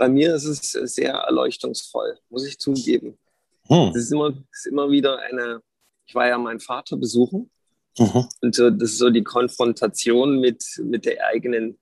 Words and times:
bei 0.00 0.08
mir 0.08 0.34
ist 0.34 0.46
es 0.46 0.70
sehr 0.94 1.12
erleuchtungsvoll, 1.12 2.18
muss 2.30 2.46
ich 2.46 2.58
zugeben. 2.58 3.18
Hm. 3.68 3.90
Das 3.92 4.04
ist 4.04 4.12
immer, 4.12 4.32
ist 4.50 4.66
immer 4.66 4.90
wieder 4.90 5.18
eine, 5.18 5.60
ich 6.06 6.14
war 6.14 6.26
ja 6.26 6.38
meinen 6.38 6.58
Vater 6.58 6.96
besuchen 6.96 7.50
mhm. 7.98 8.26
und 8.40 8.54
so, 8.54 8.70
das 8.70 8.92
ist 8.92 8.98
so 8.98 9.10
die 9.10 9.22
Konfrontation 9.22 10.40
mit, 10.40 10.64
mit 10.82 11.04
der 11.04 11.26
eigenen 11.26 11.78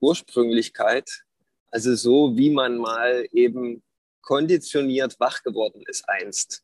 Ursprünglichkeit. 0.00 1.24
Also 1.70 1.94
so, 1.94 2.36
wie 2.36 2.50
man 2.50 2.76
mal 2.76 3.26
eben 3.32 3.82
konditioniert 4.20 5.18
wach 5.18 5.42
geworden 5.42 5.82
ist 5.86 6.06
einst. 6.10 6.62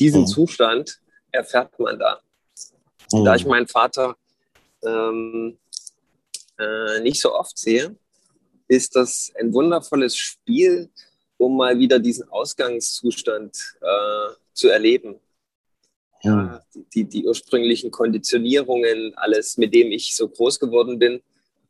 Diesen 0.00 0.22
mhm. 0.22 0.26
Zustand 0.26 1.00
erfährt 1.30 1.78
man 1.78 2.00
da. 2.00 2.20
Mhm. 3.12 3.24
Da 3.24 3.36
ich 3.36 3.46
meinen 3.46 3.68
Vater 3.68 4.16
ähm, 4.84 5.56
äh, 6.58 6.98
nicht 7.00 7.20
so 7.20 7.32
oft 7.32 7.56
sehe, 7.56 7.96
ist 8.68 8.96
das 8.96 9.32
ein 9.38 9.52
wundervolles 9.52 10.16
Spiel, 10.16 10.90
um 11.38 11.56
mal 11.56 11.78
wieder 11.78 11.98
diesen 11.98 12.28
Ausgangszustand 12.28 13.56
äh, 13.80 14.34
zu 14.52 14.68
erleben. 14.68 15.20
Ja, 16.22 16.62
die, 16.94 17.04
die 17.04 17.26
ursprünglichen 17.26 17.90
Konditionierungen, 17.90 19.14
alles, 19.16 19.58
mit 19.58 19.74
dem 19.74 19.92
ich 19.92 20.16
so 20.16 20.28
groß 20.28 20.58
geworden 20.58 20.98
bin. 20.98 21.22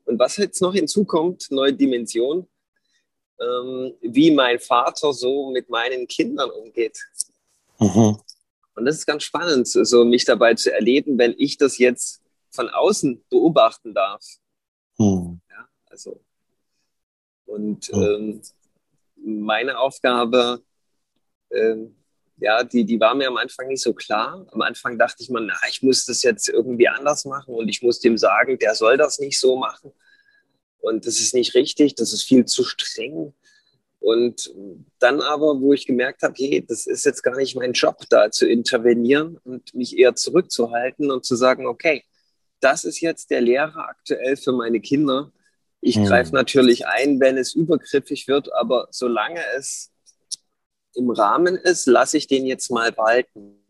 Und 0.04 0.18
was 0.18 0.36
jetzt 0.36 0.62
noch 0.62 0.72
hinzukommt, 0.72 1.50
neue 1.50 1.74
Dimension, 1.74 2.46
ähm, 3.40 3.94
wie 4.00 4.30
mein 4.30 4.58
Vater 4.58 5.12
so 5.12 5.50
mit 5.50 5.68
meinen 5.68 6.06
Kindern 6.06 6.50
umgeht. 6.50 6.98
Mhm. 7.78 8.18
Und 8.76 8.84
das 8.84 8.96
ist 8.96 9.06
ganz 9.06 9.24
spannend, 9.24 9.66
so 9.66 10.04
mich 10.04 10.24
dabei 10.24 10.54
zu 10.54 10.72
erleben, 10.72 11.18
wenn 11.18 11.34
ich 11.36 11.58
das 11.58 11.78
jetzt 11.78 12.22
von 12.50 12.68
außen 12.68 13.24
beobachten 13.28 13.94
darf. 13.94 14.24
Mhm. 14.96 15.40
Ja, 15.50 15.68
also 15.86 16.20
und 17.46 17.90
ähm, 17.92 18.42
meine 19.16 19.78
Aufgabe, 19.78 20.62
ähm, 21.50 21.96
ja, 22.38 22.62
die, 22.64 22.84
die 22.84 23.00
war 23.00 23.14
mir 23.14 23.28
am 23.28 23.38
Anfang 23.38 23.68
nicht 23.68 23.82
so 23.82 23.94
klar. 23.94 24.46
Am 24.52 24.60
Anfang 24.60 24.98
dachte 24.98 25.22
ich 25.22 25.30
mir, 25.30 25.40
na, 25.40 25.56
ich 25.70 25.82
muss 25.82 26.04
das 26.04 26.22
jetzt 26.22 26.48
irgendwie 26.48 26.88
anders 26.88 27.24
machen 27.24 27.54
und 27.54 27.68
ich 27.68 27.82
muss 27.82 28.00
dem 28.00 28.18
sagen, 28.18 28.58
der 28.58 28.74
soll 28.74 28.96
das 28.98 29.18
nicht 29.18 29.40
so 29.40 29.56
machen. 29.56 29.92
Und 30.78 31.06
das 31.06 31.18
ist 31.18 31.34
nicht 31.34 31.54
richtig, 31.54 31.94
das 31.94 32.12
ist 32.12 32.24
viel 32.24 32.44
zu 32.44 32.62
streng. 32.62 33.32
Und 33.98 34.54
dann 34.98 35.20
aber, 35.20 35.60
wo 35.60 35.72
ich 35.72 35.86
gemerkt 35.86 36.22
habe, 36.22 36.34
hey, 36.36 36.64
das 36.64 36.86
ist 36.86 37.04
jetzt 37.06 37.22
gar 37.22 37.36
nicht 37.36 37.56
mein 37.56 37.72
Job, 37.72 38.04
da 38.10 38.30
zu 38.30 38.46
intervenieren 38.46 39.38
und 39.42 39.74
mich 39.74 39.98
eher 39.98 40.14
zurückzuhalten 40.14 41.10
und 41.10 41.24
zu 41.24 41.34
sagen, 41.34 41.66
okay, 41.66 42.04
das 42.60 42.84
ist 42.84 43.00
jetzt 43.00 43.30
der 43.30 43.40
Lehrer 43.40 43.88
aktuell 43.88 44.36
für 44.36 44.52
meine 44.52 44.80
Kinder 44.80 45.32
ich 45.80 45.96
hm. 45.96 46.04
greife 46.06 46.34
natürlich 46.34 46.86
ein, 46.86 47.20
wenn 47.20 47.36
es 47.36 47.54
übergriffig 47.54 48.28
wird, 48.28 48.52
aber 48.52 48.88
solange 48.90 49.40
es 49.56 49.92
im 50.94 51.10
Rahmen 51.10 51.56
ist, 51.56 51.86
lasse 51.86 52.16
ich 52.16 52.26
den 52.26 52.46
jetzt 52.46 52.70
mal 52.70 52.96
walten. 52.96 53.64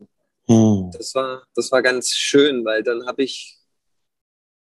Hm. 0.47 0.91
Das, 0.93 1.13
war, 1.13 1.43
das 1.55 1.71
war 1.71 1.81
ganz 1.81 2.15
schön, 2.15 2.63
weil 2.65 2.83
dann 2.83 3.05
habe 3.05 3.23
ich 3.23 3.57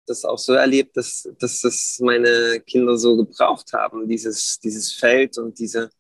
das 0.07 0.25
auch 0.25 0.39
so 0.39 0.53
erlebt, 0.53 0.97
dass, 0.97 1.29
dass 1.39 1.61
das 1.61 1.99
meine 2.01 2.61
Kinder 2.67 2.99
so 2.99 3.17
gebraucht 3.17 3.73
haben, 3.73 4.09
dieses, 4.09 4.59
dieses 4.59 4.93
Feld 4.93 5.39
und 5.39 5.59
diese, 5.59 5.91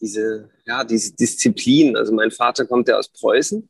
diese, 0.00 0.50
ja, 0.64 0.82
diese 0.84 1.14
Disziplin. 1.14 1.96
Also 1.96 2.12
mein 2.12 2.30
Vater 2.30 2.66
kommt 2.66 2.88
ja 2.88 2.96
aus 2.96 3.08
Preußen. 3.08 3.68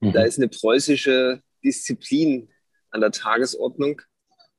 Mhm. 0.00 0.12
Da 0.12 0.22
ist 0.22 0.38
eine 0.38 0.48
preußische 0.48 1.42
Disziplin 1.62 2.48
an 2.90 3.00
der 3.00 3.10
Tagesordnung. 3.10 4.00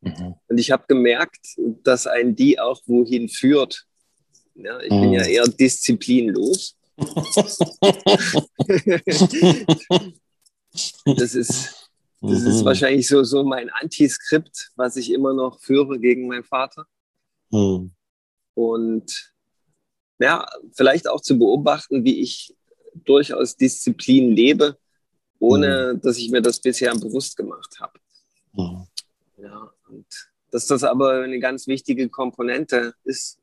Mhm. 0.05 0.35
Und 0.47 0.57
ich 0.59 0.71
habe 0.71 0.85
gemerkt, 0.87 1.55
dass 1.83 2.05
ein 2.07 2.35
die 2.35 2.59
auch 2.59 2.81
wohin 2.85 3.27
führt. 3.27 3.85
Ja, 4.53 4.79
ich 4.79 4.91
mhm. 4.91 5.01
bin 5.01 5.13
ja 5.13 5.23
mhm. 5.23 5.29
eher 5.29 5.47
disziplinlos. 5.47 6.77
das 11.05 11.35
ist, 11.35 11.89
das 12.21 12.41
ist 12.43 12.61
mhm. 12.61 12.65
wahrscheinlich 12.65 13.07
so, 13.07 13.23
so 13.23 13.43
mein 13.43 13.69
Antiskript, 13.69 14.71
was 14.75 14.95
ich 14.95 15.11
immer 15.11 15.33
noch 15.33 15.59
führe 15.59 15.99
gegen 15.99 16.27
meinen 16.27 16.43
Vater. 16.43 16.85
Mhm. 17.49 17.91
Und 18.53 19.33
ja, 20.19 20.45
vielleicht 20.73 21.09
auch 21.09 21.19
zu 21.19 21.37
beobachten, 21.37 22.05
wie 22.05 22.21
ich 22.21 22.55
durchaus 22.93 23.57
Disziplin 23.57 24.31
lebe, 24.31 24.77
ohne 25.39 25.95
mhm. 25.95 26.01
dass 26.01 26.17
ich 26.17 26.29
mir 26.29 26.41
das 26.41 26.61
bisher 26.61 26.93
bewusst 26.93 27.35
gemacht 27.35 27.77
habe. 27.81 27.99
Ja, 29.37 29.73
und 29.95 30.29
dass 30.51 30.67
das 30.67 30.83
aber 30.83 31.21
eine 31.23 31.39
ganz 31.39 31.67
wichtige 31.67 32.09
Komponente 32.09 32.93
ist 33.03 33.39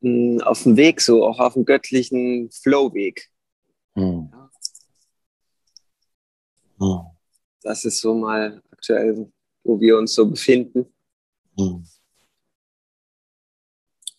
hm, 0.00 0.40
auf 0.42 0.62
dem 0.62 0.76
Weg, 0.76 1.00
so 1.00 1.26
auch 1.26 1.38
auf 1.38 1.54
dem 1.54 1.64
göttlichen 1.64 2.50
Flow-Weg. 2.50 3.30
Hm. 3.94 4.30
Ja. 4.32 4.50
Hm. 6.80 7.00
Das 7.62 7.84
ist 7.84 8.00
so 8.00 8.14
mal 8.14 8.60
aktuell, 8.72 9.30
wo 9.62 9.80
wir 9.80 9.96
uns 9.96 10.14
so 10.14 10.26
befinden. 10.26 10.86
Hm. 11.56 11.86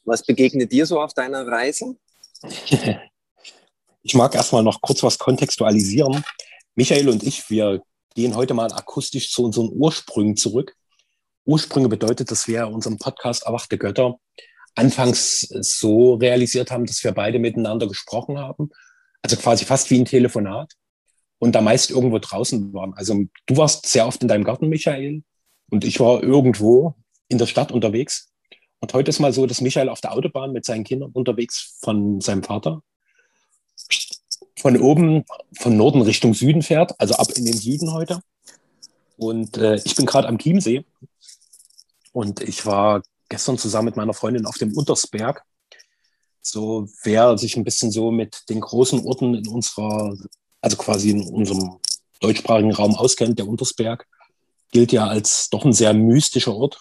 Was 0.06 0.24
begegnet 0.26 0.72
dir 0.72 0.86
so 0.86 1.02
auf 1.02 1.14
deiner 1.14 1.46
Reise? 1.48 1.98
Ich 4.06 4.14
mag 4.16 4.36
erstmal 4.36 4.64
noch 4.64 4.82
kurz 4.82 5.02
was 5.02 5.18
kontextualisieren. 5.18 6.26
Michael 6.76 7.08
und 7.08 7.24
ich, 7.24 7.50
wir 7.50 7.82
gehen 8.16 8.36
heute 8.36 8.54
mal 8.54 8.70
akustisch 8.74 9.32
zu 9.32 9.46
unseren 9.46 9.70
Ursprüngen 9.72 10.36
zurück. 10.36 10.76
Ursprünge 11.46 11.90
bedeutet, 11.90 12.32
dass 12.32 12.48
wir 12.48 12.68
unserem 12.68 12.98
Podcast 12.98 13.46
Erwachte 13.46 13.78
Götter 13.78 14.20
anfangs 14.76 15.42
so 15.42 16.16
realisiert 16.16 16.72
haben, 16.72 16.86
dass 16.86 17.04
wir 17.04 17.12
beide 17.12 17.40
miteinander 17.40 17.88
gesprochen 17.88 18.40
haben. 18.40 18.70
Also 19.22 19.38
quasi 19.38 19.66
fast 19.66 19.90
wie 19.90 20.00
ein 20.00 20.06
Telefonat 20.06 20.74
und 21.40 21.54
da 21.54 21.62
meist 21.62 21.92
irgendwo 21.92 22.20
draußen 22.20 22.74
waren. 22.74 22.94
Also 22.94 23.26
du 23.46 23.58
warst 23.58 23.86
sehr 23.86 24.08
oft 24.08 24.22
in 24.22 24.28
deinem 24.28 24.44
Garten, 24.44 24.70
Michael, 24.70 25.24
und 25.70 25.86
ich 25.86 26.00
war 26.00 26.22
irgendwo 26.24 26.96
in 27.28 27.38
der 27.38 27.46
Stadt 27.46 27.72
unterwegs. 27.72 28.30
Und 28.80 28.94
heute 28.94 29.10
ist 29.10 29.20
mal 29.20 29.34
so, 29.34 29.46
dass 29.46 29.62
Michael 29.62 29.90
auf 29.90 30.02
der 30.02 30.14
Autobahn 30.14 30.52
mit 30.52 30.66
seinen 30.66 30.84
Kindern 30.84 31.12
unterwegs 31.14 31.78
von 31.82 32.20
seinem 32.22 32.44
Vater 32.44 32.82
von 34.60 34.78
oben, 34.78 35.26
von 35.60 35.76
Norden 35.76 36.02
Richtung 36.02 36.34
Süden 36.34 36.62
fährt, 36.62 36.94
also 37.00 37.16
ab 37.16 37.28
in 37.36 37.46
den 37.46 37.58
Süden 37.58 37.92
heute. 37.92 38.22
Und 39.18 39.58
äh, 39.58 39.76
ich 39.84 39.96
bin 39.96 40.06
gerade 40.06 40.28
am 40.28 40.38
Chiemsee 40.38 40.86
und 42.14 42.42
ich 42.42 42.66
war 42.66 43.02
gestern 43.28 43.58
zusammen 43.58 43.88
mit 43.88 43.98
meiner 43.98 44.14
Freundin 44.14 44.46
auf 44.46 44.58
dem 44.58 44.76
Untersberg. 44.78 45.44
So, 46.42 46.88
wer 47.04 47.38
sich 47.38 47.58
ein 47.58 47.64
bisschen 47.64 47.92
so 47.92 48.12
mit 48.12 48.50
den 48.50 48.62
großen 48.62 49.06
Orten 49.06 49.34
in 49.34 49.48
unserer, 49.48 50.16
also 50.62 50.78
quasi 50.78 51.10
in 51.10 51.28
unserem 51.28 51.80
deutschsprachigen 52.20 52.74
Raum 52.74 52.96
auskennt, 52.96 53.40
der 53.40 53.48
Untersberg 53.48 54.08
gilt 54.72 54.92
ja 54.92 55.08
als 55.08 55.50
doch 55.50 55.66
ein 55.66 55.74
sehr 55.74 55.94
mystischer 55.94 56.56
Ort, 56.56 56.80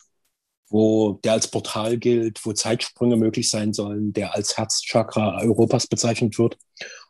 wo 0.69 1.21
der 1.25 1.33
als 1.33 1.49
Portal 1.49 1.99
gilt, 1.99 2.45
wo 2.45 2.53
Zeitsprünge 2.53 3.17
möglich 3.17 3.51
sein 3.51 3.73
sollen, 3.73 4.13
der 4.13 4.35
als 4.35 4.57
Herzchakra 4.57 5.41
Europas 5.43 5.87
bezeichnet 5.87 6.39
wird 6.39 6.59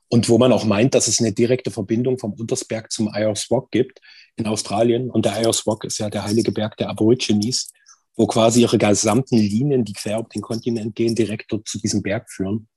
und 0.09 0.29
wo 0.29 0.39
man 0.39 0.53
auch 0.53 0.65
meint, 0.65 0.95
dass 0.95 1.09
es 1.09 1.21
eine 1.21 1.33
direkte 1.33 1.71
Verbindung 1.71 2.19
vom 2.19 2.33
Untersberg 2.35 2.93
zum 2.93 3.09
Ayers 3.09 3.51
Rock 3.51 3.71
gibt 3.71 4.01
in 4.37 4.47
Australien. 4.47 5.11
Und 5.11 5.25
der 5.25 5.35
Ayers 5.35 5.67
Rock 5.67 5.85
ist 5.85 5.99
ja 5.99 6.11
der 6.11 6.25
heilige 6.25 6.53
Berg 6.53 6.77
der 6.77 6.91
Aborigines, 6.91 7.73
wo 8.17 8.27
quasi 8.27 8.63
ihre 8.63 8.79
gesamten 8.79 9.37
Linien, 9.37 9.85
die 9.85 9.93
quer 9.93 10.19
auf 10.19 10.29
den 10.29 10.43
Kontinent 10.43 10.95
gehen, 10.95 11.15
direkt 11.15 11.53
dort 11.53 11.69
zu 11.69 11.79
diesem 11.79 12.03
Berg 12.03 12.31
führen. 12.31 12.69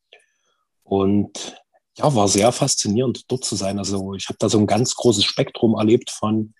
Und 0.84 1.56
ja, 1.98 2.14
war 2.14 2.28
sehr 2.28 2.52
faszinierend, 2.52 3.24
dort 3.28 3.44
zu 3.44 3.56
sein. 3.56 3.80
Also 3.80 4.14
ich 4.14 4.28
habe 4.28 4.38
da 4.40 4.50
so 4.50 4.60
ein 4.60 4.68
ganz 4.68 4.96
großes 4.96 5.26
Spektrum 5.26 5.76
erlebt 5.76 6.12
von, 6.12 6.54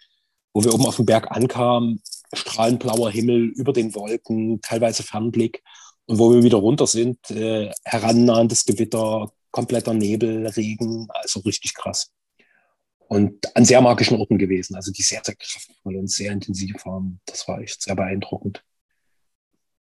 wo 0.54 0.64
wir 0.64 0.74
oben 0.74 0.86
auf 0.86 0.96
dem 0.96 1.06
Berg 1.06 1.32
ankamen, 1.32 2.02
strahlend 2.34 2.80
blauer 2.80 3.12
Himmel 3.12 3.50
über 3.56 3.74
den 3.74 3.94
Wolken, 3.96 4.62
teilweise 4.62 5.04
Fernblick. 5.04 5.62
Und 6.08 6.20
wo 6.20 6.34
wir 6.34 6.44
wieder 6.44 6.58
runter 6.58 6.88
sind, 6.88 7.32
äh, 7.32 7.72
herannahendes 7.84 8.66
Gewitter, 8.66 9.32
kompletter 9.52 9.94
Nebel, 9.94 10.48
Regen, 10.48 11.08
also 11.10 11.40
richtig 11.40 11.74
krass. 11.74 12.12
Und 13.08 13.56
an 13.56 13.66
sehr 13.66 13.82
magischen 13.82 14.18
Orten 14.20 14.38
gewesen, 14.38 14.76
also 14.76 14.92
die 14.92 15.04
sehr, 15.04 15.22
sehr 15.24 15.36
kraftvoll 15.36 15.96
und 15.96 16.10
sehr 16.10 16.32
intensiv 16.32 16.86
waren. 16.86 17.20
Das 17.26 17.48
war 17.48 17.62
echt 17.62 17.82
sehr 17.82 17.96
beeindruckend. 17.96 18.64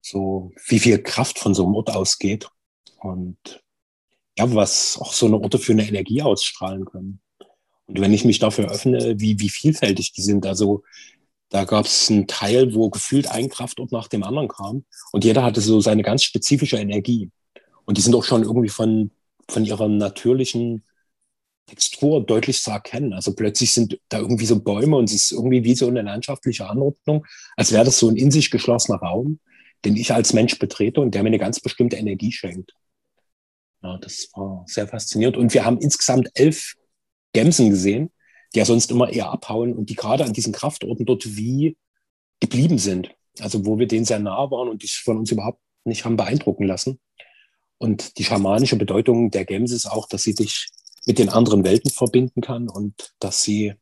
So, 0.01 0.53
wie 0.67 0.79
viel 0.79 1.03
Kraft 1.03 1.39
von 1.39 1.55
so 1.55 1.65
einem 1.65 1.75
Ort 1.75 1.91
ausgeht 1.91 2.49
und 3.01 3.63
ja, 4.39 4.55
was 4.55 4.97
auch 4.99 5.13
so 5.13 5.27
eine 5.27 5.39
Orte 5.39 5.59
für 5.59 5.73
eine 5.73 5.87
Energie 5.87 6.23
ausstrahlen 6.23 6.85
können. 6.85 7.21
Und 7.87 8.01
wenn 8.01 8.13
ich 8.13 8.25
mich 8.25 8.39
dafür 8.39 8.71
öffne, 8.71 9.19
wie, 9.19 9.41
wie 9.41 9.51
vielfältig 9.51 10.13
die 10.13 10.23
sind, 10.23 10.47
also 10.47 10.85
da 11.51 11.65
gab 11.65 11.87
es 11.87 12.09
einen 12.11 12.29
Teil, 12.29 12.75
wo 12.75 12.89
gefühlt 12.91 13.29
ein 13.29 13.49
Kraftort 13.49 13.91
nach 13.91 14.07
dem 14.07 14.23
anderen 14.23 14.49
kam 14.49 14.85
und 15.11 15.25
jeder 15.25 15.43
hatte 15.43 15.61
so 15.61 15.81
seine 15.81 16.03
ganz 16.03 16.23
spezifische 16.23 16.77
Energie. 16.77 17.31
Und 17.85 17.99
die 17.99 18.03
sind 18.03 18.15
auch 18.15 18.25
schon 18.25 18.45
irgendwie 18.45 18.69
von, 18.69 19.11
von 19.49 19.65
ihrer 19.65 19.89
natürlichen 19.89 20.85
Textur 21.71 22.25
deutlich 22.25 22.61
zu 22.63 22.71
erkennen. 22.71 23.13
Also 23.13 23.35
plötzlich 23.35 23.73
sind 23.73 23.99
da 24.09 24.19
irgendwie 24.19 24.47
so 24.47 24.61
Bäume 24.61 24.97
und 24.97 25.05
es 25.05 25.15
ist 25.15 25.33
irgendwie 25.33 25.63
wie 25.65 25.75
so 25.75 25.87
eine 25.87 26.03
landschaftliche 26.03 26.69
Anordnung, 26.69 27.25
als 27.57 27.73
wäre 27.73 27.85
das 27.85 27.99
so 27.99 28.09
ein 28.09 28.17
in 28.17 28.31
sich 28.31 28.51
geschlossener 28.51 28.99
Raum, 28.99 29.39
den 29.85 29.97
ich 29.97 30.13
als 30.13 30.33
Mensch 30.33 30.59
betrete 30.59 31.01
und 31.01 31.15
der 31.15 31.23
mir 31.23 31.29
eine 31.29 31.39
ganz 31.39 31.61
bestimmte 31.61 31.97
Energie 31.97 32.33
schenkt. 32.33 32.73
Ja, 33.83 33.99
das 33.99 34.29
war 34.35 34.65
sehr 34.67 34.89
faszinierend. 34.89 35.37
Und 35.37 35.55
wir 35.55 35.65
haben 35.65 35.79
insgesamt 35.79 36.29
elf 36.35 36.75
Gämsen 37.33 37.71
gesehen, 37.71 38.11
die 38.53 38.59
ja 38.59 38.65
sonst 38.65 38.91
immer 38.91 39.09
eher 39.11 39.31
abhauen 39.31 39.73
und 39.73 39.91
die 39.91 39.95
gerade 39.95 40.25
an 40.25 40.33
diesen 40.33 40.53
Kraftorten 40.53 41.07
dort 41.07 41.37
wie 41.37 41.77
geblieben 42.41 42.79
sind. 42.79 43.15
Also 43.39 43.65
wo 43.65 43.79
wir 43.79 43.87
denen 43.87 44.05
sehr 44.05 44.19
nah 44.19 44.51
waren 44.51 44.69
und 44.69 44.83
die 44.83 44.89
von 44.89 45.19
uns 45.19 45.31
überhaupt 45.31 45.61
nicht 45.85 46.05
haben 46.05 46.17
beeindrucken 46.17 46.65
lassen. 46.65 46.99
Und 47.79 48.19
die 48.19 48.25
schamanische 48.25 48.77
Bedeutung 48.77 49.31
der 49.31 49.45
Gämse 49.45 49.77
ist 49.77 49.87
auch, 49.87 50.09
dass 50.09 50.25
sie 50.25 50.35
dich 50.35 50.69
mit 51.07 51.19
den 51.19 51.29
anderen 51.29 51.65
Welten 51.65 51.91
verbinden 51.91 52.41
kann 52.41 52.69
und 52.69 53.15
dass 53.19 53.43
sie 53.43 53.75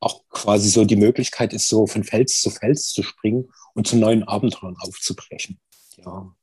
auch 0.00 0.22
quasi 0.30 0.70
so 0.70 0.84
die 0.84 0.96
Möglichkeit 0.96 1.52
ist, 1.52 1.68
so 1.68 1.86
von 1.86 2.04
Fels 2.04 2.40
zu 2.40 2.50
Fels 2.50 2.88
zu 2.88 3.02
springen 3.02 3.52
und 3.74 3.86
zu 3.86 3.96
neuen 3.96 4.22
Abenteuern 4.24 4.76
aufzubrechen. 4.80 5.60
Ja, 5.98 6.34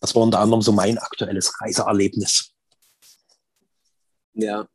das 0.00 0.14
war 0.14 0.22
unter 0.22 0.40
anderem 0.40 0.60
so 0.60 0.72
mein 0.72 0.98
aktuelles 0.98 1.60
Reiseerlebnis. 1.60 2.52
Ja, 4.34 4.68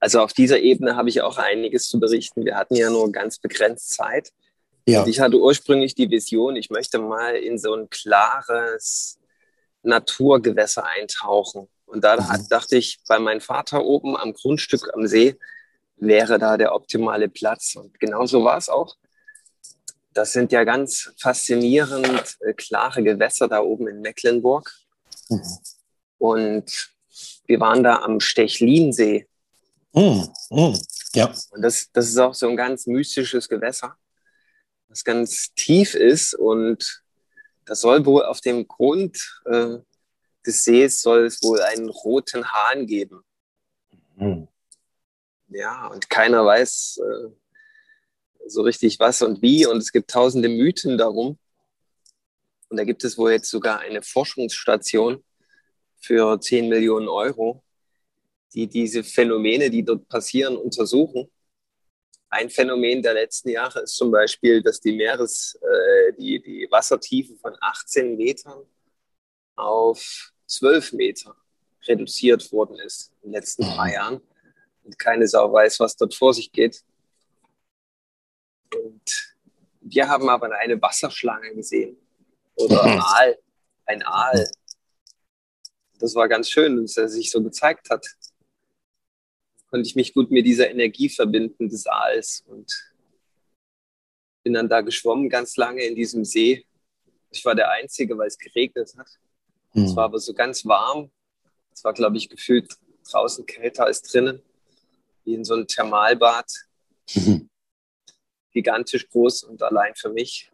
also 0.00 0.20
auf 0.20 0.32
dieser 0.32 0.58
Ebene 0.60 0.96
habe 0.96 1.08
ich 1.08 1.22
auch 1.22 1.38
einiges 1.38 1.88
zu 1.88 2.00
berichten. 2.00 2.44
Wir 2.44 2.56
hatten 2.56 2.74
ja 2.74 2.90
nur 2.90 3.10
ganz 3.12 3.38
begrenzt 3.38 3.90
Zeit. 3.90 4.32
Ja. 4.86 5.02
Und 5.02 5.08
ich 5.08 5.20
hatte 5.20 5.38
ursprünglich 5.38 5.94
die 5.94 6.10
Vision, 6.10 6.56
ich 6.56 6.70
möchte 6.70 6.98
mal 6.98 7.36
in 7.36 7.58
so 7.58 7.74
ein 7.74 7.88
klares 7.88 9.18
Naturgewässer 9.82 10.84
eintauchen. 10.84 11.68
Und 11.86 12.04
da 12.04 12.16
mhm. 12.16 12.48
dachte 12.48 12.76
ich, 12.76 13.00
bei 13.06 13.18
meinem 13.18 13.40
Vater 13.40 13.84
oben 13.84 14.16
am 14.16 14.32
Grundstück 14.32 14.90
am 14.94 15.06
See 15.06 15.38
wäre 15.96 16.38
da 16.38 16.56
der 16.56 16.74
optimale 16.74 17.28
Platz. 17.28 17.76
Und 17.76 17.98
genau 18.00 18.26
so 18.26 18.44
war 18.44 18.58
es 18.58 18.68
auch. 18.68 18.96
Das 20.12 20.32
sind 20.32 20.52
ja 20.52 20.64
ganz 20.64 21.12
faszinierend 21.18 22.36
äh, 22.40 22.54
klare 22.54 23.02
Gewässer 23.02 23.48
da 23.48 23.60
oben 23.60 23.88
in 23.88 24.00
Mecklenburg. 24.00 24.72
Mhm. 25.28 25.58
Und 26.18 26.94
wir 27.46 27.60
waren 27.60 27.82
da 27.82 27.96
am 28.02 28.20
Stechlinsee. 28.20 29.26
Mhm. 29.92 30.28
Mhm. 30.50 30.78
Ja. 31.14 31.32
Und 31.50 31.62
das, 31.62 31.90
das 31.92 32.08
ist 32.08 32.18
auch 32.18 32.34
so 32.34 32.48
ein 32.48 32.56
ganz 32.56 32.86
mystisches 32.86 33.48
Gewässer, 33.48 33.96
das 34.88 35.04
ganz 35.04 35.52
tief 35.54 35.94
ist. 35.94 36.34
Und 36.34 37.02
das 37.64 37.80
soll 37.80 38.04
wohl 38.06 38.24
auf 38.24 38.40
dem 38.40 38.66
Grund 38.66 39.42
äh, 39.46 39.78
des 40.46 40.64
Sees 40.64 41.00
soll 41.00 41.26
es 41.26 41.42
wohl 41.42 41.60
einen 41.60 41.88
roten 41.88 42.52
Hahn 42.52 42.86
geben. 42.86 43.24
Mhm. 44.16 44.48
Ja, 45.48 45.86
und 45.86 46.10
keiner 46.10 46.44
weiß, 46.44 47.00
äh, 47.02 47.30
so 48.46 48.62
richtig 48.62 48.98
was 48.98 49.22
und 49.22 49.42
wie. 49.42 49.66
Und 49.66 49.78
es 49.78 49.92
gibt 49.92 50.10
tausende 50.10 50.48
Mythen 50.48 50.98
darum. 50.98 51.38
Und 52.68 52.76
da 52.76 52.84
gibt 52.84 53.04
es 53.04 53.16
wohl 53.16 53.32
jetzt 53.32 53.50
sogar 53.50 53.80
eine 53.80 54.02
Forschungsstation 54.02 55.22
für 56.00 56.40
10 56.40 56.68
Millionen 56.68 57.08
Euro, 57.08 57.62
die 58.52 58.66
diese 58.66 59.04
Phänomene, 59.04 59.70
die 59.70 59.84
dort 59.84 60.08
passieren, 60.08 60.56
untersuchen. 60.56 61.30
Ein 62.28 62.50
Phänomen 62.50 63.00
der 63.00 63.14
letzten 63.14 63.50
Jahre 63.50 63.82
ist 63.82 63.94
zum 63.94 64.10
Beispiel, 64.10 64.62
dass 64.62 64.80
die 64.80 64.92
Meeres, 64.92 65.56
äh, 65.62 66.12
die, 66.14 66.42
die 66.42 66.68
Wassertiefe 66.70 67.36
von 67.36 67.54
18 67.60 68.16
Metern 68.16 68.64
auf 69.54 70.33
12 70.46 70.92
Meter 70.92 71.36
reduziert 71.86 72.50
worden 72.52 72.78
ist 72.78 73.12
in 73.22 73.30
den 73.30 73.32
letzten 73.32 73.62
drei 73.62 73.92
Jahren. 73.92 74.20
Und 74.84 74.98
keine 74.98 75.26
Sau 75.26 75.52
weiß, 75.52 75.80
was 75.80 75.96
dort 75.96 76.14
vor 76.14 76.34
sich 76.34 76.52
geht. 76.52 76.84
Und 78.74 79.34
wir 79.80 80.08
haben 80.08 80.28
aber 80.28 80.54
eine 80.56 80.80
Wasserschlange 80.80 81.54
gesehen. 81.54 81.96
Oder 82.56 82.82
ein 82.84 83.00
Aal. 83.00 83.38
Ein 83.86 84.02
Aal. 84.02 84.50
Das 85.98 86.14
war 86.14 86.28
ganz 86.28 86.50
schön, 86.50 86.82
dass 86.82 86.96
er 86.96 87.08
sich 87.08 87.30
so 87.30 87.42
gezeigt 87.42 87.90
hat. 87.90 88.06
Konnte 89.70 89.88
ich 89.88 89.96
mich 89.96 90.14
gut 90.14 90.30
mit 90.30 90.46
dieser 90.46 90.70
Energie 90.70 91.08
verbinden 91.08 91.68
des 91.68 91.86
Aals 91.86 92.44
und 92.46 92.72
bin 94.42 94.52
dann 94.52 94.68
da 94.68 94.82
geschwommen 94.82 95.28
ganz 95.28 95.56
lange 95.56 95.82
in 95.82 95.94
diesem 95.94 96.24
See. 96.24 96.66
Ich 97.30 97.44
war 97.44 97.54
der 97.54 97.70
Einzige, 97.70 98.16
weil 98.16 98.28
es 98.28 98.38
geregnet 98.38 98.94
hat. 98.96 99.08
Mhm. 99.74 99.84
Es 99.84 99.96
war 99.96 100.04
aber 100.04 100.18
so 100.18 100.32
ganz 100.32 100.64
warm. 100.64 101.10
Es 101.72 101.84
war, 101.84 101.92
glaube 101.92 102.16
ich, 102.16 102.28
gefühlt 102.28 102.74
draußen 103.10 103.44
kälter 103.44 103.84
als 103.84 104.02
drinnen, 104.02 104.42
wie 105.24 105.34
in 105.34 105.44
so 105.44 105.54
einem 105.54 105.66
Thermalbad. 105.66 106.50
Mhm 107.14 107.50
gigantisch 108.54 109.08
groß 109.10 109.42
und 109.42 109.62
allein 109.62 109.94
für 109.94 110.08
mich. 110.08 110.50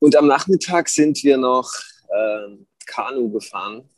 Und 0.00 0.16
am 0.16 0.26
Nachmittag 0.26 0.88
sind 0.88 1.22
wir 1.22 1.36
noch 1.36 1.72
äh, 2.08 2.56
Kanu 2.86 3.30
gefahren. 3.30 3.88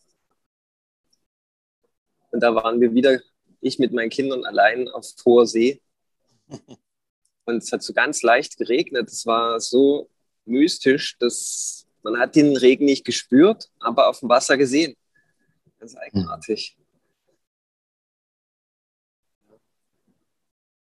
Und 2.31 2.41
da 2.41 2.55
waren 2.55 2.81
wir 2.81 2.95
wieder, 2.95 3.21
ich 3.61 3.79
mit 3.79 3.93
meinen 3.93 4.11
Kindern 4.11 4.45
allein 4.45 4.89
auf 4.89 5.07
hoher 5.25 5.47
See. 5.47 5.81
Und 7.45 7.57
es 7.57 7.73
hat 7.73 7.83
so 7.83 7.93
ganz 7.93 8.23
leicht 8.23 8.57
geregnet. 8.57 9.09
Es 9.09 9.27
war 9.27 9.59
so 9.59 10.09
mystisch, 10.45 11.17
dass 11.19 11.87
man 12.03 12.19
hat 12.19 12.35
den 12.35 12.57
Regen 12.57 12.85
nicht 12.85 13.05
gespürt, 13.05 13.71
aber 13.79 14.09
auf 14.09 14.21
dem 14.21 14.29
Wasser 14.29 14.57
gesehen. 14.57 14.97
Ganz 15.79 15.97
eigenartig. 15.97 16.77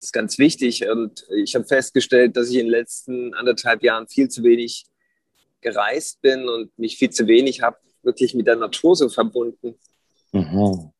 Das 0.00 0.08
ist 0.08 0.12
ganz 0.12 0.38
wichtig. 0.38 0.88
Und 0.88 1.26
ich 1.36 1.54
habe 1.54 1.64
festgestellt, 1.64 2.36
dass 2.36 2.50
ich 2.50 2.56
in 2.56 2.66
den 2.66 2.70
letzten 2.70 3.34
anderthalb 3.34 3.84
Jahren 3.84 4.08
viel 4.08 4.28
zu 4.28 4.42
wenig 4.42 4.86
gereist 5.60 6.20
bin 6.22 6.48
und 6.48 6.76
mich 6.76 6.96
viel 6.98 7.10
zu 7.10 7.28
wenig 7.28 7.62
habe 7.62 7.78
wirklich 8.02 8.34
mit 8.34 8.46
der 8.46 8.56
Natur 8.56 8.96
so 8.96 9.08
verbunden. 9.08 9.78
Mhm. 10.32 10.92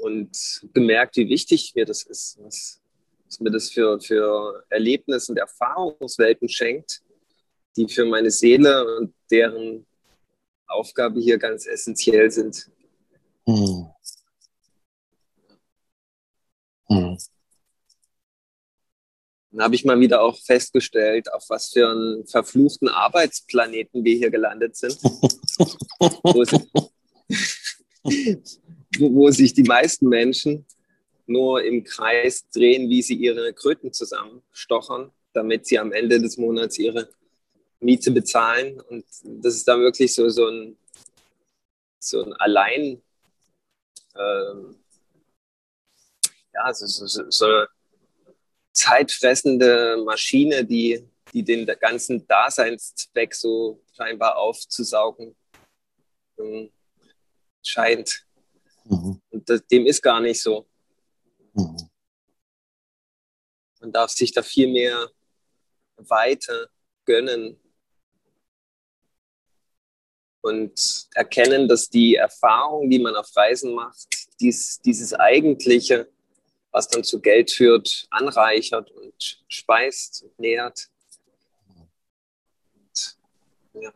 Und 0.00 0.66
gemerkt, 0.74 1.16
wie 1.16 1.28
wichtig 1.28 1.72
mir 1.74 1.86
das 1.86 2.02
ist, 2.02 2.38
was, 2.42 2.80
was 3.26 3.40
mir 3.40 3.50
das 3.50 3.70
für, 3.70 4.00
für 4.00 4.64
Erlebnisse 4.68 5.32
und 5.32 5.38
Erfahrungswelten 5.38 6.48
schenkt, 6.48 7.02
die 7.76 7.88
für 7.88 8.04
meine 8.04 8.30
Seele 8.30 8.98
und 8.98 9.14
deren 9.30 9.86
Aufgabe 10.66 11.20
hier 11.20 11.38
ganz 11.38 11.66
essentiell 11.66 12.30
sind. 12.30 12.70
Mhm. 13.46 13.90
Mhm. 16.88 17.18
Dann 19.50 19.62
habe 19.62 19.74
ich 19.76 19.84
mal 19.84 20.00
wieder 20.00 20.20
auch 20.20 20.36
festgestellt, 20.36 21.32
auf 21.32 21.44
was 21.48 21.68
für 21.68 21.88
einen 21.88 22.26
verfluchten 22.26 22.88
Arbeitsplaneten 22.88 24.04
wir 24.04 24.16
hier 24.16 24.30
gelandet 24.30 24.76
sind. 24.76 25.00
wo, 26.24 26.42
es, 26.42 26.50
wo 28.98 29.30
sich 29.30 29.54
die 29.54 29.62
meisten 29.62 30.08
Menschen 30.08 30.66
nur 31.26 31.62
im 31.62 31.84
Kreis 31.84 32.48
drehen, 32.50 32.90
wie 32.90 33.02
sie 33.02 33.14
ihre 33.14 33.52
Kröten 33.52 33.92
zusammenstochern, 33.92 35.12
damit 35.32 35.66
sie 35.66 35.78
am 35.78 35.92
Ende 35.92 36.20
des 36.20 36.36
Monats 36.36 36.78
ihre 36.78 37.08
Miete 37.84 38.10
bezahlen. 38.10 38.80
Und 38.80 39.04
das 39.22 39.54
ist 39.54 39.68
dann 39.68 39.80
wirklich 39.80 40.14
so, 40.14 40.28
so 40.28 40.48
ein, 40.48 40.78
so 42.00 42.24
ein 42.24 42.32
Allein, 42.34 43.02
ähm, 44.16 44.76
ja, 46.52 46.72
so, 46.72 46.86
so, 46.86 47.30
so 47.30 47.64
zeitfressende 48.72 50.02
Maschine, 50.04 50.64
die, 50.64 51.06
die 51.32 51.42
den 51.42 51.66
ganzen 51.78 52.26
Daseinszweck 52.26 53.34
so 53.34 53.82
scheinbar 53.92 54.36
aufzusaugen 54.36 55.36
ähm, 56.38 56.70
scheint. 57.62 58.26
Mhm. 58.84 59.20
Und 59.30 59.48
das, 59.48 59.66
dem 59.66 59.86
ist 59.86 60.02
gar 60.02 60.20
nicht 60.20 60.40
so. 60.40 60.66
Mhm. 61.52 61.76
Man 63.80 63.92
darf 63.92 64.10
sich 64.10 64.32
da 64.32 64.42
viel 64.42 64.68
mehr 64.68 65.10
Weite 65.96 66.70
gönnen 67.04 67.60
und 70.44 71.08
erkennen, 71.14 71.68
dass 71.68 71.88
die 71.88 72.16
Erfahrung, 72.16 72.90
die 72.90 72.98
man 72.98 73.16
auf 73.16 73.34
Reisen 73.34 73.74
macht, 73.74 74.08
dies, 74.38 74.78
dieses 74.84 75.14
Eigentliche, 75.14 76.06
was 76.70 76.86
dann 76.88 77.02
zu 77.02 77.18
Geld 77.20 77.50
führt, 77.50 78.06
anreichert 78.10 78.90
und 78.90 79.42
speist 79.48 80.22
und 80.22 80.38
nährt. 80.38 80.90
Und, 82.74 83.16
ja, 83.72 83.90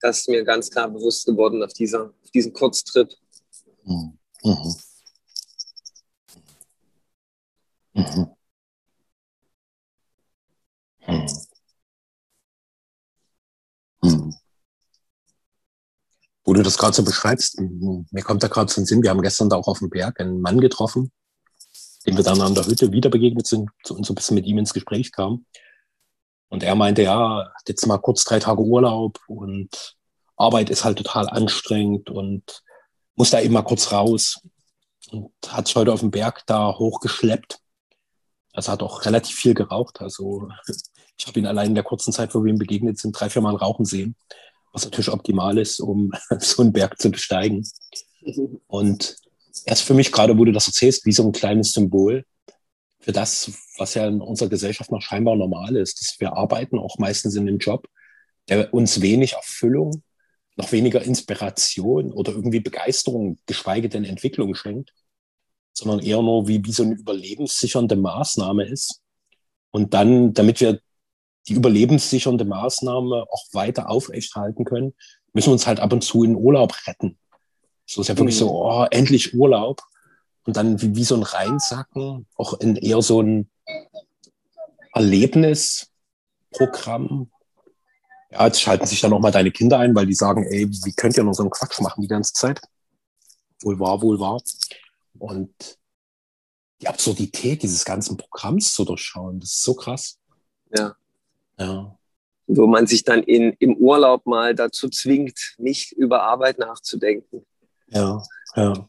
das 0.00 0.18
ist 0.18 0.28
mir 0.28 0.44
ganz 0.44 0.70
klar 0.70 0.90
bewusst 0.90 1.24
geworden 1.24 1.62
auf, 1.62 1.72
dieser, 1.72 2.12
auf 2.22 2.30
diesem 2.30 2.52
Kurztrip. 2.52 3.08
Mhm. 3.84 4.18
Mhm. 4.42 4.76
Mhm. 7.94 8.36
Wo 16.52 16.54
du 16.54 16.62
das 16.62 16.76
gerade 16.76 16.92
so 16.92 17.02
beschreibst, 17.02 17.58
mir 17.58 18.22
kommt 18.22 18.42
da 18.42 18.48
gerade 18.48 18.70
so 18.70 18.78
ein 18.78 18.84
Sinn, 18.84 19.02
wir 19.02 19.08
haben 19.08 19.22
gestern 19.22 19.48
da 19.48 19.56
auch 19.56 19.68
auf 19.68 19.78
dem 19.78 19.88
Berg 19.88 20.20
einen 20.20 20.42
Mann 20.42 20.60
getroffen, 20.60 21.10
dem 22.06 22.18
wir 22.18 22.22
dann 22.22 22.42
an 22.42 22.54
der 22.54 22.66
Hütte 22.66 22.92
wieder 22.92 23.08
begegnet 23.08 23.46
sind 23.46 23.70
und 23.88 24.04
so 24.04 24.12
ein 24.12 24.16
bisschen 24.16 24.34
mit 24.34 24.44
ihm 24.44 24.58
ins 24.58 24.74
Gespräch 24.74 25.12
kamen. 25.12 25.46
Und 26.50 26.62
er 26.62 26.74
meinte, 26.74 27.04
ja, 27.04 27.50
jetzt 27.66 27.86
mal 27.86 27.96
kurz 27.96 28.24
drei 28.24 28.38
Tage 28.38 28.60
Urlaub 28.60 29.18
und 29.28 29.96
Arbeit 30.36 30.68
ist 30.68 30.84
halt 30.84 30.98
total 30.98 31.26
anstrengend 31.30 32.10
und 32.10 32.62
muss 33.14 33.30
da 33.30 33.40
eben 33.40 33.54
mal 33.54 33.62
kurz 33.62 33.90
raus. 33.90 34.42
Und 35.10 35.32
hat 35.48 35.68
sich 35.68 35.76
heute 35.76 35.94
auf 35.94 36.00
dem 36.00 36.10
Berg 36.10 36.42
da 36.44 36.76
hochgeschleppt. 36.78 37.60
Also 38.52 38.72
hat 38.72 38.82
auch 38.82 39.06
relativ 39.06 39.34
viel 39.34 39.54
geraucht. 39.54 40.02
Also 40.02 40.50
ich 41.16 41.26
habe 41.26 41.38
ihn 41.38 41.46
allein 41.46 41.68
in 41.68 41.74
der 41.76 41.84
kurzen 41.84 42.12
Zeit, 42.12 42.34
wo 42.34 42.44
wir 42.44 42.52
ihm 42.52 42.58
begegnet 42.58 42.98
sind, 42.98 43.18
drei, 43.18 43.30
vier 43.30 43.40
Mal 43.40 43.56
rauchen 43.56 43.86
sehen. 43.86 44.16
Was 44.72 44.84
natürlich 44.84 45.10
optimal 45.10 45.58
ist, 45.58 45.80
um 45.80 46.12
so 46.38 46.62
einen 46.62 46.72
Berg 46.72 47.00
zu 47.00 47.10
besteigen. 47.10 47.66
Und 48.66 49.16
erst 49.66 49.82
für 49.82 49.94
mich 49.94 50.12
gerade, 50.12 50.38
wo 50.38 50.44
du 50.44 50.52
das 50.52 50.66
erzählst, 50.66 51.04
wie 51.06 51.12
so 51.12 51.24
ein 51.24 51.32
kleines 51.32 51.72
Symbol 51.72 52.24
für 53.00 53.12
das, 53.12 53.50
was 53.78 53.94
ja 53.94 54.06
in 54.06 54.20
unserer 54.20 54.48
Gesellschaft 54.48 54.92
noch 54.92 55.02
scheinbar 55.02 55.36
normal 55.36 55.76
ist, 55.76 56.00
dass 56.00 56.20
wir 56.20 56.34
arbeiten 56.34 56.78
auch 56.78 56.98
meistens 56.98 57.34
in 57.34 57.48
einem 57.48 57.58
Job, 57.58 57.88
der 58.48 58.72
uns 58.72 59.00
wenig 59.00 59.32
Erfüllung, 59.32 60.02
noch 60.56 60.70
weniger 60.70 61.02
Inspiration 61.02 62.12
oder 62.12 62.32
irgendwie 62.32 62.60
Begeisterung, 62.60 63.38
geschweige 63.46 63.88
denn 63.88 64.04
Entwicklung 64.04 64.54
schenkt, 64.54 64.92
sondern 65.72 66.00
eher 66.00 66.22
nur 66.22 66.46
wie, 66.46 66.64
wie 66.64 66.72
so 66.72 66.84
eine 66.84 66.94
überlebenssichernde 66.94 67.96
Maßnahme 67.96 68.66
ist. 68.66 69.00
Und 69.70 69.94
dann, 69.94 70.34
damit 70.34 70.60
wir 70.60 70.80
die 71.48 71.54
überlebenssichernde 71.54 72.44
Maßnahme 72.44 73.26
auch 73.30 73.44
weiter 73.52 73.90
aufrechthalten 73.90 74.64
können, 74.64 74.94
müssen 75.32 75.48
wir 75.48 75.52
uns 75.52 75.66
halt 75.66 75.80
ab 75.80 75.92
und 75.92 76.02
zu 76.02 76.24
in 76.24 76.36
Urlaub 76.36 76.74
retten. 76.86 77.18
So 77.86 78.00
ist 78.00 78.08
ja 78.08 78.16
wirklich 78.16 78.36
mhm. 78.36 78.40
so, 78.40 78.64
oh, 78.64 78.86
endlich 78.90 79.34
Urlaub. 79.34 79.82
Und 80.44 80.56
dann 80.56 80.80
wie, 80.80 80.96
wie 80.96 81.04
so 81.04 81.14
ein 81.14 81.22
Reinsacken, 81.22 82.26
auch 82.36 82.58
in 82.60 82.76
eher 82.76 83.02
so 83.02 83.20
ein 83.20 83.50
Erlebnisprogramm. 84.92 87.30
Ja, 88.30 88.46
jetzt 88.46 88.60
schalten 88.60 88.86
sich 88.86 89.00
dann 89.00 89.10
noch 89.10 89.20
mal 89.20 89.30
deine 89.30 89.50
Kinder 89.50 89.78
ein, 89.78 89.94
weil 89.94 90.06
die 90.06 90.14
sagen, 90.14 90.44
ey, 90.44 90.68
wie 90.68 90.92
könnt 90.92 91.16
ihr 91.16 91.24
nur 91.24 91.34
so 91.34 91.42
einen 91.42 91.50
Quatsch 91.50 91.80
machen 91.80 92.02
die 92.02 92.08
ganze 92.08 92.32
Zeit? 92.32 92.60
Wohl 93.60 93.78
wahr, 93.78 94.02
wohl 94.02 94.18
wahr. 94.18 94.42
Und 95.18 95.78
die 96.80 96.88
Absurdität 96.88 97.62
dieses 97.62 97.84
ganzen 97.84 98.16
Programms 98.16 98.74
zu 98.74 98.84
durchschauen, 98.84 99.38
das 99.38 99.50
ist 99.50 99.62
so 99.62 99.74
krass. 99.74 100.18
Ja. 100.76 100.96
Ja. 101.58 101.96
Wo 102.46 102.66
man 102.66 102.86
sich 102.86 103.04
dann 103.04 103.22
in, 103.22 103.52
im 103.58 103.76
Urlaub 103.76 104.26
mal 104.26 104.54
dazu 104.54 104.88
zwingt, 104.88 105.54
nicht 105.58 105.92
über 105.92 106.22
Arbeit 106.22 106.58
nachzudenken. 106.58 107.46
Ja, 107.88 108.22
ja. 108.56 108.88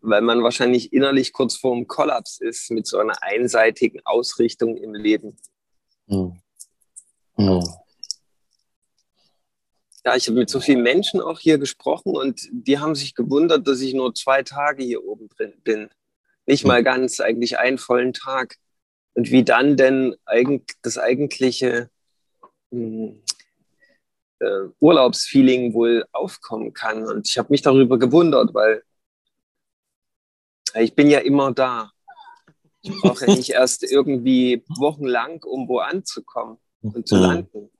Weil 0.00 0.22
man 0.22 0.42
wahrscheinlich 0.42 0.92
innerlich 0.92 1.32
kurz 1.32 1.56
vor 1.56 1.74
dem 1.74 1.86
Kollaps 1.86 2.40
ist 2.40 2.70
mit 2.70 2.86
so 2.86 2.98
einer 2.98 3.22
einseitigen 3.22 4.00
Ausrichtung 4.04 4.76
im 4.76 4.94
Leben. 4.94 5.36
Hm. 6.08 6.40
Hm. 7.36 7.62
Ja, 10.04 10.16
ich 10.16 10.26
habe 10.28 10.38
mit 10.38 10.48
so 10.48 10.60
vielen 10.60 10.82
Menschen 10.82 11.20
auch 11.20 11.38
hier 11.38 11.58
gesprochen 11.58 12.16
und 12.16 12.48
die 12.50 12.78
haben 12.78 12.94
sich 12.94 13.14
gewundert, 13.14 13.68
dass 13.68 13.80
ich 13.82 13.92
nur 13.92 14.14
zwei 14.14 14.42
Tage 14.42 14.82
hier 14.82 15.04
oben 15.04 15.28
drin 15.28 15.52
bin. 15.62 15.90
Nicht 16.46 16.64
mal 16.64 16.82
ganz, 16.82 17.20
eigentlich 17.20 17.58
einen 17.58 17.78
vollen 17.78 18.14
Tag. 18.14 18.56
Und 19.14 19.30
wie 19.30 19.44
dann 19.44 19.76
denn 19.76 20.16
das 20.82 20.98
eigentliche 20.98 21.90
hm, 22.70 23.22
äh, 24.40 24.68
Urlaubsfeeling 24.80 25.74
wohl 25.74 26.04
aufkommen 26.12 26.72
kann. 26.72 27.04
Und 27.04 27.28
ich 27.28 27.38
habe 27.38 27.48
mich 27.50 27.62
darüber 27.62 27.98
gewundert, 27.98 28.54
weil 28.54 28.82
ich 30.74 30.94
bin 30.94 31.10
ja 31.10 31.18
immer 31.18 31.52
da. 31.52 31.90
Ich 32.82 32.92
brauche 33.00 33.26
ja 33.26 33.34
nicht 33.34 33.50
erst 33.50 33.82
irgendwie 33.82 34.64
wochenlang, 34.68 35.42
um 35.44 35.68
wo 35.68 35.78
anzukommen 35.78 36.58
und 36.82 37.06
zu 37.06 37.16
mhm. 37.16 37.22
landen. 37.22 37.70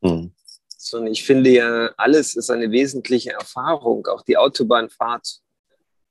Mhm. 0.00 0.32
Sondern 0.76 1.12
ich 1.12 1.24
finde 1.24 1.50
ja, 1.50 1.90
alles 1.96 2.34
ist 2.34 2.50
eine 2.50 2.70
wesentliche 2.70 3.32
Erfahrung, 3.32 4.06
auch 4.06 4.22
die 4.22 4.36
Autobahnfahrt 4.36 5.40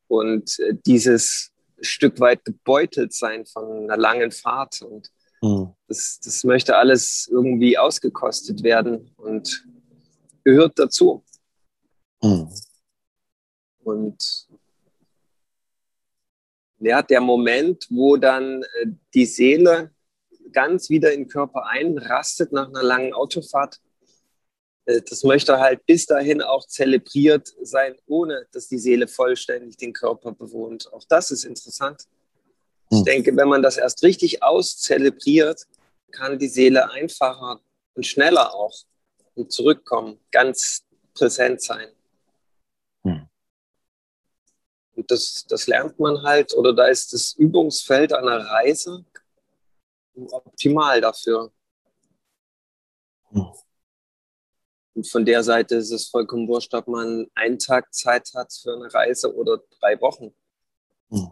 und 0.07 0.60
äh, 0.60 0.75
dieses 0.86 1.51
Stück 1.81 2.19
weit 2.19 2.43
gebeutelt 2.46 3.13
sein 3.13 3.46
von 3.46 3.84
einer 3.84 3.98
langen 3.98 4.31
Fahrt. 4.31 4.81
Und 4.81 5.12
mhm. 5.41 5.74
das, 5.88 6.19
das 6.24 6.43
möchte 6.43 6.75
alles 6.75 7.27
irgendwie 7.31 7.77
ausgekostet 7.77 8.63
werden. 8.63 9.12
Und 9.17 9.65
gehört 10.43 10.79
dazu. 10.79 11.24
Mhm. 12.22 12.50
Und 13.84 14.48
ja, 16.79 17.01
der 17.01 17.22
Moment, 17.22 17.88
wo 17.89 18.17
dann 18.17 18.63
äh, 18.63 18.88
die 19.13 19.25
Seele 19.25 19.91
ganz 20.51 20.89
wieder 20.89 21.13
in 21.13 21.22
den 21.24 21.27
Körper 21.27 21.65
einrastet 21.67 22.51
nach 22.51 22.69
einer 22.69 22.84
langen 22.84 23.13
Autofahrt, 23.13 23.79
das 24.88 25.24
möchte 25.24 25.60
halt 25.60 25.86
bis 25.86 26.06
dahin 26.06 26.41
auch 26.41 26.65
zelebriert 26.65 27.53
sein, 27.62 27.96
ohne 28.08 28.48
dass 28.53 28.70
die 28.70 28.77
Seele 28.77 29.08
vollständig 29.08 29.75
den 29.75 29.91
Körper 29.91 30.32
bewohnt. 30.32 30.91
Auch 30.94 31.03
das 31.10 31.29
ist 31.32 31.44
interessant. 31.44 32.08
Ich 32.89 33.00
hm. 33.00 33.06
denke, 33.06 33.36
wenn 33.36 33.50
man 33.50 33.62
das 33.62 33.75
erst 33.75 34.01
richtig 34.03 34.44
auszelebriert, 34.44 35.67
kann 36.12 36.39
die 36.39 36.48
Seele 36.48 36.89
einfacher 36.89 37.60
und 37.96 38.08
schneller 38.08 38.53
auch 38.53 38.74
und 39.36 39.51
zurückkommen, 39.51 40.22
ganz 40.32 40.86
präsent 41.13 41.62
sein. 41.62 41.89
Hm. 43.03 43.27
Und 44.96 45.12
das, 45.12 45.46
das 45.50 45.67
lernt 45.67 46.00
man 46.00 46.24
halt, 46.24 46.53
oder 46.56 46.74
da 46.74 46.86
ist 46.86 47.12
das 47.12 47.34
Übungsfeld 47.34 48.13
einer 48.13 48.39
Reise 48.39 49.03
optimal 50.32 51.01
dafür. 51.01 51.51
Hm. 53.32 53.48
Und 54.98 55.08
von 55.08 55.25
der 55.25 55.44
Seite 55.44 55.75
ist 55.75 55.92
es 55.92 56.08
vollkommen 56.08 56.48
wurscht, 56.48 56.74
ob 56.74 56.88
man 56.88 57.27
einen 57.36 57.60
Tag 57.60 57.94
Zeit 57.94 58.32
hat 58.34 58.51
für 58.51 58.74
eine 58.74 58.92
Reise 58.92 59.32
oder 59.32 59.62
drei 59.80 60.01
Wochen. 60.01 60.34
Hm. 61.12 61.30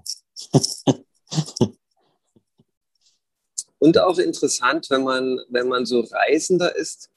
Und 3.80 3.98
auch 3.98 4.20
interessant, 4.20 4.88
wenn 4.92 5.04
man, 5.04 5.40
wenn 5.50 5.68
man 5.68 5.88
so 5.88 6.02
Reisender 6.02 6.76
ist, 6.76 7.10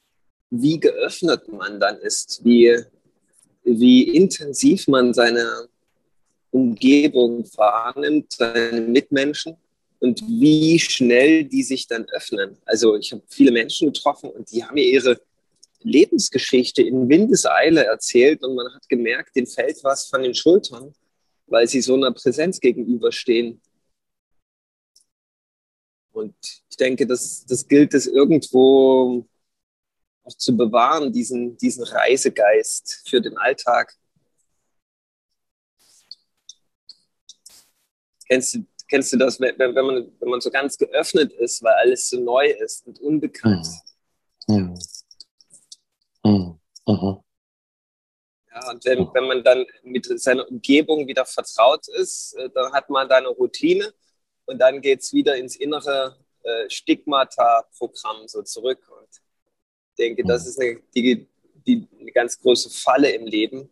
wie 0.49 0.79
geöffnet 0.79 1.47
man 1.49 1.79
dann 1.79 1.99
ist, 1.99 2.43
wie, 2.43 2.83
wie 3.63 4.09
intensiv 4.15 4.87
man 4.87 5.13
seine 5.13 5.69
Umgebung 6.49 7.45
wahrnimmt, 7.57 8.33
seine 8.33 8.81
Mitmenschen 8.81 9.55
und 9.99 10.23
wie 10.27 10.79
schnell 10.79 11.43
die 11.43 11.61
sich 11.61 11.85
dann 11.85 12.05
öffnen. 12.09 12.57
Also 12.65 12.95
ich 12.95 13.11
habe 13.11 13.21
viele 13.27 13.51
Menschen 13.51 13.93
getroffen 13.93 14.31
und 14.31 14.51
die 14.51 14.63
haben 14.63 14.73
mir 14.73 14.85
ihre 14.85 15.21
Lebensgeschichte 15.81 16.81
in 16.81 17.07
Windeseile 17.09 17.85
erzählt 17.85 18.43
und 18.43 18.55
man 18.55 18.73
hat 18.73 18.87
gemerkt, 18.89 19.35
denen 19.35 19.47
fällt 19.47 19.83
was 19.83 20.07
von 20.07 20.23
den 20.23 20.35
Schultern, 20.35 20.93
weil 21.47 21.67
sie 21.67 21.81
so 21.81 21.95
einer 21.95 22.11
Präsenz 22.11 22.59
gegenüberstehen. 22.59 23.61
Und 26.11 26.35
ich 26.69 26.77
denke, 26.77 27.07
das, 27.07 27.45
das 27.45 27.67
gilt 27.67 27.93
es 27.93 28.07
irgendwo 28.07 29.25
auch 30.23 30.37
zu 30.37 30.55
bewahren, 30.55 31.13
diesen, 31.13 31.57
diesen 31.57 31.83
Reisegeist 31.83 33.07
für 33.07 33.21
den 33.21 33.37
Alltag. 33.37 33.95
Kennst 38.27 38.53
du, 38.53 38.65
kennst 38.87 39.13
du 39.13 39.17
das, 39.17 39.39
wenn, 39.39 39.57
wenn, 39.57 39.73
man, 39.73 40.11
wenn 40.19 40.29
man 40.29 40.41
so 40.41 40.51
ganz 40.51 40.77
geöffnet 40.77 41.31
ist, 41.33 41.63
weil 41.63 41.73
alles 41.73 42.09
so 42.09 42.19
neu 42.19 42.47
ist 42.47 42.85
und 42.85 42.99
unbekannt? 42.99 43.67
Mhm. 44.47 44.77
Mhm. 46.23 46.59
Mhm. 46.87 47.23
Ja, 48.51 48.68
und 48.79 48.85
wenn, 48.85 49.13
wenn 49.13 49.27
man 49.27 49.43
dann 49.43 49.65
mit 49.83 50.05
seiner 50.21 50.47
Umgebung 50.47 51.07
wieder 51.07 51.25
vertraut 51.25 51.87
ist, 51.89 52.33
äh, 52.35 52.49
dann 52.49 52.71
hat 52.71 52.89
man 52.89 53.09
da 53.09 53.17
eine 53.17 53.27
Routine 53.27 53.93
und 54.45 54.59
dann 54.59 54.81
geht 54.81 55.01
es 55.01 55.13
wieder 55.13 55.35
ins 55.35 55.55
innere 55.55 56.17
äh, 56.43 56.69
Stigmata-Programm 56.69 58.27
so 58.27 58.41
zurück. 58.43 58.79
Und 58.89 59.07
denke, 59.97 60.23
das 60.23 60.47
ist 60.47 60.59
eine, 60.59 60.81
die, 60.95 61.27
die, 61.67 61.87
eine 61.99 62.11
ganz 62.11 62.39
große 62.39 62.69
Falle 62.69 63.11
im 63.11 63.25
Leben, 63.25 63.69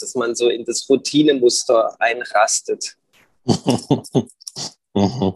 dass 0.00 0.14
man 0.14 0.34
so 0.34 0.48
in 0.48 0.64
das 0.64 0.88
Routinemuster 0.88 2.00
einrastet. 2.00 2.96
ja. 3.44 5.34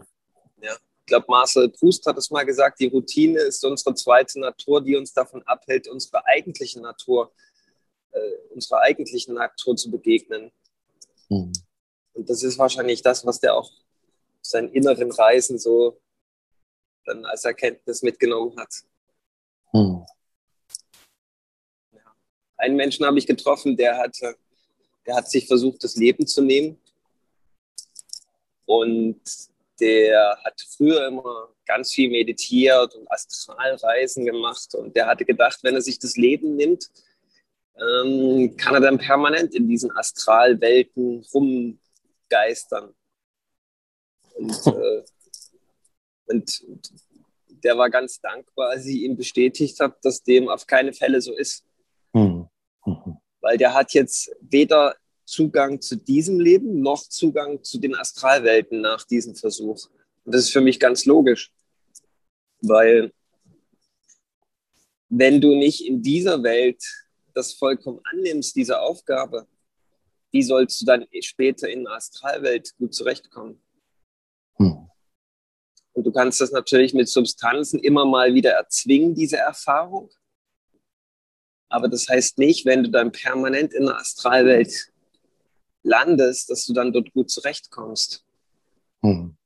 Ich 0.99 1.05
glaube, 1.05 1.25
Marcel 1.29 1.69
Proust 1.69 2.05
hat 2.07 2.17
es 2.17 2.29
mal 2.29 2.43
gesagt, 2.43 2.79
die 2.79 2.87
Routine 2.87 3.39
ist 3.39 3.63
unsere 3.63 3.95
zweite 3.95 4.39
Natur, 4.39 4.83
die 4.83 4.95
uns 4.95 5.13
davon 5.13 5.43
abhält, 5.43 5.87
unserer 5.87 6.25
eigentlichen 6.25 6.81
Natur, 6.81 7.31
äh, 8.15 8.53
unserer 8.53 8.81
eigentlichen 8.81 9.35
Natur 9.35 9.75
zu 9.75 9.91
begegnen. 9.91 10.51
Mhm. 11.29 11.51
Und 12.13 12.29
das 12.29 12.43
ist 12.43 12.57
wahrscheinlich 12.57 13.01
das, 13.01 13.25
was 13.25 13.39
der 13.39 13.55
auch 13.55 13.71
seinen 14.41 14.71
inneren 14.71 15.11
Reisen 15.11 15.59
so 15.59 15.99
dann 17.05 17.25
als 17.25 17.45
Erkenntnis 17.45 18.01
mitgenommen 18.01 18.57
hat. 18.57 18.73
Hm. 19.71 20.05
Ja. 21.91 22.15
Einen 22.57 22.75
Menschen 22.75 23.05
habe 23.05 23.17
ich 23.17 23.27
getroffen, 23.27 23.75
der 23.75 23.97
hatte, 23.97 24.35
der 25.05 25.15
hat 25.15 25.29
sich 25.29 25.47
versucht, 25.47 25.83
das 25.83 25.95
Leben 25.95 26.25
zu 26.25 26.41
nehmen. 26.41 26.79
Und 28.65 29.21
der 29.79 30.39
hat 30.43 30.59
früher 30.75 31.07
immer 31.07 31.49
ganz 31.65 31.91
viel 31.91 32.09
meditiert 32.09 32.95
und 32.95 33.11
Astralreisen 33.11 34.25
gemacht 34.25 34.73
und 34.73 34.95
der 34.95 35.05
hatte 35.05 35.25
gedacht, 35.25 35.59
wenn 35.63 35.75
er 35.75 35.81
sich 35.81 35.99
das 35.99 36.15
Leben 36.15 36.55
nimmt, 36.55 36.89
ähm, 37.77 38.55
kann 38.57 38.73
er 38.75 38.81
dann 38.81 38.97
permanent 38.97 39.53
in 39.53 39.67
diesen 39.67 39.91
Astralwelten 39.91 41.25
rumgeistern. 41.33 42.93
Und, 44.35 44.51
äh, 44.67 45.03
und 46.27 46.65
der 47.63 47.77
war 47.77 47.89
ganz 47.89 48.19
dankbar, 48.19 48.71
als 48.71 48.85
ich 48.85 49.01
ihm 49.01 49.17
bestätigt 49.17 49.79
habe, 49.79 49.95
dass 50.01 50.23
dem 50.23 50.49
auf 50.49 50.67
keine 50.67 50.93
Fälle 50.93 51.21
so 51.21 51.33
ist. 51.35 51.63
Mhm. 52.13 52.47
Mhm. 52.85 53.17
Weil 53.41 53.57
der 53.57 53.73
hat 53.73 53.93
jetzt 53.93 54.31
weder 54.39 54.95
Zugang 55.25 55.81
zu 55.81 55.95
diesem 55.95 56.39
Leben 56.39 56.81
noch 56.81 57.03
Zugang 57.03 57.63
zu 57.63 57.79
den 57.79 57.95
Astralwelten 57.95 58.81
nach 58.81 59.03
diesem 59.05 59.35
Versuch. 59.35 59.87
Und 60.23 60.35
das 60.35 60.43
ist 60.43 60.51
für 60.51 60.61
mich 60.61 60.79
ganz 60.79 61.05
logisch, 61.05 61.51
weil 62.61 63.11
wenn 65.09 65.41
du 65.41 65.55
nicht 65.55 65.85
in 65.85 66.01
dieser 66.01 66.43
Welt 66.43 66.83
das 67.35 67.53
vollkommen 67.53 67.99
annimmst, 68.11 68.55
diese 68.55 68.79
Aufgabe, 68.81 69.47
wie 70.31 70.43
sollst 70.43 70.81
du 70.81 70.85
dann 70.85 71.05
später 71.21 71.69
in 71.69 71.83
der 71.83 71.93
Astralwelt 71.93 72.75
gut 72.77 72.93
zurechtkommen? 72.93 73.61
Hm. 74.57 74.89
Und 75.93 76.03
du 76.03 76.11
kannst 76.11 76.41
das 76.41 76.51
natürlich 76.51 76.93
mit 76.93 77.07
Substanzen 77.07 77.79
immer 77.79 78.05
mal 78.05 78.33
wieder 78.33 78.51
erzwingen, 78.51 79.15
diese 79.15 79.37
Erfahrung. 79.37 80.09
Aber 81.69 81.87
das 81.87 82.07
heißt 82.09 82.37
nicht, 82.37 82.65
wenn 82.65 82.83
du 82.83 82.89
dann 82.89 83.11
permanent 83.11 83.73
in 83.73 83.85
der 83.85 83.97
Astralwelt 83.97 84.91
landest, 85.83 86.49
dass 86.49 86.65
du 86.65 86.73
dann 86.73 86.91
dort 86.91 87.13
gut 87.13 87.29
zurechtkommst. 87.29 88.25
Mhm. 89.01 89.37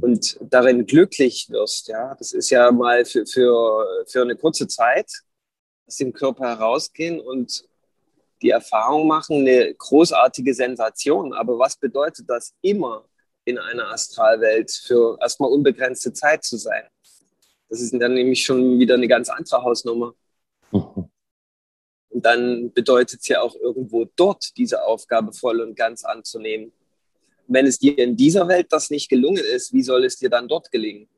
Und 0.00 0.38
darin 0.40 0.86
glücklich 0.86 1.48
wirst, 1.50 1.88
ja. 1.88 2.14
Das 2.14 2.32
ist 2.32 2.50
ja 2.50 2.70
mal 2.70 3.04
für, 3.04 3.26
für, 3.26 4.04
für 4.06 4.22
eine 4.22 4.36
kurze 4.36 4.68
Zeit 4.68 5.10
aus 5.86 5.96
dem 5.96 6.12
Körper 6.12 6.48
herausgehen 6.48 7.20
und 7.20 7.68
die 8.42 8.50
Erfahrung 8.50 9.06
machen, 9.06 9.40
eine 9.40 9.74
großartige 9.74 10.54
Sensation. 10.54 11.32
Aber 11.32 11.58
was 11.58 11.76
bedeutet 11.76 12.28
das, 12.28 12.54
immer 12.60 13.08
in 13.44 13.58
einer 13.58 13.90
Astralwelt 13.90 14.70
für 14.70 15.18
erstmal 15.20 15.50
unbegrenzte 15.50 16.12
Zeit 16.12 16.44
zu 16.44 16.56
sein? 16.56 16.84
Das 17.68 17.80
ist 17.80 17.92
dann 17.94 18.14
nämlich 18.14 18.44
schon 18.44 18.78
wieder 18.78 18.94
eine 18.94 19.08
ganz 19.08 19.28
andere 19.28 19.62
Hausnummer. 19.62 20.14
Mhm. 20.70 21.10
Und 22.08 22.24
dann 22.24 22.72
bedeutet 22.72 23.20
es 23.20 23.28
ja 23.28 23.40
auch 23.42 23.54
irgendwo 23.56 24.06
dort 24.16 24.56
diese 24.56 24.84
Aufgabe 24.84 25.32
voll 25.32 25.60
und 25.60 25.74
ganz 25.74 26.04
anzunehmen. 26.04 26.72
Wenn 27.46 27.66
es 27.66 27.78
dir 27.78 27.98
in 27.98 28.16
dieser 28.16 28.48
Welt 28.48 28.68
das 28.70 28.90
nicht 28.90 29.08
gelungen 29.08 29.44
ist, 29.44 29.72
wie 29.72 29.82
soll 29.82 30.04
es 30.04 30.16
dir 30.16 30.30
dann 30.30 30.48
dort 30.48 30.70
gelingen? 30.72 31.08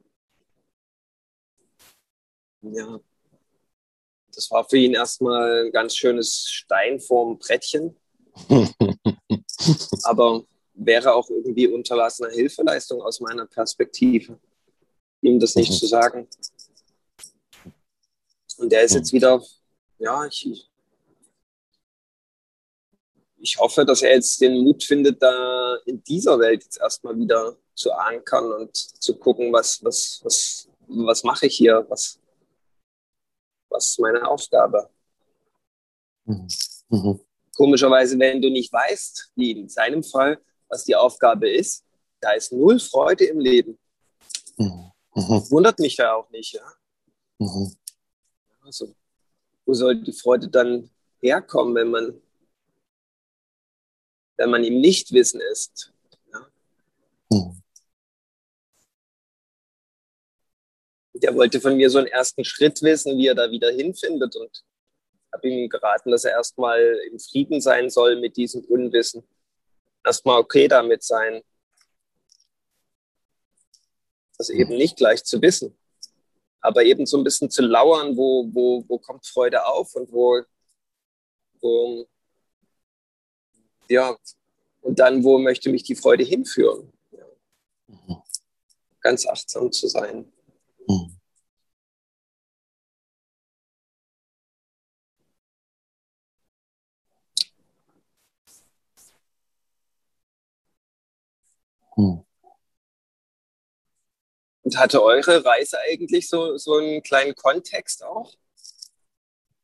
Ja, 2.63 2.99
das 4.39 4.53
war 4.53 4.65
für 4.69 4.77
ihn 4.77 4.95
erstmal 4.95 5.67
ein 5.67 5.73
ganz 5.73 5.97
schönes 5.97 6.49
Stein 6.49 7.01
vorm 7.01 7.41
Brettchen. 7.41 7.97
Aber 10.05 10.45
wäre 10.75 11.13
auch 11.13 11.29
irgendwie 11.29 11.67
unterlassene 11.67 12.31
Hilfeleistung 12.31 13.03
aus 13.03 13.19
meiner 13.19 13.47
Perspektive, 13.47 14.39
ihm 15.23 15.41
das 15.41 15.57
nicht 15.57 15.73
mhm. 15.73 15.75
zu 15.75 15.87
sagen. 15.89 16.29
Und 18.59 18.71
der 18.71 18.83
ist 18.83 18.95
jetzt 18.95 19.13
wieder, 19.13 19.43
ja, 19.99 20.25
ich, 20.27 20.71
ich 23.39 23.59
hoffe, 23.59 23.85
dass 23.85 24.03
er 24.03 24.15
jetzt 24.15 24.41
den 24.41 24.63
Mut 24.63 24.85
findet, 24.85 25.21
da 25.21 25.79
in 25.85 26.01
dieser 26.05 26.39
Welt 26.39 26.63
jetzt 26.63 26.79
erstmal 26.79 27.19
wieder 27.19 27.57
zu 27.75 27.91
ankern 27.91 28.53
und 28.53 28.77
zu 28.77 29.17
gucken, 29.17 29.53
was, 29.53 29.83
was, 29.83 30.21
was, 30.23 30.69
was 30.87 31.25
mache 31.25 31.47
ich 31.47 31.57
hier, 31.57 31.85
was, 31.89 32.21
was 33.69 33.91
ist 33.91 34.01
meine 34.01 34.27
Aufgabe. 34.27 34.89
Mhm. 36.25 36.49
Mhm. 36.89 37.21
Komischerweise, 37.57 38.19
wenn 38.19 38.41
du 38.41 38.51
nicht 38.51 38.73
weißt, 38.73 39.33
wie 39.35 39.53
in 39.53 39.69
seinem 39.69 40.03
Fall, 40.03 40.41
was 40.69 40.85
die 40.85 40.95
Aufgabe 40.95 41.51
ist, 41.51 41.85
da 42.21 42.33
ist 42.33 42.53
null 42.53 42.79
Freude 42.79 43.25
im 43.25 43.41
Leben. 43.41 43.79
Mhm. 44.57 44.93
mhm. 45.15 45.51
Wundert 45.51 45.79
mich 45.79 45.97
da 45.97 46.15
auch 46.15 46.31
nicht, 46.31 46.53
ja. 46.53 46.73
Mhm. 47.39 47.77
Also, 48.63 48.95
wo 49.65 49.75
soll 49.75 50.03
die 50.03 50.13
Freude 50.13 50.49
dann 50.49 50.91
herkommen, 51.21 51.75
wenn 51.75 51.91
man 51.91 52.23
wenn 54.39 54.51
man 54.51 54.65
ihm 54.65 54.81
nicht 54.81 55.13
Wissen 55.13 55.41
ist. 55.53 55.93
Der 61.21 61.35
wollte 61.35 61.61
von 61.61 61.77
mir 61.77 61.91
so 61.91 61.99
einen 61.99 62.07
ersten 62.07 62.45
Schritt 62.45 62.83
wissen, 62.83 63.19
wie 63.19 63.27
er 63.27 63.35
da 63.35 63.51
wieder 63.51 63.71
hinfindet 63.71 64.37
und 64.37 64.65
habe 65.33 65.49
ihm 65.49 65.69
geraten, 65.69 66.11
dass 66.11 66.25
er 66.25 66.33
erstmal 66.33 66.81
im 67.11 67.19
Frieden 67.19 67.61
sein 67.61 67.91
soll 67.91 68.17
mit 68.17 68.37
diesem 68.37 68.65
Unwissen. 68.65 69.23
Erstmal 70.05 70.41
okay 70.41 70.69
damit 70.69 71.03
sein. 71.03 71.43
Das 74.39 74.51
eben 74.51 74.77
nicht 74.77 74.97
gleich 74.97 75.25
zu 75.25 75.43
wissen, 75.43 75.77
aber 76.61 76.85
eben 76.85 77.07
so 77.07 77.19
ein 77.19 77.25
bisschen 77.25 77.51
zu 77.51 77.63
lauern, 77.63 78.17
wo, 78.17 78.49
wo, 78.53 78.85
wo 78.87 78.99
kommt 78.99 79.27
Freude 79.27 79.67
auf 79.67 79.95
und 79.97 80.13
wo, 80.13 80.43
wo 81.61 82.07
ja, 83.89 84.17
und 84.81 84.99
dann, 84.99 85.25
wo 85.25 85.39
möchte 85.39 85.71
mich 85.71 85.83
die 85.83 85.97
Freude 85.97 86.25
hinführen? 86.25 86.93
Ja. 87.11 87.27
Mhm. 87.89 88.23
Ganz 89.01 89.27
achtsam 89.27 89.73
zu 89.73 89.89
sein. 89.89 90.33
Mhm. 90.89 91.19
Mhm. 101.97 102.25
Und 104.63 104.79
hatte 104.79 105.03
eure 105.03 105.45
Reise 105.45 105.79
eigentlich 105.91 106.29
so, 106.29 106.57
so 106.57 106.77
einen 106.77 107.03
kleinen 107.03 107.35
Kontext 107.35 108.05
auch? 108.05 108.35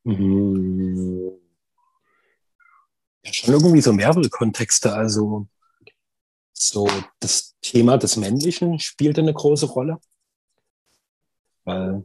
Mhm 0.05 1.45
ja, 3.25 3.33
schon 3.33 3.55
irgendwie 3.55 3.81
so 3.81 3.93
mehrere 3.93 4.29
Kontexte. 4.29 4.93
Also 4.93 5.47
so 6.53 6.89
das 7.21 7.55
Thema 7.61 7.97
des 7.97 8.17
Männlichen 8.17 8.79
spielte 8.79 9.21
eine 9.21 9.35
große 9.35 9.67
Rolle. 9.67 9.99
Weil 11.65 12.05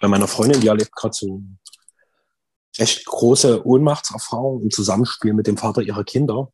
bei 0.00 0.08
meiner 0.08 0.28
Freundin, 0.28 0.60
die 0.60 0.68
erlebt 0.68 0.92
gerade 0.92 1.14
so 1.14 1.42
recht 2.78 3.04
große 3.06 3.66
Ohnmachtserfahrung 3.66 4.62
im 4.62 4.70
Zusammenspiel 4.70 5.32
mit 5.32 5.46
dem 5.46 5.56
Vater 5.56 5.82
ihrer 5.82 6.04
Kinder. 6.04 6.52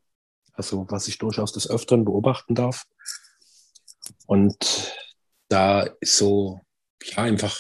Also 0.53 0.87
was 0.89 1.09
ich 1.09 1.19
durchaus 1.19 1.53
des 1.53 1.69
Öfteren 1.69 2.05
beobachten 2.05 2.55
darf. 2.55 2.87
Und 4.27 4.93
da 5.49 5.83
ist 6.01 6.17
so, 6.17 6.61
ja, 7.05 7.19
einfach 7.19 7.59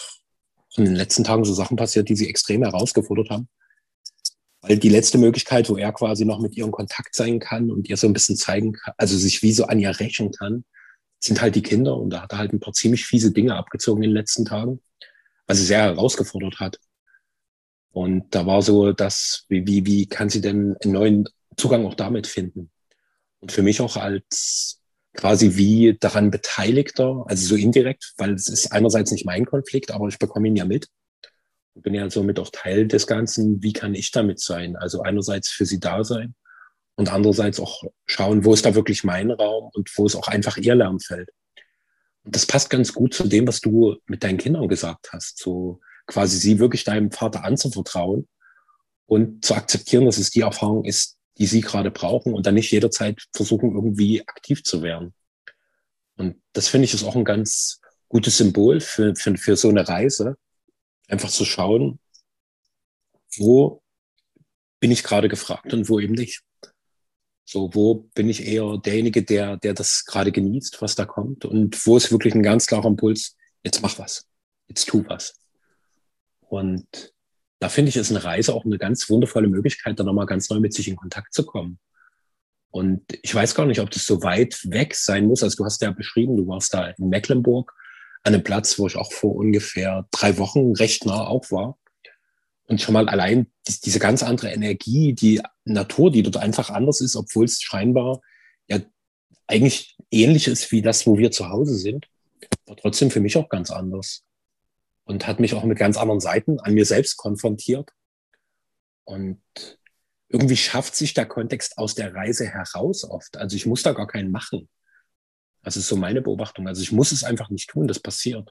in 0.77 0.85
den 0.85 0.95
letzten 0.95 1.25
Tagen 1.25 1.45
so 1.45 1.53
Sachen 1.53 1.77
passiert, 1.77 2.09
die 2.09 2.17
sie 2.17 2.29
extrem 2.29 2.63
herausgefordert 2.63 3.31
haben. 3.31 3.49
Weil 4.61 4.79
die 4.79 4.89
letzte 4.89 5.19
Möglichkeit, 5.19 5.69
wo 5.69 5.77
er 5.77 5.93
quasi 5.93 6.25
noch 6.25 6.39
mit 6.39 6.57
ihr 6.57 6.65
in 6.65 6.71
Kontakt 6.71 7.15
sein 7.15 7.41
kann 7.41 7.71
und 7.71 7.89
ihr 7.89 7.97
so 7.97 8.07
ein 8.07 8.13
bisschen 8.13 8.37
zeigen 8.37 8.73
kann, 8.73 8.95
also 8.97 9.17
sich 9.17 9.43
wie 9.43 9.53
so 9.53 9.65
an 9.65 9.81
ihr 9.81 9.99
rächen 9.99 10.31
kann, 10.31 10.65
sind 11.23 11.41
halt 11.41 11.55
die 11.55 11.63
Kinder. 11.63 11.97
Und 11.97 12.11
da 12.11 12.23
hat 12.23 12.33
er 12.33 12.39
halt 12.39 12.53
ein 12.53 12.61
paar 12.61 12.73
ziemlich 12.73 13.05
fiese 13.05 13.33
Dinge 13.33 13.55
abgezogen 13.55 14.03
in 14.03 14.11
den 14.11 14.17
letzten 14.17 14.45
Tagen, 14.45 14.81
was 15.47 15.59
sie 15.59 15.65
sehr 15.65 15.83
herausgefordert 15.83 16.61
hat. 16.61 16.79
Und 17.91 18.35
da 18.35 18.47
war 18.47 18.63
so 18.63 18.93
das, 18.93 19.45
wie, 19.49 19.67
wie, 19.67 19.85
wie 19.87 20.07
kann 20.07 20.31
sie 20.31 20.41
denn 20.41 20.77
einen 20.83 20.93
neuen 20.93 21.29
Zugang 21.57 21.87
auch 21.87 21.95
damit 21.95 22.27
finden? 22.27 22.71
Und 23.41 23.53
für 23.53 23.63
mich 23.63 23.81
auch 23.81 23.97
als 23.97 24.81
quasi 25.15 25.57
wie 25.57 25.97
daran 26.01 26.31
Beteiligter, 26.31 27.25
also 27.27 27.49
so 27.49 27.55
indirekt, 27.55 28.15
weil 28.17 28.33
es 28.33 28.49
ist 28.49 28.73
einerseits 28.73 29.13
nicht 29.13 29.27
mein 29.27 29.45
Konflikt, 29.45 29.91
aber 29.91 30.09
ich 30.09 30.19
bekomme 30.19 30.49
ihn 30.49 30.57
ja 30.57 30.65
mit 30.65 30.89
bin 31.75 31.95
ja 31.95 32.11
somit 32.11 32.39
auch 32.39 32.51
Teil 32.53 32.87
des 32.87 33.07
Ganzen. 33.07 33.63
Wie 33.63 33.73
kann 33.73 33.95
ich 33.95 34.11
damit 34.11 34.41
sein? 34.41 34.77
Also 34.77 35.03
einerseits 35.03 35.49
für 35.49 35.65
sie 35.65 35.81
da 35.81 36.05
sein 36.05 36.35
und 36.97 37.13
andererseits 37.13 37.61
auch 37.61 37.83
schauen, 38.07 38.45
wo 38.45 38.53
ist 38.55 38.65
da 38.65 38.75
wirklich 38.75 39.05
mein 39.05 39.31
Raum 39.31 39.71
und 39.75 39.91
wo 39.97 40.07
ist 40.07 40.17
auch 40.17 40.29
einfach 40.29 40.57
ihr 40.57 40.75
Lernfeld. 40.75 41.31
Und 42.25 42.35
das 42.35 42.47
passt 42.47 42.71
ganz 42.71 42.93
gut 42.93 43.15
zu 43.15 43.27
dem, 43.27 43.47
was 43.47 43.61
du 43.61 43.97
mit 44.07 44.23
deinen 44.23 44.39
Kindern 44.39 44.69
gesagt 44.69 45.13
hast. 45.13 45.39
So 45.39 45.81
quasi 46.07 46.39
sie 46.39 46.59
wirklich 46.59 46.85
deinem 46.85 47.11
Vater 47.11 47.45
anzuvertrauen 47.45 48.29
und 49.07 49.45
zu 49.45 49.55
akzeptieren, 49.55 50.05
dass 50.05 50.19
es 50.19 50.31
die 50.31 50.41
Erfahrung 50.41 50.85
ist, 50.85 51.17
die 51.39 51.47
sie 51.47 51.61
gerade 51.61 51.91
brauchen 51.91 52.35
und 52.35 52.47
dann 52.47 52.55
nicht 52.55 52.71
jederzeit 52.71 53.23
versuchen, 53.33 53.75
irgendwie 53.75 54.27
aktiv 54.29 54.63
zu 54.63 54.83
werden. 54.83 55.15
Und 56.17 56.41
das 56.53 56.69
finde 56.69 56.85
ich 56.85 56.95
ist 56.95 57.05
auch 57.05 57.17
ein 57.17 57.25
ganz 57.25 57.81
gutes 58.09 58.37
Symbol 58.37 58.81
für, 58.81 59.17
für, 59.17 59.37
für 59.37 59.57
so 59.57 59.71
eine 59.71 59.89
Reise, 59.89 60.37
einfach 61.09 61.31
zu 61.31 61.45
schauen, 61.45 61.99
wo 63.37 63.83
bin 64.79 64.91
ich 64.91 65.03
gerade 65.03 65.29
gefragt 65.29 65.73
und 65.73 65.89
wo 65.89 65.99
eben 65.99 66.15
nicht. 66.15 66.43
So, 67.45 67.71
wo 67.75 68.09
bin 68.15 68.29
ich 68.29 68.47
eher 68.47 68.79
derjenige, 68.79 69.23
der, 69.23 69.57
der 69.57 69.75
das 69.75 70.05
gerade 70.05 70.33
genießt, 70.33 70.81
was 70.81 70.95
da 70.95 71.05
kommt? 71.05 71.45
Und 71.45 71.87
wo 71.87 71.97
ist 71.97 72.13
wirklich 72.13 72.35
ein 72.35 72.43
ganz 72.43 72.67
klarer 72.67 72.87
Impuls, 72.87 73.37
jetzt 73.65 73.83
mach 73.83 73.99
was, 73.99 74.27
jetzt 74.69 74.89
tu 74.89 75.05
was. 75.09 75.35
Und 76.41 76.87
da 77.59 77.69
finde 77.69 77.91
ich, 77.91 77.97
ist 77.97 78.11
eine 78.11 78.25
Reise 78.25 78.55
auch 78.55 78.65
eine 78.65 78.79
ganz 78.79 79.09
wundervolle 79.09 79.49
Möglichkeit, 79.49 79.99
da 79.99 80.05
nochmal 80.05 80.27
ganz 80.27 80.51
neu 80.51 80.61
mit 80.61 80.75
sich 80.75 80.89
in 80.89 80.97
Kontakt 80.97 81.33
zu 81.35 81.45
kommen. 81.45 81.79
Und 82.71 83.03
ich 83.23 83.35
weiß 83.35 83.55
gar 83.55 83.67
nicht, 83.67 83.81
ob 83.81 83.91
das 83.91 84.07
so 84.07 84.23
weit 84.23 84.59
weg 84.65 84.95
sein 84.95 85.27
muss. 85.27 85.43
Also 85.43 85.57
du 85.57 85.65
hast 85.65 85.83
ja 85.83 85.91
beschrieben, 85.91 86.37
du 86.37 86.47
warst 86.49 86.73
da 86.73 86.89
in 86.89 87.09
Mecklenburg 87.09 87.73
an 88.23 88.35
einem 88.35 88.43
Platz, 88.43 88.79
wo 88.79 88.87
ich 88.87 88.97
auch 88.97 89.13
vor 89.13 89.35
ungefähr 89.35 90.07
drei 90.11 90.39
Wochen 90.39 90.73
recht 90.73 91.05
nah 91.05 91.27
auch 91.27 91.51
war. 91.51 91.77
Und 92.73 92.81
schon 92.81 92.95
mal 92.95 93.07
allein 93.07 93.53
diese 93.85 93.99
ganz 93.99 94.23
andere 94.23 94.51
Energie, 94.51 95.13
die 95.13 95.43
Natur, 95.67 96.11
die 96.11 96.23
dort 96.23 96.39
einfach 96.39 96.71
anders 96.71 97.03
ist, 97.03 97.17
obwohl 97.17 97.45
es 97.45 97.61
scheinbar 97.61 98.23
ja 98.67 98.81
eigentlich 99.47 99.99
ähnlich 100.11 100.49
ist 100.49 100.73
wie 100.73 100.81
das, 100.81 101.07
wo 101.07 101.19
wir 101.19 101.31
zu 101.31 101.51
Hause 101.51 101.75
sind, 101.75 102.09
war 102.65 102.75
trotzdem 102.79 103.11
für 103.11 103.21
mich 103.21 103.37
auch 103.37 103.51
ganz 103.51 103.71
anders. 103.71 104.25
Und 105.05 105.27
hat 105.27 105.39
mich 105.39 105.53
auch 105.53 105.65
mit 105.65 105.77
ganz 105.77 105.99
anderen 105.99 106.21
Seiten 106.21 106.61
an 106.61 106.73
mir 106.73 106.87
selbst 106.87 107.19
konfrontiert. 107.19 107.91
Und 109.05 109.43
irgendwie 110.31 110.57
schafft 110.57 110.97
sich 110.97 111.13
der 111.13 111.27
Kontext 111.27 111.77
aus 111.77 111.95
der 111.95 112.15
Reise 112.15 112.47
heraus 112.47 113.05
oft. 113.05 113.37
Also 113.37 113.55
ich 113.55 113.67
muss 113.67 113.83
da 113.83 113.93
gar 113.93 114.07
keinen 114.07 114.31
machen. 114.31 114.71
Das 115.61 115.77
ist 115.77 115.89
so 115.89 115.97
meine 115.97 116.23
Beobachtung. 116.23 116.67
Also 116.69 116.81
ich 116.81 116.91
muss 116.91 117.13
es 117.13 117.23
einfach 117.23 117.51
nicht 117.51 117.69
tun, 117.69 117.87
das 117.87 118.01
passiert. 118.01 118.51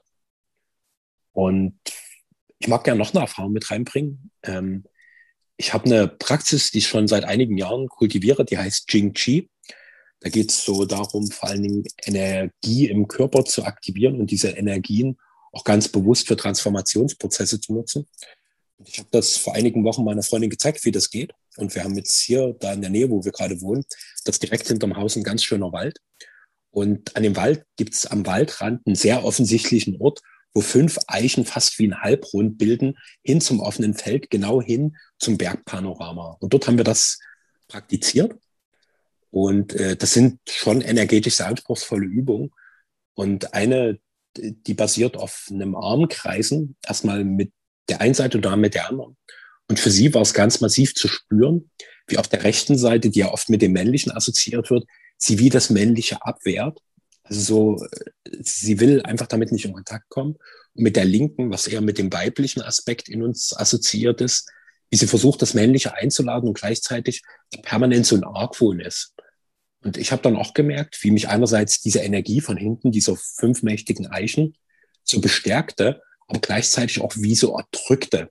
Und 1.32 1.80
ich 2.62 2.68
mag 2.68 2.84
gerne 2.84 2.98
noch 2.98 3.12
eine 3.12 3.22
Erfahrung 3.22 3.52
mit 3.52 3.70
reinbringen. 3.70 4.30
Ähm, 4.44 4.84
ich 5.56 5.74
habe 5.74 5.86
eine 5.86 6.06
Praxis, 6.06 6.70
die 6.70 6.78
ich 6.78 6.86
schon 6.86 7.08
seit 7.08 7.24
einigen 7.24 7.58
Jahren 7.58 7.88
kultiviere, 7.88 8.44
die 8.44 8.56
heißt 8.56 8.90
Jing 8.92 9.14
Chi. 9.14 9.50
Da 10.20 10.28
geht 10.28 10.50
es 10.50 10.64
so 10.64 10.84
darum, 10.84 11.28
vor 11.28 11.48
allen 11.48 11.64
Dingen 11.64 11.84
Energie 12.04 12.88
im 12.88 13.08
Körper 13.08 13.44
zu 13.44 13.64
aktivieren 13.64 14.20
und 14.20 14.30
diese 14.30 14.50
Energien 14.50 15.18
auch 15.50 15.64
ganz 15.64 15.88
bewusst 15.88 16.28
für 16.28 16.36
Transformationsprozesse 16.36 17.60
zu 17.60 17.74
nutzen. 17.74 18.06
Ich 18.84 18.98
habe 18.98 19.08
das 19.10 19.36
vor 19.36 19.56
einigen 19.56 19.84
Wochen 19.84 20.04
meiner 20.04 20.22
Freundin 20.22 20.50
gezeigt, 20.50 20.84
wie 20.84 20.92
das 20.92 21.10
geht. 21.10 21.32
Und 21.56 21.74
wir 21.74 21.82
haben 21.82 21.96
jetzt 21.96 22.20
hier, 22.20 22.56
da 22.60 22.72
in 22.72 22.80
der 22.80 22.90
Nähe, 22.90 23.10
wo 23.10 23.24
wir 23.24 23.32
gerade 23.32 23.60
wohnen, 23.60 23.84
das 24.24 24.38
direkt 24.38 24.68
hinterm 24.68 24.96
Haus 24.96 25.16
ein 25.16 25.24
ganz 25.24 25.42
schöner 25.42 25.72
Wald. 25.72 25.98
Und 26.70 27.16
an 27.16 27.24
dem 27.24 27.34
Wald 27.34 27.64
gibt 27.76 27.94
es 27.94 28.06
am 28.06 28.24
Waldrand 28.24 28.86
einen 28.86 28.94
sehr 28.94 29.24
offensichtlichen 29.24 30.00
Ort, 30.00 30.20
wo 30.54 30.60
fünf 30.60 30.98
Eichen 31.06 31.44
fast 31.44 31.78
wie 31.78 31.88
ein 31.88 32.00
Halbrund 32.00 32.58
bilden, 32.58 32.98
hin 33.22 33.40
zum 33.40 33.60
offenen 33.60 33.94
Feld, 33.94 34.30
genau 34.30 34.60
hin 34.60 34.96
zum 35.18 35.38
Bergpanorama. 35.38 36.36
Und 36.40 36.52
dort 36.52 36.66
haben 36.66 36.76
wir 36.76 36.84
das 36.84 37.18
praktiziert. 37.68 38.34
Und 39.30 39.72
äh, 39.74 39.96
das 39.96 40.12
sind 40.12 40.40
schon 40.48 40.82
energetisch 40.82 41.36
sehr 41.36 41.46
anspruchsvolle 41.46 42.04
Übungen. 42.04 42.50
Und 43.14 43.54
eine, 43.54 43.98
die 44.36 44.74
basiert 44.74 45.16
auf 45.16 45.46
einem 45.50 45.74
Armkreisen, 45.74 46.76
erstmal 46.86 47.24
mit 47.24 47.52
der 47.88 48.00
einen 48.00 48.14
Seite 48.14 48.38
und 48.38 48.44
dann 48.44 48.60
mit 48.60 48.74
der 48.74 48.88
anderen. 48.88 49.16
Und 49.68 49.80
für 49.80 49.90
sie 49.90 50.12
war 50.12 50.22
es 50.22 50.34
ganz 50.34 50.60
massiv 50.60 50.94
zu 50.94 51.08
spüren, 51.08 51.70
wie 52.06 52.18
auf 52.18 52.28
der 52.28 52.44
rechten 52.44 52.76
Seite, 52.76 53.10
die 53.10 53.20
ja 53.20 53.32
oft 53.32 53.48
mit 53.48 53.62
dem 53.62 53.72
Männlichen 53.72 54.12
assoziiert 54.12 54.70
wird, 54.70 54.84
sie 55.16 55.38
wie 55.38 55.48
das 55.48 55.70
Männliche 55.70 56.22
abwehrt. 56.22 56.78
So, 57.32 57.84
sie 58.40 58.80
will 58.80 59.02
einfach 59.02 59.26
damit 59.26 59.52
nicht 59.52 59.64
in 59.64 59.72
Kontakt 59.72 60.08
kommen. 60.08 60.36
Und 60.74 60.82
mit 60.82 60.96
der 60.96 61.04
Linken, 61.04 61.50
was 61.50 61.66
eher 61.66 61.80
mit 61.80 61.98
dem 61.98 62.12
weiblichen 62.12 62.62
Aspekt 62.62 63.08
in 63.08 63.22
uns 63.22 63.56
assoziiert 63.56 64.20
ist, 64.20 64.50
wie 64.90 64.96
sie 64.96 65.06
versucht, 65.06 65.40
das 65.40 65.54
Männliche 65.54 65.94
einzuladen 65.94 66.48
und 66.48 66.58
gleichzeitig 66.58 67.22
permanent 67.62 68.06
so 68.06 68.16
ein 68.16 68.24
Argwohn 68.24 68.80
ist. 68.80 69.14
Und 69.82 69.96
ich 69.96 70.12
habe 70.12 70.22
dann 70.22 70.36
auch 70.36 70.54
gemerkt, 70.54 71.02
wie 71.02 71.10
mich 71.10 71.28
einerseits 71.28 71.80
diese 71.80 72.00
Energie 72.00 72.40
von 72.40 72.56
hinten, 72.56 72.92
dieser 72.92 73.16
fünf 73.16 73.62
mächtigen 73.62 74.06
Eichen, 74.06 74.54
so 75.02 75.20
bestärkte 75.20 76.00
aber 76.32 76.40
gleichzeitig 76.40 77.00
auch 77.00 77.14
wie 77.16 77.34
so 77.34 77.56
erdrückte. 77.56 78.30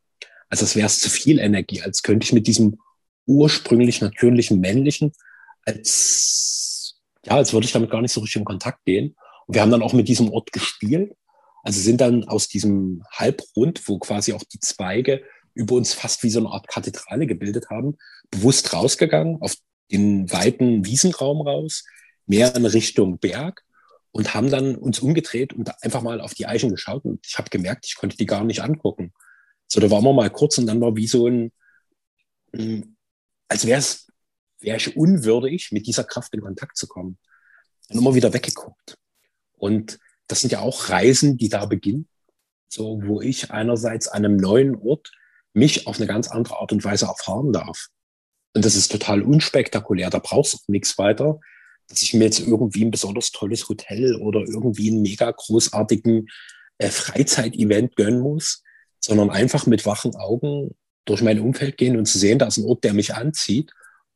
Also 0.50 0.66
es 0.66 0.76
wäre 0.76 0.90
zu 0.90 1.10
viel 1.10 1.40
Energie, 1.40 1.82
als 1.82 2.02
könnte 2.02 2.26
ich 2.26 2.34
mit 2.34 2.48
diesem 2.48 2.80
ursprünglich 3.28 4.02
natürlichen 4.02 4.60
männlichen, 4.60 5.14
als, 5.66 6.81
ja, 7.26 7.36
als 7.36 7.54
würde 7.54 7.66
ich 7.66 7.72
damit 7.72 7.92
gar 7.92 8.02
nicht 8.02 8.12
so 8.12 8.22
richtig 8.22 8.40
in 8.40 8.46
Kontakt 8.46 8.84
gehen. 8.86 9.16
Und 9.48 9.56
wir 9.56 9.62
haben 9.62 9.72
dann 9.72 9.84
auch 9.84 9.94
mit 9.94 10.08
diesem 10.08 10.30
Ort 10.32 10.52
gespielt. 10.52 11.14
Also 11.64 11.80
sind 11.80 12.02
dann 12.02 12.24
aus 12.28 12.48
diesem 12.48 13.04
Halbrund, 13.12 13.88
wo 13.88 14.00
quasi 14.00 14.34
auch 14.34 14.44
die 14.44 14.60
Zweige 14.60 15.24
über 15.54 15.76
uns 15.76 15.94
fast 15.94 16.24
wie 16.24 16.30
so 16.30 16.40
eine 16.40 16.50
Art 16.50 16.68
Kathedrale 16.68 17.28
gebildet 17.28 17.70
haben, 17.70 17.98
bewusst 18.32 18.74
rausgegangen, 18.74 19.42
auf 19.42 19.56
den 19.92 20.32
weiten 20.32 20.86
Wiesenraum 20.86 21.42
raus, 21.42 21.84
mehr 22.26 22.56
in 22.56 22.66
Richtung 22.66 23.20
Berg 23.20 23.64
und 24.12 24.34
haben 24.34 24.50
dann 24.50 24.76
uns 24.76 25.00
umgedreht 25.00 25.54
und 25.54 25.72
einfach 25.84 26.02
mal 26.02 26.22
auf 26.22 26.34
die 26.34 26.46
Eichen 26.46 26.70
geschaut 26.70 27.04
und 27.06 27.26
ich 27.26 27.38
habe 27.38 27.50
gemerkt, 27.50 27.86
ich 27.86 27.96
konnte 27.96 28.18
die 28.18 28.26
gar 28.26 28.44
nicht 28.44 28.62
angucken. 28.62 29.14
So, 29.68 29.80
da 29.80 29.90
waren 29.90 30.04
wir 30.04 30.14
mal 30.14 30.30
kurz 30.30 30.58
und 30.58 30.68
dann 30.68 30.82
war 30.82 30.96
wie 30.96 31.08
so 31.08 31.28
ein, 31.28 31.52
hm, 32.54 32.96
als 33.48 33.66
wäre 33.66 33.80
es, 33.80 34.11
wäre 34.62 34.78
ich 34.78 34.96
unwürdig, 34.96 35.70
mit 35.72 35.88
dieser 35.88 36.04
Kraft 36.04 36.34
in 36.34 36.42
Kontakt 36.42 36.78
zu 36.78 36.88
kommen. 36.88 37.18
Dann 37.90 38.00
immer 38.00 38.16
wieder 38.16 38.34
weggeguckt. 38.34 38.96
Und 39.54 40.00
das 40.28 40.42
sind 40.42 40.52
ja 40.52 40.60
auch 40.60 40.90
Reisen, 40.90 41.38
die 41.38 41.50
da 41.50 41.66
beginnen, 41.66 42.08
so, 42.68 43.02
wo 43.04 43.22
ich 43.22 43.52
einerseits 43.52 44.08
an 44.08 44.26
einem 44.26 44.38
neuen 44.38 44.76
Ort 44.76 45.12
mich 45.54 45.88
auf 45.88 45.98
eine 45.98 46.08
ganz 46.08 46.30
andere 46.30 46.60
Art 46.60 46.72
und 46.72 46.84
Weise 46.84 47.06
erfahren 47.06 47.52
darf. 47.52 47.88
Und 48.54 48.64
das 48.66 48.76
ist 48.76 48.92
total 48.92 49.22
unspektakulär, 49.22 50.10
da 50.10 50.20
brauchst 50.20 50.54
du 50.54 50.58
nichts 50.72 50.98
weiter 50.98 51.40
dass 51.92 52.02
ich 52.02 52.14
mir 52.14 52.26
jetzt 52.26 52.40
irgendwie 52.40 52.86
ein 52.86 52.92
besonders 52.92 53.32
tolles 53.32 53.68
Hotel 53.68 54.16
oder 54.16 54.42
irgendwie 54.42 54.90
einen 54.90 55.02
mega 55.02 55.30
großartigen 55.30 56.30
äh, 56.78 56.90
Freizeitevent 56.90 57.96
gönnen 57.96 58.22
muss, 58.22 58.64
sondern 59.00 59.30
einfach 59.30 59.68
mit 59.68 59.86
wachen 59.86 60.16
Augen 60.16 60.72
durch 61.06 61.22
mein 61.22 61.40
Umfeld 61.40 61.78
gehen 61.78 61.98
und 61.98 62.06
zu 62.06 62.18
sehen, 62.18 62.40
da 62.40 62.48
ist 62.48 62.58
ein 62.58 62.66
Ort, 62.66 62.84
der 62.84 62.94
mich 62.94 63.14
anzieht 63.14 63.72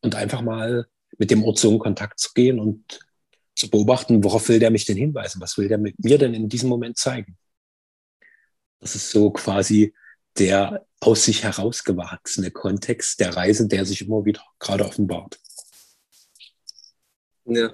und 0.05 0.15
einfach 0.15 0.41
mal 0.41 0.87
mit 1.17 1.31
dem 1.31 1.43
Ort 1.43 1.59
so 1.59 1.71
in 1.71 1.79
Kontakt 1.79 2.19
zu 2.19 2.31
gehen 2.33 2.59
und 2.59 2.99
zu 3.55 3.69
beobachten, 3.69 4.23
worauf 4.23 4.47
will 4.49 4.59
der 4.59 4.71
mich 4.71 4.85
denn 4.85 4.97
hinweisen? 4.97 5.41
Was 5.41 5.57
will 5.57 5.67
der 5.67 5.77
mit 5.77 5.97
mir 6.03 6.17
denn 6.17 6.33
in 6.33 6.49
diesem 6.49 6.69
Moment 6.69 6.97
zeigen? 6.97 7.37
Das 8.79 8.95
ist 8.95 9.09
so 9.09 9.31
quasi 9.31 9.93
der 10.37 10.85
aus 10.99 11.25
sich 11.25 11.43
herausgewachsene 11.43 12.51
Kontext 12.51 13.19
der 13.19 13.35
Reise, 13.35 13.67
der 13.67 13.85
sich 13.85 14.01
immer 14.01 14.25
wieder 14.25 14.43
gerade 14.59 14.85
offenbart. 14.85 15.39
Ja. 17.45 17.73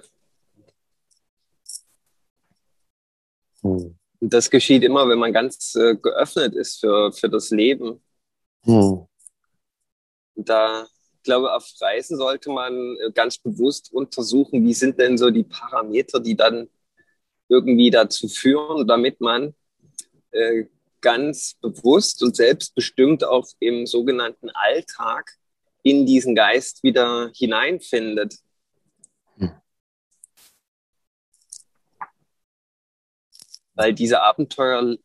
Hm. 3.62 3.98
Das 4.20 4.48
geschieht 4.50 4.84
immer, 4.84 5.08
wenn 5.08 5.18
man 5.18 5.32
ganz 5.32 5.74
äh, 5.74 5.96
geöffnet 5.96 6.54
ist 6.54 6.78
für, 6.78 7.12
für 7.12 7.28
das 7.28 7.50
Leben. 7.50 8.00
Hm. 8.62 9.06
Da, 10.36 10.86
ich 11.22 11.24
glaube, 11.24 11.54
auf 11.54 11.70
Reisen 11.80 12.16
sollte 12.16 12.50
man 12.50 12.96
äh, 12.96 13.12
ganz 13.12 13.38
bewusst 13.38 13.92
untersuchen, 13.92 14.66
wie 14.66 14.74
sind 14.74 14.98
denn 14.98 15.16
so 15.16 15.30
die 15.30 15.44
Parameter, 15.44 16.18
die 16.18 16.36
dann 16.36 16.68
irgendwie 17.48 17.90
dazu 17.90 18.26
führen, 18.26 18.88
damit 18.88 19.20
man 19.20 19.54
äh, 20.32 20.64
ganz 21.00 21.54
bewusst 21.60 22.24
und 22.24 22.34
selbstbestimmt 22.34 23.22
auch 23.22 23.46
im 23.60 23.86
sogenannten 23.86 24.50
Alltag 24.50 25.38
in 25.84 26.06
diesen 26.06 26.34
Geist 26.34 26.82
wieder 26.82 27.30
hineinfindet. 27.36 28.38
Weil 33.74 33.94
diese 33.94 34.22
Abenteuer 34.22 34.96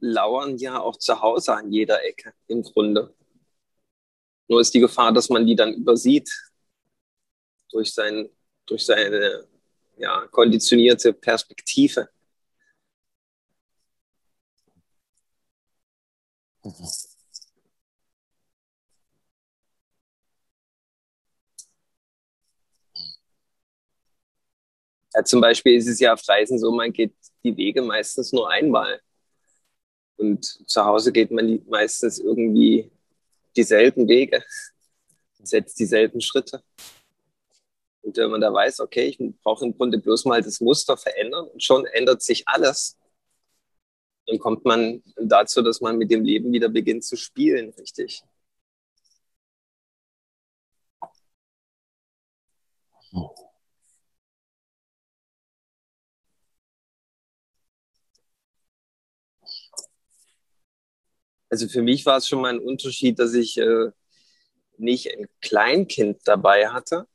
lauern 0.00 0.56
ja 0.56 0.80
auch 0.80 0.96
zu 0.96 1.20
Hause 1.20 1.54
an 1.54 1.70
jeder 1.70 2.02
Ecke 2.02 2.32
im 2.46 2.62
Grunde. 2.62 3.14
Nur 4.48 4.60
ist 4.60 4.72
die 4.74 4.80
Gefahr, 4.80 5.12
dass 5.12 5.28
man 5.28 5.46
die 5.46 5.56
dann 5.56 5.74
übersieht 5.74 6.30
durch, 7.70 7.92
sein, 7.92 8.28
durch 8.66 8.84
seine 8.84 9.46
ja, 9.98 10.26
konditionierte 10.28 11.12
Perspektive. 11.12 12.08
Ja, 25.14 25.24
zum 25.24 25.40
Beispiel 25.40 25.76
ist 25.76 25.88
es 25.88 25.98
ja 26.00 26.12
auf 26.12 26.28
Reisen 26.28 26.58
so, 26.58 26.70
man 26.70 26.92
geht 26.92 27.14
die 27.42 27.56
Wege 27.56 27.82
meistens 27.82 28.32
nur 28.32 28.50
einmal. 28.50 29.00
Und 30.16 30.44
zu 30.44 30.84
Hause 30.84 31.12
geht 31.12 31.30
man 31.30 31.62
meistens 31.68 32.18
irgendwie 32.18 32.90
dieselben 33.56 34.08
Wege, 34.08 34.44
setzt 35.42 35.78
dieselben 35.78 36.20
Schritte. 36.20 36.62
Und 38.02 38.16
wenn 38.16 38.30
man 38.30 38.40
da 38.40 38.52
weiß, 38.52 38.80
okay, 38.80 39.06
ich 39.06 39.18
brauche 39.42 39.64
im 39.64 39.76
Grunde 39.76 39.98
bloß 39.98 40.26
mal 40.26 40.42
das 40.42 40.60
Muster 40.60 40.96
verändern 40.96 41.48
und 41.48 41.62
schon 41.62 41.86
ändert 41.86 42.22
sich 42.22 42.46
alles, 42.46 42.96
dann 44.26 44.38
kommt 44.38 44.64
man 44.64 45.02
dazu, 45.16 45.62
dass 45.62 45.80
man 45.80 45.98
mit 45.98 46.10
dem 46.10 46.24
Leben 46.24 46.52
wieder 46.52 46.68
beginnt 46.68 47.04
zu 47.04 47.16
spielen, 47.16 47.70
richtig. 47.70 48.22
Also 61.48 61.68
für 61.68 61.82
mich 61.82 62.04
war 62.06 62.18
es 62.18 62.28
schon 62.28 62.40
mal 62.40 62.52
ein 62.52 62.58
Unterschied, 62.58 63.18
dass 63.18 63.34
ich 63.34 63.56
äh, 63.58 63.90
nicht 64.78 65.16
ein 65.16 65.26
Kleinkind 65.40 66.18
dabei 66.24 66.68
hatte, 66.68 67.06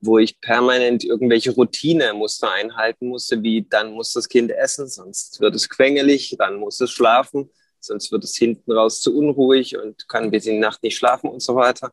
wo 0.00 0.18
ich 0.18 0.40
permanent 0.40 1.04
irgendwelche 1.04 1.52
Routinemuster 1.52 2.50
einhalten 2.50 3.08
musste, 3.08 3.42
wie 3.42 3.66
dann 3.68 3.92
muss 3.92 4.12
das 4.12 4.28
Kind 4.28 4.50
essen, 4.50 4.88
sonst 4.88 5.40
wird 5.40 5.54
es 5.54 5.68
quengelig, 5.68 6.36
dann 6.38 6.56
muss 6.56 6.80
es 6.80 6.90
schlafen, 6.90 7.50
sonst 7.80 8.10
wird 8.10 8.24
es 8.24 8.36
hinten 8.36 8.72
raus 8.72 9.00
zu 9.00 9.16
unruhig 9.16 9.76
und 9.76 10.08
kann 10.08 10.30
bis 10.30 10.46
in 10.46 10.54
die 10.54 10.60
Nacht 10.60 10.82
nicht 10.82 10.96
schlafen 10.96 11.28
und 11.30 11.42
so 11.42 11.54
weiter. 11.54 11.92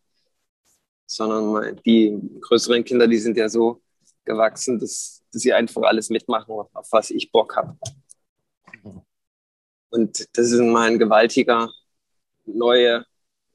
Sondern 1.05 1.79
die 1.85 2.19
größeren 2.41 2.83
Kinder, 2.83 3.07
die 3.07 3.17
sind 3.17 3.37
ja 3.37 3.47
so 3.47 3.81
gewachsen, 4.25 4.77
dass, 4.79 5.23
dass 5.31 5.41
sie 5.41 5.53
einfach 5.53 5.83
alles 5.83 6.09
mitmachen, 6.09 6.53
auf 6.73 6.87
was 6.91 7.09
ich 7.11 7.31
Bock 7.31 7.55
habe. 7.55 7.77
Und 9.89 10.27
das 10.37 10.51
ist 10.51 10.59
mal 10.59 10.89
ein 10.89 10.99
gewaltiger 10.99 11.71
neue, 12.45 13.05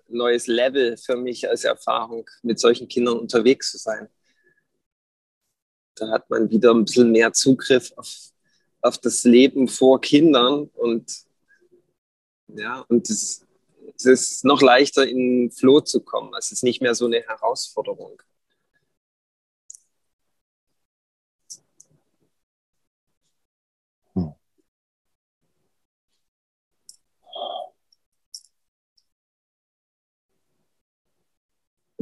neues 0.08 0.46
Level 0.46 0.96
für 0.96 1.16
mich 1.16 1.48
als 1.48 1.64
Erfahrung, 1.64 2.28
mit 2.42 2.58
solchen 2.58 2.88
Kindern 2.88 3.18
unterwegs 3.18 3.70
zu 3.70 3.78
sein. 3.78 4.08
Da 5.94 6.08
hat 6.10 6.30
man 6.30 6.50
wieder 6.50 6.72
ein 6.72 6.84
bisschen 6.84 7.10
mehr 7.10 7.32
Zugriff 7.32 7.92
auf, 7.96 8.30
auf 8.80 8.98
das 8.98 9.24
Leben 9.24 9.68
vor 9.68 10.00
Kindern 10.00 10.70
und 10.74 11.24
ja, 12.48 12.84
und 12.88 13.08
es, 13.08 13.46
es 13.96 14.04
ist 14.04 14.44
noch 14.44 14.60
leichter 14.60 15.06
in 15.06 15.18
den 15.18 15.50
Flow 15.50 15.80
zu 15.80 16.00
kommen. 16.00 16.32
Es 16.38 16.52
ist 16.52 16.62
nicht 16.62 16.82
mehr 16.82 16.94
so 16.94 17.06
eine 17.06 17.22
Herausforderung. 17.22 18.20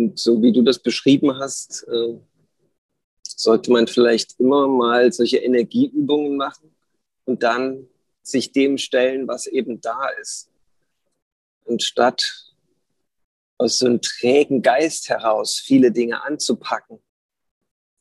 Und 0.01 0.19
so 0.19 0.41
wie 0.41 0.51
du 0.51 0.63
das 0.63 0.79
beschrieben 0.79 1.39
hast, 1.39 1.87
äh, 1.87 2.19
sollte 3.23 3.71
man 3.71 3.87
vielleicht 3.87 4.41
immer 4.41 4.67
mal 4.67 5.13
solche 5.13 5.37
Energieübungen 5.37 6.39
machen 6.39 6.75
und 7.27 7.43
dann 7.43 7.87
sich 8.23 8.51
dem 8.53 8.79
stellen, 8.79 9.29
was 9.29 9.47
eben 9.47 9.83
da 9.83 10.09
ist. 10.23 10.49
Und 11.65 11.83
statt 11.83 12.55
aus 13.59 13.77
so 13.77 13.85
einem 13.85 14.01
trägen 14.01 14.63
Geist 14.63 15.11
heraus 15.11 15.61
viele 15.63 15.93
Dinge 15.93 16.23
anzupacken, 16.23 16.99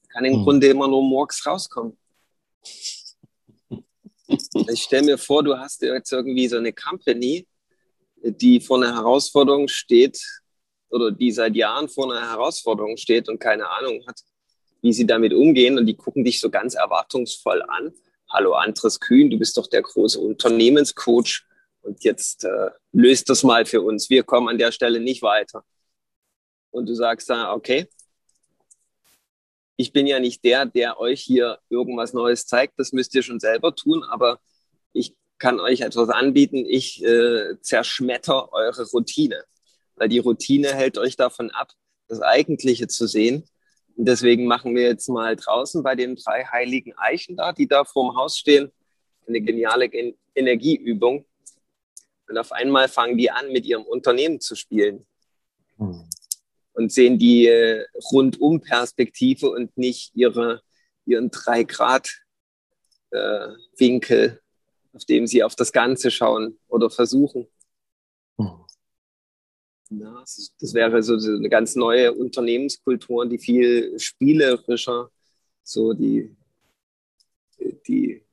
kann 0.08 0.24
im 0.24 0.36
hm. 0.36 0.44
Grunde 0.44 0.68
immer 0.68 0.88
nur 0.88 1.04
morgens 1.04 1.46
rauskommen. 1.46 1.98
Ich 4.72 4.84
stelle 4.84 5.06
mir 5.06 5.18
vor, 5.18 5.44
du 5.44 5.58
hast 5.58 5.82
jetzt 5.82 6.14
irgendwie 6.14 6.48
so 6.48 6.58
eine 6.58 6.72
Company, 6.72 7.48
die 8.22 8.60
vor 8.60 8.78
einer 8.78 8.94
Herausforderung 8.94 9.68
steht, 9.68 10.24
oder 10.90 11.12
die 11.12 11.32
seit 11.32 11.56
Jahren 11.56 11.88
vor 11.88 12.12
einer 12.12 12.30
Herausforderung 12.30 12.98
steht 12.98 13.30
und 13.30 13.40
keine 13.40 13.70
Ahnung 13.70 14.04
hat, 14.08 14.22
wie 14.82 14.94
sie 14.94 15.06
damit 15.06 15.34
umgehen 15.34 15.78
und 15.78 15.86
die 15.86 15.96
gucken 15.96 16.24
dich 16.24 16.40
so 16.40 16.50
ganz 16.50 16.76
erwartungsvoll 16.76 17.62
an. 17.64 17.94
Hallo 18.30 18.54
Andres 18.54 19.00
Kühn, 19.00 19.30
du 19.30 19.38
bist 19.38 19.58
doch 19.58 19.68
der 19.68 19.82
große 19.82 20.20
Unternehmenscoach 20.20 21.44
und 21.82 22.04
jetzt 22.04 22.44
äh, 22.44 22.70
löst 22.92 23.30
das 23.30 23.44
mal 23.44 23.66
für 23.66 23.82
uns. 23.82 24.10
Wir 24.10 24.24
kommen 24.24 24.50
an 24.50 24.58
der 24.58 24.72
Stelle 24.72 25.00
nicht 25.00 25.22
weiter. 25.22 25.64
Und 26.72 26.88
du 26.88 26.94
sagst 26.94 27.30
dann, 27.30 27.48
okay, 27.56 27.88
ich 29.76 29.94
bin 29.94 30.08
ja 30.08 30.20
nicht 30.20 30.44
der, 30.44 30.66
der 30.66 31.00
euch 31.00 31.22
hier 31.22 31.60
irgendwas 31.70 32.14
Neues 32.14 32.46
zeigt, 32.46 32.78
das 32.78 32.92
müsst 32.92 33.16
ihr 33.16 33.24
schon 33.24 33.40
selber 33.40 33.74
tun, 33.74 34.04
aber 34.04 34.40
ich 34.94 35.16
kann 35.38 35.60
euch 35.60 35.82
etwas 35.82 36.10
anbieten, 36.10 36.66
ich 36.68 37.04
äh, 37.04 37.60
zerschmetter 37.62 38.52
eure 38.52 38.86
Routine 38.92 39.44
weil 40.00 40.10
die 40.10 40.20
Routine 40.20 40.74
hält 40.74 40.98
euch 40.98 41.16
davon 41.16 41.52
ab, 41.52 41.74
das 42.08 42.22
Eigentliche 42.22 42.88
zu 42.88 43.06
sehen. 43.06 43.44
Und 43.96 44.06
deswegen 44.06 44.46
machen 44.46 44.76
wir 44.76 44.84
jetzt 44.84 45.10
mal 45.10 45.36
draußen 45.36 45.84
bei 45.84 45.96
den 45.96 46.16
drei 46.16 46.46
heiligen 46.46 46.94
Eichen 46.98 47.36
da, 47.36 47.52
die 47.52 47.68
da 47.68 47.84
vorm 47.84 48.16
Haus 48.16 48.38
stehen, 48.38 48.72
eine 49.28 49.42
geniale 49.42 49.90
Gen 49.90 50.16
Energieübung. 50.34 51.26
Und 52.30 52.38
auf 52.38 52.52
einmal 52.54 52.88
fangen 52.88 53.18
die 53.18 53.30
an, 53.30 53.52
mit 53.52 53.66
ihrem 53.66 53.84
Unternehmen 53.84 54.40
zu 54.40 54.56
spielen. 54.56 55.06
Hm. 55.78 56.08
Und 56.74 56.94
sehen 56.94 57.20
die 57.20 57.48
äh, 57.48 57.86
Rundum-Perspektive 58.12 59.50
und 59.50 59.78
nicht 59.78 60.16
ihre, 60.16 60.62
ihren 61.06 61.30
drei 61.30 61.64
Grad 61.64 62.10
äh, 63.12 63.48
Winkel, 63.76 64.40
auf 64.94 65.04
dem 65.04 65.28
sie 65.28 65.44
auf 65.44 65.56
das 65.56 65.74
Ganze 65.74 66.10
schauen 66.10 66.58
oder 66.70 66.90
versuchen. 66.90 67.48
Ja, 69.92 70.24
das 70.60 70.74
wäre 70.74 71.02
so 71.02 71.16
eine 71.16 71.50
ganz 71.50 71.76
neue 71.76 72.14
Unternehmenskultur, 72.14 73.26
die 73.26 73.40
viel 73.40 74.00
spielerischer 74.00 75.10
so 75.64 75.94
die, 75.94 76.36
die 77.88 78.24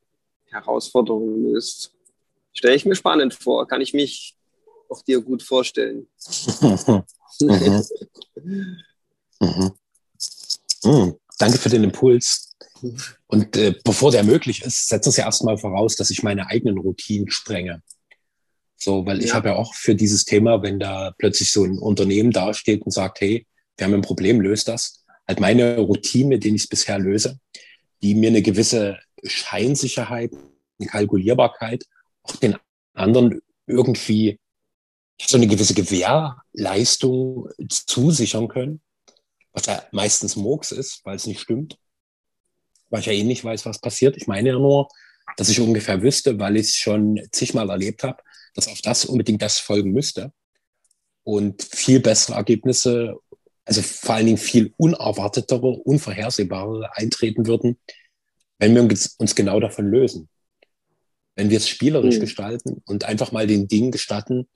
Herausforderungen 0.47 1.53
löst. 1.53 1.93
Stelle 2.53 2.75
ich 2.75 2.87
mir 2.87 2.95
spannend 2.95 3.35
vor, 3.35 3.67
kann 3.69 3.81
ich 3.81 3.93
mich 3.93 4.37
auch 4.89 5.03
dir 5.03 5.21
gut 5.21 5.43
vorstellen. 5.43 6.09
mhm. 7.41 7.85
Mhm. 9.41 9.73
Mhm. 10.85 11.15
Danke 11.39 11.59
für 11.59 11.69
den 11.69 11.85
Impuls. 11.85 12.55
Und 13.27 13.57
äh, 13.57 13.75
bevor 13.85 14.11
der 14.11 14.25
möglich 14.25 14.63
ist, 14.63 14.89
setzt 14.89 15.07
es 15.07 15.17
ja 15.17 15.25
erstmal 15.25 15.59
voraus, 15.59 15.97
dass 15.97 16.11
ich 16.11 16.23
meine 16.23 16.47
eigenen 16.47 16.79
Routinen 16.79 17.31
sprenge. 17.31 17.83
So, 18.77 19.07
weil 19.07 19.23
ich 19.25 19.33
habe 19.33 19.49
ja 19.49 19.57
auch 19.57 19.75
für 19.75 19.95
dieses 19.95 20.25
Thema, 20.25 20.63
wenn 20.63 20.79
da 20.79 21.13
plötzlich 21.19 21.51
so 21.51 21.65
ein 21.65 21.79
Unternehmen 21.79 22.31
dasteht 22.31 22.83
und 22.83 22.93
sagt, 22.93 23.21
hey, 23.21 23.47
wir 23.77 23.87
haben 23.87 23.95
ein 23.95 24.03
Problem, 24.03 24.41
löst 24.41 24.69
das. 24.69 25.05
Halt 25.27 25.41
meine 25.41 25.79
Routine, 25.79 26.29
mit 26.29 26.45
denen 26.45 26.57
ich 26.57 26.63
es 26.63 26.69
bisher 26.69 26.99
löse, 26.99 27.39
die 28.03 28.15
mir 28.15 28.29
eine 28.29 28.43
gewisse 28.43 28.99
Scheinsicherheit, 29.25 30.33
eine 30.79 30.89
Kalkulierbarkeit, 30.89 31.85
auch 32.23 32.37
den 32.37 32.57
anderen 32.95 33.41
irgendwie 33.67 34.39
so 35.21 35.37
eine 35.37 35.47
gewisse 35.47 35.75
Gewährleistung 35.75 37.49
zusichern 37.69 38.49
können, 38.49 38.83
was 39.53 39.67
ja 39.67 39.83
meistens 39.91 40.37
Murks 40.37 40.73
ist, 40.73 41.01
weil 41.05 41.17
es 41.17 41.27
nicht 41.27 41.41
stimmt, 41.41 41.79
weil 42.91 43.01
ich 43.01 43.07
ja 43.07 43.13
eh 43.13 43.25
nicht 43.25 43.43
weiß, 43.43 43.65
was 43.65 43.81
passiert. 43.81 44.17
Ich 44.17 44.27
meine 44.27 44.51
ja 44.51 44.59
nur, 44.59 44.89
dass 45.37 45.49
ich 45.49 45.61
ungefähr 45.61 46.03
wüsste, 46.03 46.39
weil 46.39 46.57
ich 46.57 46.69
es 46.69 46.75
schon 46.77 47.21
zigmal 47.33 47.71
erlebt 47.71 48.03
habe, 48.03 48.23
dass 48.57 48.69
auf 48.69 48.81
das 48.81 49.05
unbedingt 49.05 49.43
das 49.43 49.59
folgen 49.59 49.93
müsste 49.93 50.33
und 51.23 51.63
viel 51.63 52.01
bessere 52.01 52.37
Ergebnisse, 52.37 53.17
also 53.65 53.83
vor 53.83 54.15
allen 54.15 54.27
Dingen 54.27 54.39
viel 54.39 54.73
unerwartetere, 54.77 55.67
unvorhersehbare 55.67 56.97
eintreten 56.97 57.47
würden, 57.47 57.79
wenn 58.59 58.75
wir 58.75 58.83
uns 59.19 59.35
genau 59.35 59.61
davon 59.61 59.91
lösen. 59.91 60.29
Wenn 61.35 61.51
wir 61.51 61.59
es 61.59 61.69
spielerisch 61.69 62.17
mhm. 62.17 62.21
gestalten 62.21 62.83
und 62.87 63.05
einfach 63.05 63.31
mal 63.31 63.47
den 63.47 63.69
Dingen 63.69 63.91
gestatten, 63.91 64.49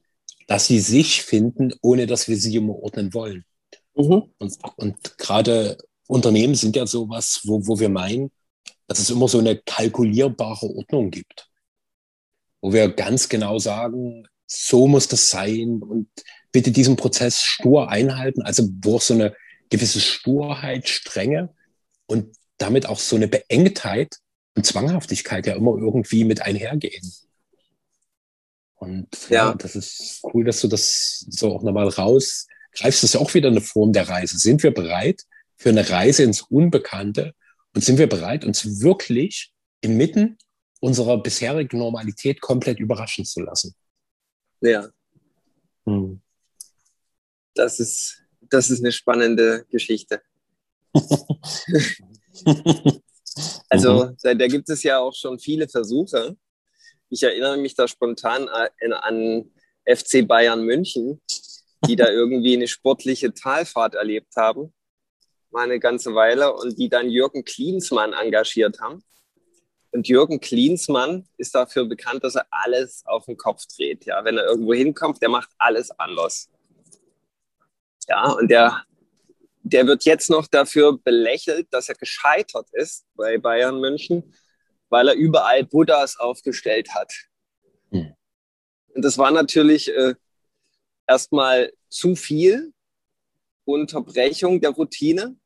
dass 0.46 0.66
sie 0.66 0.80
sich 0.80 1.22
finden, 1.22 1.74
ohne 1.82 2.06
dass 2.06 2.26
wir 2.26 2.36
sie 2.36 2.58
umordnen 2.58 3.12
wollen. 3.12 3.44
Mhm. 3.94 4.22
Und, 4.38 4.58
und 4.76 5.18
gerade 5.18 5.76
Unternehmen 6.06 6.54
sind 6.54 6.74
ja 6.74 6.86
sowas, 6.86 7.42
wo, 7.44 7.66
wo 7.66 7.78
wir 7.78 7.90
meinen, 7.90 8.30
dass 8.86 8.98
es 8.98 9.10
immer 9.10 9.28
so 9.28 9.38
eine 9.38 9.58
kalkulierbare 9.58 10.66
Ordnung 10.66 11.10
gibt 11.10 11.49
wo 12.60 12.72
wir 12.72 12.88
ganz 12.88 13.28
genau 13.28 13.58
sagen, 13.58 14.26
so 14.46 14.86
muss 14.86 15.08
das 15.08 15.30
sein 15.30 15.80
und 15.82 16.08
bitte 16.52 16.70
diesen 16.70 16.96
Prozess 16.96 17.42
stur 17.42 17.88
einhalten. 17.90 18.42
Also 18.42 18.68
wo 18.82 18.96
auch 18.96 19.00
so 19.00 19.14
eine 19.14 19.34
gewisse 19.70 20.00
Sturheit, 20.00 20.88
Strenge 20.88 21.54
und 22.06 22.36
damit 22.58 22.86
auch 22.86 22.98
so 22.98 23.16
eine 23.16 23.28
Beengtheit 23.28 24.16
und 24.56 24.66
Zwanghaftigkeit 24.66 25.46
ja 25.46 25.54
immer 25.54 25.76
irgendwie 25.78 26.24
mit 26.24 26.42
einhergehen. 26.42 27.12
Und 28.74 29.08
ja, 29.28 29.50
ja 29.50 29.54
das 29.54 29.76
ist 29.76 30.20
cool, 30.34 30.44
dass 30.44 30.60
du 30.60 30.68
das 30.68 31.24
so 31.28 31.54
auch 31.54 31.62
nochmal 31.62 31.88
rausgreifst. 31.88 33.02
Das 33.02 33.04
ist 33.04 33.14
ja 33.14 33.20
auch 33.20 33.34
wieder 33.34 33.48
eine 33.48 33.60
Form 33.60 33.92
der 33.92 34.08
Reise. 34.08 34.38
Sind 34.38 34.62
wir 34.62 34.74
bereit 34.74 35.22
für 35.56 35.68
eine 35.68 35.88
Reise 35.88 36.24
ins 36.24 36.42
Unbekannte 36.42 37.34
und 37.74 37.84
sind 37.84 37.98
wir 37.98 38.08
bereit, 38.08 38.44
uns 38.44 38.80
wirklich 38.80 39.52
inmitten 39.82 40.38
unserer 40.80 41.22
bisherigen 41.22 41.78
Normalität 41.78 42.40
komplett 42.40 42.80
überraschen 42.80 43.24
zu 43.24 43.40
lassen. 43.40 43.74
Ja. 44.60 44.88
Hm. 45.86 46.20
Das, 47.54 47.80
ist, 47.80 48.22
das 48.40 48.70
ist 48.70 48.80
eine 48.80 48.92
spannende 48.92 49.64
Geschichte. 49.70 50.22
also, 53.68 54.06
mhm. 54.06 54.16
da, 54.22 54.46
gibt 54.46 54.68
es 54.70 54.82
ja 54.82 54.98
auch 54.98 55.14
schon 55.14 55.38
viele 55.38 55.68
Versuche. 55.68 56.36
Ich 57.10 57.22
erinnere 57.22 57.56
mich 57.58 57.74
da 57.74 57.86
spontan 57.86 58.48
an, 58.48 58.92
an 58.92 59.50
FC 59.84 60.26
Bayern 60.26 60.64
München, 60.64 61.20
die 61.86 61.96
da 61.96 62.08
irgendwie 62.10 62.54
eine 62.54 62.68
sportliche 62.68 63.32
Talfahrt 63.32 63.94
erlebt 63.94 64.34
haben 64.36 64.72
mal 65.50 65.64
eine 65.64 65.80
ganze 65.80 66.14
Weile 66.14 66.52
und 66.54 66.78
die 66.78 66.88
dann 66.88 67.10
Jürgen 67.10 67.44
Klinsmann 67.44 68.12
engagiert 68.12 68.80
haben. 68.80 69.02
Und 69.92 70.08
Jürgen 70.08 70.40
Klinsmann 70.40 71.28
ist 71.36 71.54
dafür 71.54 71.84
bekannt, 71.84 72.22
dass 72.22 72.36
er 72.36 72.46
alles 72.50 73.02
auf 73.06 73.26
den 73.26 73.36
Kopf 73.36 73.66
dreht. 73.66 74.04
Ja, 74.04 74.24
wenn 74.24 74.38
er 74.38 74.44
irgendwo 74.44 74.72
hinkommt, 74.72 75.20
der 75.20 75.28
macht 75.28 75.50
alles 75.58 75.90
anders. 75.90 76.48
Ja, 78.08 78.30
und 78.30 78.50
der, 78.50 78.84
der 79.62 79.86
wird 79.86 80.04
jetzt 80.04 80.30
noch 80.30 80.46
dafür 80.46 80.98
belächelt, 80.98 81.68
dass 81.72 81.88
er 81.88 81.96
gescheitert 81.96 82.68
ist 82.72 83.04
bei 83.14 83.38
Bayern 83.38 83.80
München, 83.80 84.34
weil 84.88 85.08
er 85.08 85.14
überall 85.14 85.64
Buddhas 85.64 86.18
aufgestellt 86.18 86.94
hat. 86.94 87.12
Hm. 87.90 88.14
Und 88.94 89.04
das 89.04 89.18
war 89.18 89.30
natürlich 89.30 89.88
äh, 89.94 90.14
erstmal 91.06 91.72
zu 91.88 92.16
viel 92.16 92.72
Unterbrechung 93.64 94.60
der 94.60 94.70
Routine 94.70 95.36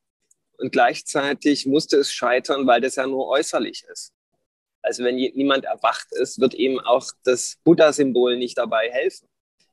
und 0.57 0.73
gleichzeitig 0.73 1.67
musste 1.67 1.97
es 1.99 2.13
scheitern, 2.13 2.67
weil 2.67 2.81
das 2.81 2.97
ja 2.97 3.07
nur 3.07 3.29
äußerlich 3.29 3.85
ist. 3.91 4.14
Also 4.85 5.03
wenn 5.03 5.17
niemand 5.17 5.65
erwacht 5.65 6.09
ist, 6.13 6.39
wird 6.41 6.53
ihm 6.53 6.79
auch 6.79 7.11
das 7.25 7.57
Buddha-Symbol 7.65 8.37
nicht 8.37 8.59
dabei 8.59 8.91
helfen. 8.91 9.27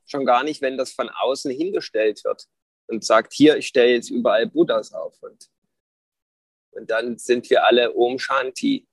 Schon 0.06 0.24
gar 0.24 0.42
nicht, 0.42 0.62
wenn 0.62 0.78
das 0.78 0.92
von 0.92 1.10
außen 1.10 1.50
hingestellt 1.50 2.24
wird 2.24 2.46
und 2.86 3.04
sagt, 3.04 3.34
hier, 3.34 3.58
ich 3.58 3.66
stelle 3.66 3.92
jetzt 3.92 4.08
überall 4.08 4.46
Buddhas 4.46 4.94
auf. 4.94 5.22
Und, 5.22 5.50
und 6.70 6.90
dann 6.90 7.18
sind 7.18 7.50
wir 7.50 7.62
alle 7.64 7.94
Om 7.94 8.18
Shanti. 8.18 8.88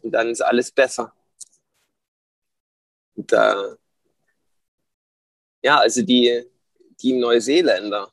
Und 0.00 0.12
dann 0.12 0.30
ist 0.30 0.40
alles 0.40 0.72
besser. 0.72 1.12
Und, 3.14 3.30
äh, 3.30 3.76
ja, 5.62 5.78
also 5.78 6.00
die, 6.00 6.42
die 7.02 7.12
Neuseeländer, 7.12 8.10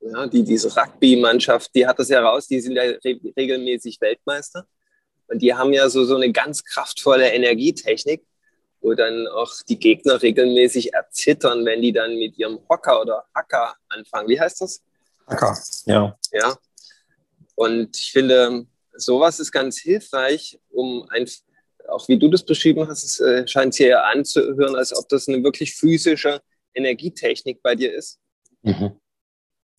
ja, 0.00 0.26
die, 0.26 0.42
diese 0.42 0.74
Rugby-Mannschaft, 0.74 1.74
die 1.74 1.86
hat 1.86 1.98
das 1.98 2.08
ja 2.08 2.22
raus, 2.26 2.46
die 2.46 2.60
sind 2.60 2.76
ja 2.76 2.82
re 2.82 3.20
regelmäßig 3.36 4.00
Weltmeister. 4.00 4.66
Und 5.28 5.40
die 5.42 5.54
haben 5.54 5.72
ja 5.72 5.88
so, 5.88 6.04
so 6.04 6.16
eine 6.16 6.32
ganz 6.32 6.64
kraftvolle 6.64 7.30
Energietechnik, 7.30 8.24
wo 8.80 8.94
dann 8.94 9.26
auch 9.28 9.52
die 9.68 9.78
Gegner 9.78 10.22
regelmäßig 10.22 10.94
erzittern, 10.94 11.64
wenn 11.64 11.82
die 11.82 11.92
dann 11.92 12.16
mit 12.16 12.38
ihrem 12.38 12.60
Hocker 12.68 13.00
oder 13.00 13.24
Hacker 13.34 13.74
anfangen. 13.88 14.28
Wie 14.28 14.38
heißt 14.38 14.60
das? 14.60 14.82
Hacker, 15.26 15.58
ja. 15.86 16.16
Ja. 16.32 16.56
Und 17.56 17.96
ich 17.98 18.12
finde, 18.12 18.66
sowas 18.94 19.40
ist 19.40 19.50
ganz 19.50 19.78
hilfreich, 19.78 20.60
um 20.70 21.06
ein, 21.10 21.28
auch 21.88 22.06
wie 22.08 22.18
du 22.18 22.28
das 22.28 22.44
beschrieben 22.44 22.86
hast, 22.86 23.02
es 23.02 23.20
äh, 23.20 23.46
scheint 23.48 23.74
sich 23.74 23.86
ja 23.86 24.04
anzuhören, 24.04 24.76
als 24.76 24.96
ob 24.96 25.08
das 25.08 25.26
eine 25.26 25.42
wirklich 25.42 25.74
physische 25.74 26.40
Energietechnik 26.74 27.62
bei 27.62 27.74
dir 27.74 27.92
ist. 27.92 28.20
Mhm. 28.62 29.00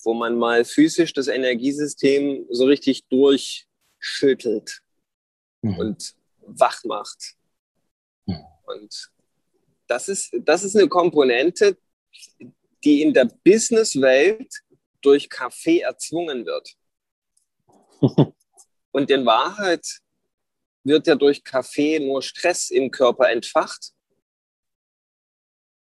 Wo 0.04 0.14
man 0.14 0.38
mal 0.38 0.66
physisch 0.66 1.14
das 1.14 1.28
Energiesystem 1.28 2.46
so 2.50 2.66
richtig 2.66 3.06
durchschüttelt 3.08 4.82
mhm. 5.72 5.80
und 5.80 6.16
wach 6.42 6.84
macht. 6.84 7.36
Mhm. 8.26 8.44
Und 8.66 9.12
das 9.88 10.10
ist, 10.10 10.36
das 10.42 10.64
ist 10.64 10.76
eine 10.76 10.88
Komponente, 10.88 11.78
die 12.84 13.02
in 13.02 13.14
der 13.14 13.26
Businesswelt 13.26 14.64
durch 15.02 15.30
Kaffee 15.30 15.80
erzwungen 15.80 16.46
wird. 16.46 16.76
und 18.92 19.10
in 19.10 19.26
Wahrheit 19.26 19.86
wird 20.84 21.08
ja 21.08 21.16
durch 21.16 21.44
Kaffee 21.44 22.00
nur 22.00 22.22
Stress 22.22 22.70
im 22.70 22.92
Körper 22.92 23.30
entfacht. 23.30 23.94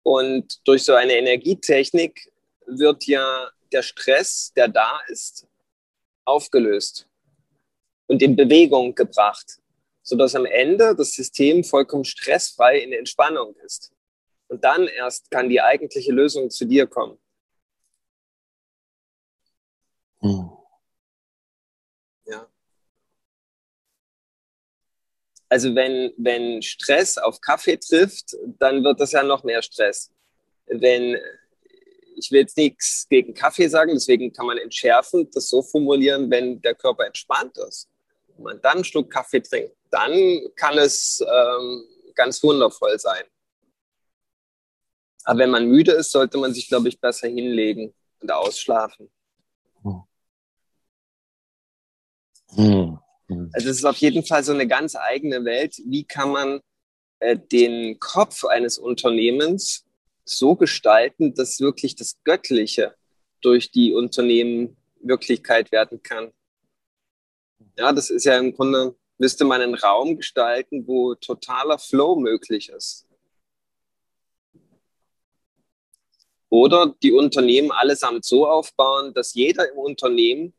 Und 0.03 0.59
durch 0.67 0.83
so 0.83 0.93
eine 0.93 1.13
Energietechnik 1.13 2.31
wird 2.65 3.05
ja 3.05 3.51
der 3.71 3.83
Stress, 3.83 4.51
der 4.55 4.67
da 4.67 4.99
ist, 5.07 5.47
aufgelöst 6.25 7.07
und 8.07 8.21
in 8.21 8.35
Bewegung 8.35 8.93
gebracht, 8.93 9.60
sodass 10.03 10.35
am 10.35 10.45
Ende 10.45 10.95
das 10.95 11.13
System 11.13 11.63
vollkommen 11.63 12.05
stressfrei 12.05 12.79
in 12.79 12.93
Entspannung 12.93 13.55
ist. 13.65 13.91
Und 14.47 14.63
dann 14.63 14.87
erst 14.87 15.31
kann 15.31 15.49
die 15.49 15.61
eigentliche 15.61 16.11
Lösung 16.11 16.49
zu 16.49 16.65
dir 16.65 16.87
kommen. 16.87 17.17
Hm. 20.19 20.51
Ja. 22.25 22.47
Also 25.49 25.73
wenn, 25.73 26.13
wenn 26.17 26.61
Stress 26.61 27.17
auf 27.17 27.39
Kaffee 27.41 27.77
trifft, 27.77 28.35
dann 28.59 28.83
wird 28.83 28.99
das 28.99 29.13
ja 29.13 29.23
noch 29.23 29.43
mehr 29.43 29.61
Stress. 29.61 30.11
Wenn 30.65 31.17
ich 32.15 32.31
will 32.31 32.41
jetzt 32.41 32.57
nichts 32.57 33.07
gegen 33.09 33.33
Kaffee 33.33 33.67
sagen, 33.67 33.93
deswegen 33.93 34.31
kann 34.31 34.45
man 34.45 34.57
entschärfen, 34.57 35.29
das 35.31 35.49
so 35.49 35.61
formulieren, 35.61 36.29
wenn 36.29 36.61
der 36.61 36.75
Körper 36.75 37.05
entspannt 37.05 37.57
ist 37.57 37.89
und 38.37 38.43
man 38.43 38.61
dann 38.61 38.75
einen 38.75 38.83
Schluck 38.83 39.09
Kaffee 39.09 39.41
trinkt, 39.41 39.75
dann 39.91 40.41
kann 40.55 40.77
es 40.77 41.21
ähm, 41.21 41.83
ganz 42.15 42.41
wundervoll 42.41 42.97
sein. 42.97 43.23
Aber 45.23 45.39
wenn 45.39 45.51
man 45.51 45.67
müde 45.67 45.91
ist, 45.91 46.11
sollte 46.11 46.37
man 46.37 46.53
sich, 46.53 46.67
glaube 46.67 46.89
ich, 46.89 46.99
besser 46.99 47.27
hinlegen 47.27 47.93
und 48.19 48.31
ausschlafen. 48.31 49.11
Hm. 52.55 52.99
Also 53.53 53.69
es 53.69 53.77
ist 53.77 53.85
auf 53.85 53.97
jeden 53.97 54.25
Fall 54.25 54.43
so 54.43 54.51
eine 54.51 54.67
ganz 54.67 54.95
eigene 54.95 55.45
Welt. 55.45 55.81
Wie 55.85 56.03
kann 56.03 56.31
man 56.31 56.61
äh, 57.19 57.37
den 57.37 57.99
Kopf 57.99 58.43
eines 58.45 58.77
Unternehmens 58.77 59.85
so 60.25 60.55
gestalten, 60.55 61.33
dass 61.33 61.59
wirklich 61.59 61.95
das 61.95 62.17
Göttliche 62.23 62.95
durch 63.41 63.71
die 63.71 63.93
Unternehmen 63.93 64.77
Wirklichkeit 65.01 65.71
werden 65.71 66.03
kann? 66.03 66.31
Ja, 67.77 67.93
das 67.93 68.09
ist 68.09 68.25
ja 68.25 68.37
im 68.37 68.53
Grunde, 68.53 68.95
müsste 69.21 69.45
man 69.45 69.61
einen 69.61 69.75
Raum 69.75 70.17
gestalten, 70.17 70.87
wo 70.87 71.13
totaler 71.13 71.77
Flow 71.77 72.15
möglich 72.15 72.69
ist. 72.69 73.05
Oder 76.49 76.95
die 77.03 77.11
Unternehmen 77.11 77.71
allesamt 77.71 78.25
so 78.25 78.47
aufbauen, 78.47 79.13
dass 79.13 79.35
jeder 79.35 79.71
im 79.71 79.77
Unternehmen 79.77 80.55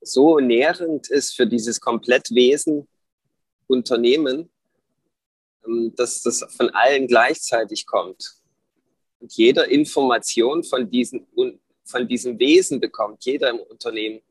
so 0.00 0.38
nährend 0.38 1.10
ist 1.10 1.34
für 1.34 1.44
dieses 1.44 1.80
Komplettwesen 1.80 2.86
Unternehmen, 3.66 4.48
ähm, 5.66 5.92
dass 5.96 6.22
das 6.22 6.46
von 6.56 6.70
allen 6.70 7.08
gleichzeitig 7.08 7.84
kommt. 7.84 8.36
Und 9.18 9.32
jeder 9.32 9.66
Information 9.66 10.62
von, 10.62 10.88
diesen, 10.88 11.26
von 11.82 12.06
diesem 12.06 12.38
Wesen 12.38 12.78
bekommt, 12.78 13.24
jeder 13.24 13.50
im 13.50 13.58
Unternehmen 13.58 14.22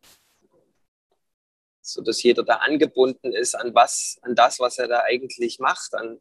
so 1.93 2.01
dass 2.01 2.21
jeder 2.23 2.43
da 2.43 2.55
angebunden 2.55 3.33
ist 3.33 3.55
an 3.55 3.73
was, 3.73 4.17
an 4.21 4.35
das, 4.35 4.59
was 4.59 4.77
er 4.77 4.87
da 4.87 5.03
eigentlich 5.03 5.59
macht, 5.59 5.93
an, 5.93 6.19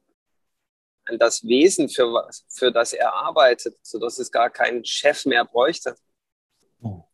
an 1.05 1.19
das 1.19 1.45
Wesen, 1.45 1.89
für, 1.89 2.13
was, 2.13 2.45
für 2.49 2.73
das 2.73 2.93
er 2.93 3.13
arbeitet, 3.13 3.77
so 3.83 3.99
dass 3.99 4.19
es 4.19 4.31
gar 4.31 4.51
keinen 4.51 4.85
Chef 4.85 5.27
mehr 5.27 5.45
bräuchte. 5.45 5.95
Oh. 6.83 7.05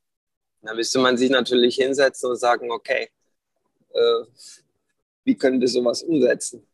Da 0.63 0.75
müsste 0.75 0.99
man 0.99 1.17
sich 1.17 1.31
natürlich 1.31 1.77
hinsetzen 1.77 2.31
und 2.31 2.37
sagen, 2.37 2.71
okay, 2.71 3.11
äh, 3.91 4.25
wie 5.25 5.37
können 5.37 5.61
wir 5.61 5.69
sowas 5.69 6.03
umsetzen? 6.03 6.67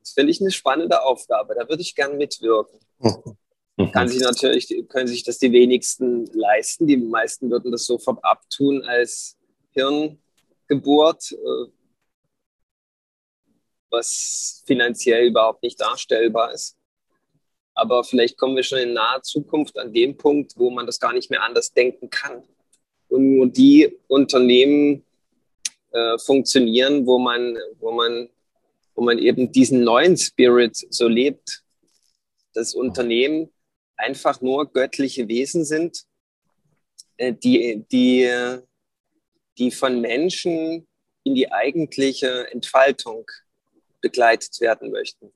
Das 0.00 0.12
finde 0.12 0.30
ich 0.30 0.40
eine 0.40 0.50
spannende 0.50 1.02
Aufgabe. 1.02 1.54
Da 1.54 1.68
würde 1.68 1.82
ich 1.82 1.94
gern 1.94 2.16
mitwirken. 2.16 2.78
Mhm. 2.98 3.92
Kann 3.92 4.08
sich 4.08 4.20
natürlich, 4.20 4.88
können 4.88 5.06
sich 5.06 5.22
das 5.22 5.38
die 5.38 5.52
wenigsten 5.52 6.26
leisten. 6.26 6.86
Die 6.86 6.96
meisten 6.96 7.50
würden 7.50 7.72
das 7.72 7.84
so 7.84 7.98
abtun 8.22 8.82
als 8.84 9.36
Hirn, 9.72 10.18
Geburt, 10.68 11.32
äh, 11.32 11.70
was 13.90 14.62
finanziell 14.66 15.28
überhaupt 15.28 15.62
nicht 15.62 15.80
darstellbar 15.80 16.52
ist. 16.52 16.76
Aber 17.74 18.04
vielleicht 18.04 18.38
kommen 18.38 18.56
wir 18.56 18.62
schon 18.62 18.78
in 18.78 18.94
naher 18.94 19.22
Zukunft 19.22 19.78
an 19.78 19.92
dem 19.92 20.16
Punkt, 20.16 20.54
wo 20.56 20.70
man 20.70 20.86
das 20.86 20.98
gar 20.98 21.12
nicht 21.12 21.30
mehr 21.30 21.42
anders 21.42 21.72
denken 21.72 22.08
kann. 22.08 22.42
Und 23.08 23.36
nur 23.36 23.46
die 23.46 23.98
Unternehmen 24.08 25.04
äh, 25.92 26.18
funktionieren, 26.18 27.06
wo 27.06 27.18
man, 27.18 27.56
wo, 27.78 27.92
man, 27.92 28.28
wo 28.94 29.02
man 29.02 29.18
eben 29.18 29.52
diesen 29.52 29.84
neuen 29.84 30.16
Spirit 30.16 30.76
so 30.90 31.06
lebt. 31.06 31.62
Das 32.54 32.74
Unternehmen 32.74 33.52
einfach 33.96 34.40
nur 34.40 34.72
göttliche 34.72 35.28
Wesen 35.28 35.64
sind, 35.64 36.04
äh, 37.18 37.32
die, 37.32 37.84
die 37.92 38.22
die 39.58 39.70
von 39.70 40.00
Menschen 40.00 40.86
in 41.24 41.34
die 41.34 41.50
eigentliche 41.50 42.50
Entfaltung 42.52 43.26
begleitet 44.00 44.60
werden 44.60 44.90
möchten. 44.90 45.32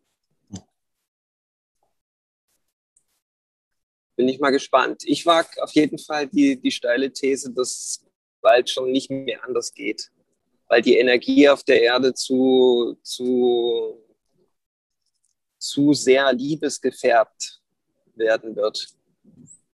Bin 4.16 4.28
ich 4.28 4.38
mal 4.38 4.50
gespannt. 4.50 5.02
Ich 5.04 5.24
wage 5.24 5.62
auf 5.62 5.72
jeden 5.72 5.98
Fall 5.98 6.28
die, 6.28 6.60
die 6.60 6.70
steile 6.70 7.12
These, 7.12 7.52
dass 7.52 7.70
es 7.70 8.06
bald 8.40 8.68
schon 8.68 8.92
nicht 8.92 9.10
mehr 9.10 9.42
anders 9.44 9.72
geht, 9.72 10.10
weil 10.68 10.82
die 10.82 10.98
Energie 10.98 11.48
auf 11.48 11.64
der 11.64 11.82
Erde 11.82 12.14
zu, 12.14 12.98
zu, 13.02 13.98
zu 15.58 15.94
sehr 15.94 16.32
liebesgefärbt 16.32 17.60
werden 18.14 18.54
wird. 18.54 18.88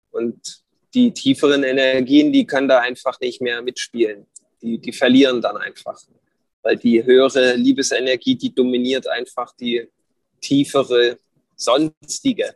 Und 0.09 0.63
die 0.93 1.13
tieferen 1.13 1.63
Energien, 1.63 2.33
die 2.33 2.45
können 2.45 2.67
da 2.67 2.79
einfach 2.79 3.19
nicht 3.19 3.41
mehr 3.41 3.61
mitspielen. 3.61 4.27
Die, 4.61 4.77
die 4.77 4.93
verlieren 4.93 5.41
dann 5.41 5.57
einfach. 5.57 5.99
Weil 6.61 6.77
die 6.77 7.03
höhere 7.03 7.55
Liebesenergie, 7.55 8.35
die 8.35 8.53
dominiert 8.53 9.07
einfach 9.07 9.55
die 9.55 9.87
tiefere, 10.39 11.17
sonstige. 11.55 12.55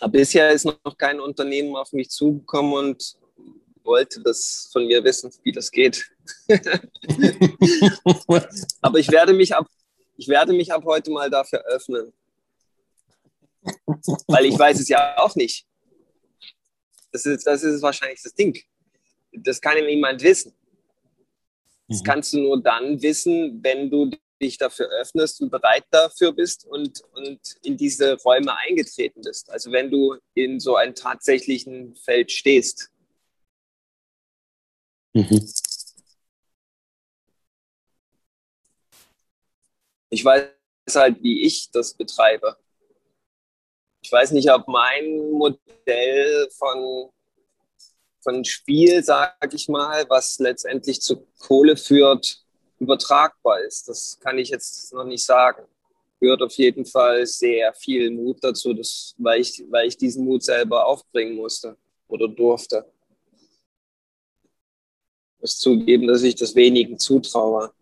Aber 0.00 0.12
bisher 0.12 0.50
ist 0.50 0.64
noch 0.64 0.96
kein 0.96 1.20
Unternehmen 1.20 1.76
auf 1.76 1.92
mich 1.92 2.08
zugekommen 2.08 2.72
und 2.72 3.16
wollte 3.84 4.22
das 4.22 4.68
von 4.72 4.86
mir 4.86 5.04
wissen, 5.04 5.30
wie 5.42 5.52
das 5.52 5.70
geht. 5.70 6.10
Aber 8.80 8.98
ich 8.98 9.10
werde 9.10 9.34
mich 9.34 9.54
ab, 9.54 9.66
ich 10.16 10.28
werde 10.28 10.52
mich 10.54 10.72
ab 10.72 10.82
heute 10.84 11.10
mal 11.10 11.28
dafür 11.28 11.62
öffnen. 11.66 12.12
Weil 14.26 14.46
ich 14.46 14.58
weiß 14.58 14.80
es 14.80 14.88
ja 14.88 15.18
auch 15.18 15.36
nicht. 15.36 15.66
Das 17.12 17.26
ist, 17.26 17.46
das 17.46 17.62
ist 17.62 17.82
wahrscheinlich 17.82 18.22
das 18.22 18.34
Ding. 18.34 18.58
Das 19.32 19.60
kann 19.60 19.84
niemand 19.84 20.22
wissen. 20.22 20.54
Das 21.88 22.00
mhm. 22.00 22.04
kannst 22.04 22.32
du 22.32 22.40
nur 22.40 22.62
dann 22.62 23.00
wissen, 23.02 23.62
wenn 23.62 23.90
du 23.90 24.10
dich 24.40 24.56
dafür 24.56 24.88
öffnest 25.00 25.40
und 25.42 25.50
bereit 25.50 25.84
dafür 25.90 26.32
bist 26.32 26.64
und, 26.64 27.02
und 27.12 27.40
in 27.62 27.76
diese 27.76 28.16
Räume 28.22 28.56
eingetreten 28.56 29.20
bist. 29.22 29.50
Also 29.50 29.70
wenn 29.72 29.90
du 29.90 30.16
in 30.34 30.60
so 30.60 30.76
einem 30.76 30.94
tatsächlichen 30.94 31.94
Feld 31.96 32.32
stehst. 32.32 32.90
Mhm. 35.12 35.46
Ich 40.12 40.24
weiß 40.24 40.48
halt, 40.94 41.22
wie 41.22 41.42
ich 41.42 41.70
das 41.70 41.94
betreibe. 41.94 42.56
Ich 44.10 44.12
weiß 44.12 44.32
nicht, 44.32 44.50
ob 44.50 44.66
mein 44.66 45.30
Modell 45.30 46.48
von, 46.58 47.10
von 48.20 48.44
Spiel, 48.44 49.04
sage 49.04 49.54
ich 49.54 49.68
mal, 49.68 50.04
was 50.08 50.40
letztendlich 50.40 51.00
zu 51.00 51.28
Kohle 51.38 51.76
führt, 51.76 52.44
übertragbar 52.80 53.60
ist. 53.60 53.88
Das 53.88 54.18
kann 54.18 54.36
ich 54.36 54.48
jetzt 54.48 54.92
noch 54.92 55.04
nicht 55.04 55.24
sagen. 55.24 55.64
Gehört 56.18 56.42
auf 56.42 56.54
jeden 56.54 56.84
Fall 56.86 57.24
sehr 57.24 57.72
viel 57.72 58.10
Mut 58.10 58.38
dazu, 58.42 58.74
dass, 58.74 59.14
weil, 59.16 59.42
ich, 59.42 59.64
weil 59.70 59.86
ich 59.86 59.96
diesen 59.96 60.24
Mut 60.24 60.42
selber 60.42 60.86
aufbringen 60.86 61.36
musste 61.36 61.76
oder 62.08 62.26
durfte. 62.26 62.84
Ich 65.36 65.40
muss 65.42 65.56
zugeben, 65.56 66.08
dass 66.08 66.24
ich 66.24 66.34
das 66.34 66.56
wenigen 66.56 66.98
zutraue. 66.98 67.72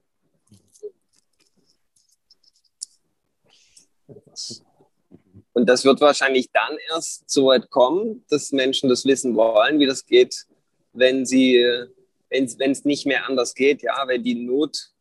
Und 5.59 5.69
das 5.69 5.85
wird 5.85 6.01
wahrscheinlich 6.01 6.53
dann 6.53 6.77
erst 6.89 7.29
so 7.29 7.47
weit 7.47 7.69
kommen, 7.69 8.25
dass 8.31 8.53
Menschen 8.53 8.89
das 8.89 9.05
wissen 9.05 9.35
wollen, 9.35 9.81
wie 9.81 9.87
das 9.87 10.07
geht, 10.07 10.47
wenn 10.93 11.27
sie 11.27 11.67
wenn 12.31 12.45
es 12.45 12.85
nicht 12.85 13.07
mehr 13.07 13.27
anders 13.27 13.57
geht, 13.57 13.83
ja, 13.83 14.07
wenn 14.07 14.23
die 14.23 14.37
Not 14.37 14.93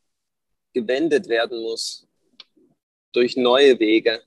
gewendet 0.73 1.27
werden 1.29 1.61
muss 1.61 2.07
durch 3.11 3.37
neue 3.37 3.79
Wege. 3.79 4.23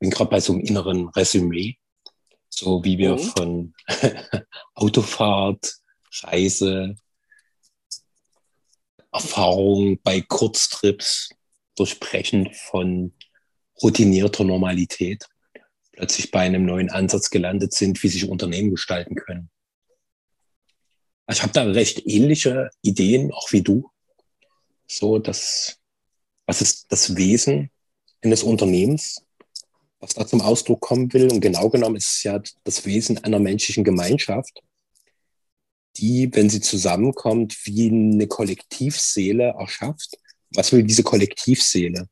Bin 0.00 0.10
gerade 0.10 0.30
bei 0.30 0.40
so 0.40 0.52
einem 0.52 0.62
inneren 0.62 1.08
Resümee, 1.10 1.76
so 2.48 2.82
wie 2.84 2.98
wir 2.98 3.12
mhm. 3.12 3.18
von 3.18 3.74
Autofahrt, 4.74 5.76
Reise, 6.22 6.96
Erfahrung 9.12 10.00
bei 10.02 10.20
Kurztrips 10.20 11.30
durchbrechen 11.76 12.52
von 12.52 13.14
routinierter 13.82 14.44
Normalität 14.44 15.26
plötzlich 15.92 16.30
bei 16.30 16.40
einem 16.40 16.64
neuen 16.64 16.90
Ansatz 16.90 17.28
gelandet 17.28 17.74
sind, 17.74 18.02
wie 18.02 18.08
sich 18.08 18.28
Unternehmen 18.28 18.70
gestalten 18.70 19.16
können. 19.16 19.50
Also 21.26 21.40
ich 21.40 21.42
habe 21.42 21.52
da 21.52 21.62
recht 21.62 22.06
ähnliche 22.06 22.70
Ideen, 22.80 23.32
auch 23.32 23.52
wie 23.52 23.62
du. 23.62 23.90
So, 24.88 25.18
dass, 25.18 25.78
was 26.46 26.62
ist 26.62 26.90
das 26.90 27.16
Wesen 27.16 27.70
eines 28.22 28.42
Unternehmens? 28.42 29.22
Was 30.00 30.14
da 30.14 30.26
zum 30.26 30.40
Ausdruck 30.40 30.80
kommen 30.80 31.12
will. 31.12 31.30
Und 31.30 31.40
genau 31.40 31.68
genommen 31.68 31.96
ist 31.96 32.16
es 32.16 32.22
ja 32.22 32.40
das 32.64 32.86
Wesen 32.86 33.22
einer 33.22 33.38
menschlichen 33.38 33.84
Gemeinschaft, 33.84 34.62
die, 35.96 36.30
wenn 36.32 36.48
sie 36.48 36.60
zusammenkommt, 36.60 37.56
wie 37.64 37.88
eine 37.88 38.26
Kollektivseele 38.26 39.54
erschafft. 39.58 40.16
Was 40.52 40.72
will 40.72 40.82
diese 40.82 41.02
Kollektivseele? 41.02 42.08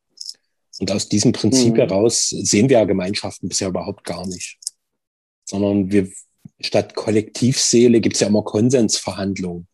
Und 0.78 0.92
aus 0.92 1.08
diesem 1.08 1.32
Prinzip 1.32 1.74
mhm. 1.74 1.78
heraus 1.78 2.28
sehen 2.28 2.68
wir 2.68 2.78
ja 2.78 2.84
Gemeinschaften 2.84 3.48
bisher 3.48 3.68
überhaupt 3.68 4.04
gar 4.04 4.26
nicht. 4.26 4.58
Sondern 5.44 5.90
wir, 5.90 6.08
statt 6.60 6.94
Kollektivseele 6.94 8.00
gibt 8.00 8.14
es 8.14 8.20
ja 8.20 8.28
immer 8.28 8.44
Konsensverhandlungen. 8.44 9.66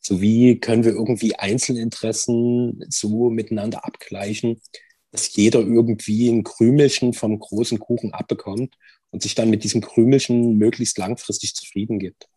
So 0.00 0.22
wie 0.22 0.58
können 0.58 0.84
wir 0.84 0.92
irgendwie 0.92 1.34
Einzelinteressen 1.34 2.84
so 2.88 3.28
miteinander 3.28 3.84
abgleichen, 3.84 4.62
dass 5.10 5.34
jeder 5.34 5.60
irgendwie 5.60 6.28
ein 6.28 6.44
Krümelchen 6.44 7.14
vom 7.14 7.38
großen 7.38 7.78
Kuchen 7.78 8.12
abbekommt 8.12 8.76
und 9.10 9.22
sich 9.22 9.34
dann 9.34 9.50
mit 9.50 9.64
diesem 9.64 9.80
Krümelchen 9.80 10.58
möglichst 10.58 10.98
langfristig 10.98 11.54
zufrieden 11.54 11.98
gibt. 11.98 12.28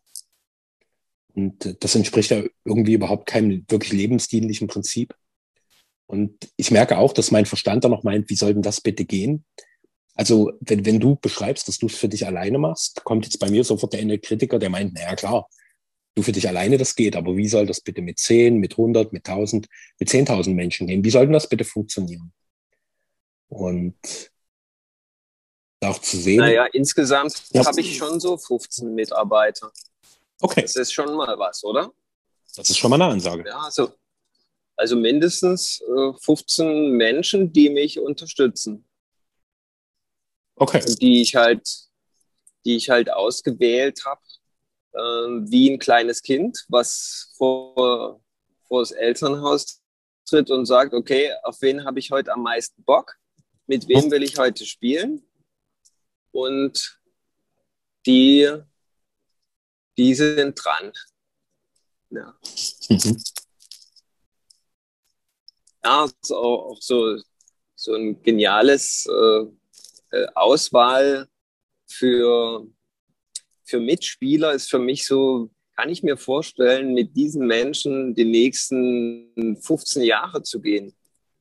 Und 1.34 1.66
äh, 1.66 1.74
das 1.78 1.94
entspricht 1.94 2.30
ja 2.30 2.42
irgendwie 2.64 2.94
überhaupt 2.94 3.26
keinem 3.26 3.64
wirklich 3.68 3.92
lebensdienlichen 3.92 4.68
Prinzip. 4.68 5.14
Und 6.06 6.50
ich 6.56 6.70
merke 6.70 6.98
auch, 6.98 7.12
dass 7.12 7.30
mein 7.30 7.46
Verstand 7.46 7.84
dann 7.84 7.90
noch 7.90 8.02
meint, 8.02 8.28
wie 8.28 8.36
soll 8.36 8.52
denn 8.52 8.62
das 8.62 8.80
bitte 8.80 9.04
gehen? 9.04 9.44
Also, 10.14 10.52
wenn, 10.60 10.84
wenn 10.84 11.00
du 11.00 11.16
beschreibst, 11.16 11.68
dass 11.68 11.78
du 11.78 11.86
es 11.86 11.96
für 11.96 12.08
dich 12.08 12.26
alleine 12.26 12.58
machst, 12.58 13.02
kommt 13.04 13.24
jetzt 13.24 13.38
bei 13.38 13.50
mir 13.50 13.64
sofort 13.64 13.94
der 13.94 14.00
innere 14.00 14.18
Kritiker, 14.18 14.58
der 14.58 14.68
meint, 14.68 14.92
naja, 14.92 15.14
klar, 15.14 15.48
du 16.14 16.22
für 16.22 16.32
dich 16.32 16.46
alleine, 16.46 16.76
das 16.76 16.94
geht, 16.94 17.16
aber 17.16 17.36
wie 17.36 17.48
soll 17.48 17.64
das 17.64 17.80
bitte 17.80 18.02
mit 18.02 18.18
10, 18.18 18.58
mit 18.58 18.72
100, 18.72 19.12
mit 19.14 19.26
1000, 19.26 19.68
mit 19.98 20.10
10.000 20.10 20.54
Menschen 20.54 20.86
gehen? 20.86 21.02
Wie 21.02 21.10
soll 21.10 21.24
denn 21.24 21.32
das 21.32 21.48
bitte 21.48 21.64
funktionieren? 21.64 22.32
Und 23.52 24.30
auch 25.84 25.98
zu 25.98 26.16
sehen. 26.16 26.38
Naja, 26.38 26.64
insgesamt 26.72 27.34
habe 27.54 27.80
ich 27.80 27.98
schon 27.98 28.18
so 28.18 28.38
15 28.38 28.94
Mitarbeiter. 28.94 29.70
Okay. 30.40 30.62
Das 30.62 30.76
ist 30.76 30.92
schon 30.92 31.14
mal 31.14 31.38
was, 31.38 31.62
oder? 31.62 31.92
Das 32.56 32.70
ist 32.70 32.78
schon 32.78 32.90
mal 32.90 33.00
eine 33.00 33.12
Ansage. 33.12 33.44
Ja, 33.46 33.58
also, 33.60 33.92
also 34.76 34.96
mindestens 34.96 35.82
äh, 35.82 36.12
15 36.20 36.92
Menschen, 36.92 37.52
die 37.52 37.68
mich 37.68 37.98
unterstützen. 37.98 38.86
Okay. 40.56 40.82
Die 41.00 41.20
ich 41.20 41.34
halt, 41.34 41.68
die 42.64 42.76
ich 42.76 42.88
halt 42.88 43.12
ausgewählt 43.12 44.02
habe, 44.06 44.22
äh, 44.92 45.50
wie 45.50 45.70
ein 45.70 45.78
kleines 45.78 46.22
Kind, 46.22 46.64
was 46.68 47.34
vor, 47.36 48.22
vor 48.66 48.80
das 48.80 48.92
Elternhaus 48.92 49.82
tritt 50.24 50.50
und 50.50 50.64
sagt, 50.64 50.94
okay, 50.94 51.32
auf 51.42 51.60
wen 51.60 51.84
habe 51.84 51.98
ich 51.98 52.10
heute 52.10 52.32
am 52.32 52.42
meisten 52.42 52.82
Bock? 52.84 53.18
Mit 53.66 53.88
wem 53.88 54.10
will 54.10 54.22
ich 54.22 54.38
heute 54.38 54.66
spielen? 54.66 55.24
Und 56.30 57.00
die, 58.06 58.50
die 59.96 60.14
sind 60.14 60.54
dran. 60.62 60.92
Ja. 62.10 62.38
Mhm. 62.88 63.22
Ja, 65.84 66.04
ist 66.04 66.32
auch, 66.32 66.70
auch 66.70 66.78
so, 66.80 67.18
so 67.74 67.94
ein 67.94 68.22
geniales 68.22 69.06
äh, 69.06 69.44
äh, 70.16 70.26
Auswahl 70.34 71.28
für, 71.86 72.66
für 73.64 73.80
Mitspieler 73.80 74.52
ist 74.52 74.70
für 74.70 74.78
mich 74.78 75.06
so, 75.06 75.50
kann 75.74 75.88
ich 75.88 76.02
mir 76.02 76.16
vorstellen, 76.16 76.94
mit 76.94 77.16
diesen 77.16 77.46
Menschen 77.46 78.14
die 78.14 78.24
nächsten 78.24 79.58
15 79.60 80.02
Jahre 80.02 80.42
zu 80.42 80.60
gehen. 80.60 80.94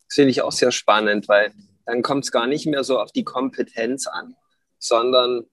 Das 0.07 0.15
finde 0.15 0.31
ich 0.31 0.41
auch 0.41 0.51
sehr 0.51 0.71
spannend, 0.71 1.27
weil 1.27 1.53
dann 1.85 2.01
kommt 2.01 2.25
es 2.25 2.31
gar 2.31 2.47
nicht 2.47 2.65
mehr 2.65 2.83
so 2.83 2.99
auf 2.99 3.11
die 3.11 3.23
Kompetenz 3.23 4.07
an, 4.07 4.35
sondern 4.79 5.45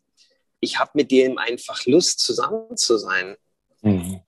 ich 0.61 0.79
habe 0.79 0.91
mit 0.95 1.11
dem 1.11 1.39
einfach 1.39 1.85
Lust, 1.87 2.21
zusammen 2.21 2.77
zu 2.77 2.99
sein. 2.99 3.37
Mhm. 3.83 4.21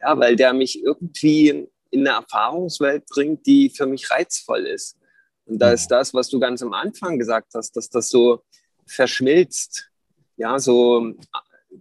Ja, 0.00 0.18
weil 0.18 0.36
der 0.36 0.52
mich 0.52 0.82
irgendwie 0.82 1.68
in 1.90 2.06
eine 2.06 2.18
Erfahrungswelt 2.18 3.06
bringt, 3.06 3.46
die 3.46 3.70
für 3.70 3.86
mich 3.86 4.10
reizvoll 4.10 4.66
ist. 4.66 4.98
Und 5.46 5.58
da 5.58 5.72
ist 5.72 5.88
das, 5.88 6.14
was 6.14 6.28
du 6.28 6.40
ganz 6.40 6.62
am 6.62 6.72
Anfang 6.72 7.18
gesagt 7.18 7.52
hast, 7.54 7.76
dass 7.76 7.90
das 7.90 8.08
so 8.08 8.42
verschmilzt. 8.86 9.90
Ja, 10.36 10.58
so 10.58 11.08
äh, 11.08 11.78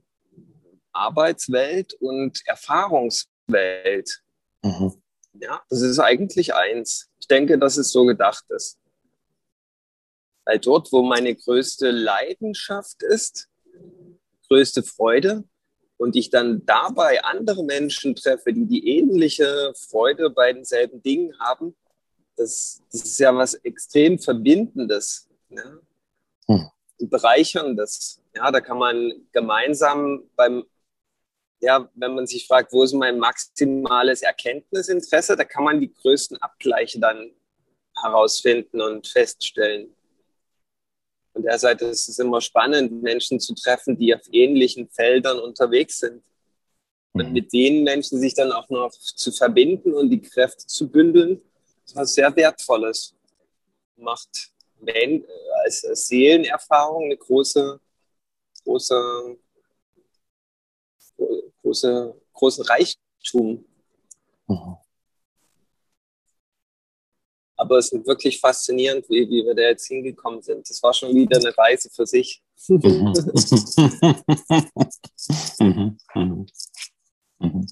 Arbeitswelt 0.91 1.93
und 1.95 2.41
Erfahrungswelt. 2.45 4.21
Mhm. 4.61 4.93
Ja, 5.39 5.61
das 5.69 5.81
ist 5.81 5.99
eigentlich 5.99 6.53
eins. 6.53 7.09
Ich 7.19 7.27
denke, 7.27 7.57
dass 7.57 7.77
es 7.77 7.91
so 7.91 8.05
gedacht 8.05 8.45
ist. 8.49 8.77
Weil 10.45 10.59
dort, 10.59 10.91
wo 10.91 11.01
meine 11.03 11.35
größte 11.35 11.91
Leidenschaft 11.91 13.01
ist, 13.03 13.49
größte 14.47 14.83
Freude, 14.83 15.45
und 15.97 16.17
ich 16.17 16.29
dann 16.29 16.65
dabei 16.65 17.23
andere 17.23 17.63
Menschen 17.63 18.15
treffe, 18.15 18.51
die 18.51 18.65
die 18.65 18.89
ähnliche 18.89 19.73
Freude 19.89 20.29
bei 20.29 20.51
denselben 20.51 21.01
Dingen 21.01 21.39
haben, 21.39 21.75
das, 22.35 22.81
das 22.91 23.03
ist 23.03 23.19
ja 23.19 23.33
was 23.35 23.53
extrem 23.53 24.19
Verbindendes, 24.19 25.29
ne? 25.49 25.79
hm. 26.47 26.67
Bereicherndes. 26.99 28.21
Ja, 28.35 28.51
da 28.51 28.59
kann 28.59 28.77
man 28.77 29.27
gemeinsam 29.31 30.23
beim, 30.35 30.65
ja, 31.61 31.89
wenn 31.95 32.15
man 32.15 32.27
sich 32.27 32.47
fragt, 32.47 32.73
wo 32.73 32.83
ist 32.83 32.93
mein 32.93 33.19
maximales 33.19 34.23
Erkenntnisinteresse, 34.23 35.35
da 35.35 35.43
kann 35.43 35.63
man 35.63 35.79
die 35.79 35.93
größten 35.93 36.41
Abgleiche 36.41 36.99
dann 36.99 37.31
herausfinden 38.01 38.81
und 38.81 39.07
feststellen. 39.07 39.95
Von 41.33 41.43
der 41.43 41.57
Seite 41.57 41.85
ist 41.85 42.07
es 42.07 42.19
immer 42.19 42.39
spannend, 42.41 43.01
Menschen 43.01 43.39
zu 43.39 43.55
treffen, 43.55 43.97
die 43.97 44.13
auf 44.13 44.21
ähnlichen 44.31 44.87
Feldern 44.89 45.39
unterwegs 45.39 45.99
sind. 45.99 46.23
Und 47.11 47.27
mhm. 47.27 47.33
mit 47.33 47.51
den 47.51 47.83
Menschen 47.83 48.19
sich 48.19 48.35
dann 48.35 48.51
auch 48.51 48.69
noch 48.69 48.91
zu 48.91 49.31
verbinden 49.31 49.93
und 49.93 50.09
die 50.09 50.21
Kräfte 50.21 50.65
zu 50.65 50.89
bündeln, 50.89 51.41
ist 51.85 51.95
was 51.95 52.13
sehr 52.13 52.35
Wertvolles. 52.35 53.15
Macht 53.95 54.51
als 55.63 55.81
Seelenerfahrung 55.81 57.05
eine 57.05 57.17
große, 57.17 57.79
große, 58.63 59.37
große, 61.61 62.21
großen 62.33 62.65
Reichtum. 62.65 63.65
Mhm. 64.47 64.77
Aber 67.63 67.77
es 67.77 67.93
ist 67.93 68.05
wirklich 68.05 68.41
faszinierend, 68.41 69.09
wie, 69.09 69.29
wie 69.29 69.45
wir 69.45 69.55
da 69.55 69.61
jetzt 69.61 69.87
hingekommen 69.87 70.41
sind. 70.41 70.69
Das 70.69 70.83
war 70.83 70.93
schon 70.93 71.15
wieder 71.15 71.37
eine 71.37 71.57
Reise 71.57 71.89
für 71.89 72.05
sich. 72.05 72.41
Mhm. 72.67 73.13
mhm. 75.61 75.97
Mhm. 76.13 76.45
Mhm. 77.39 77.65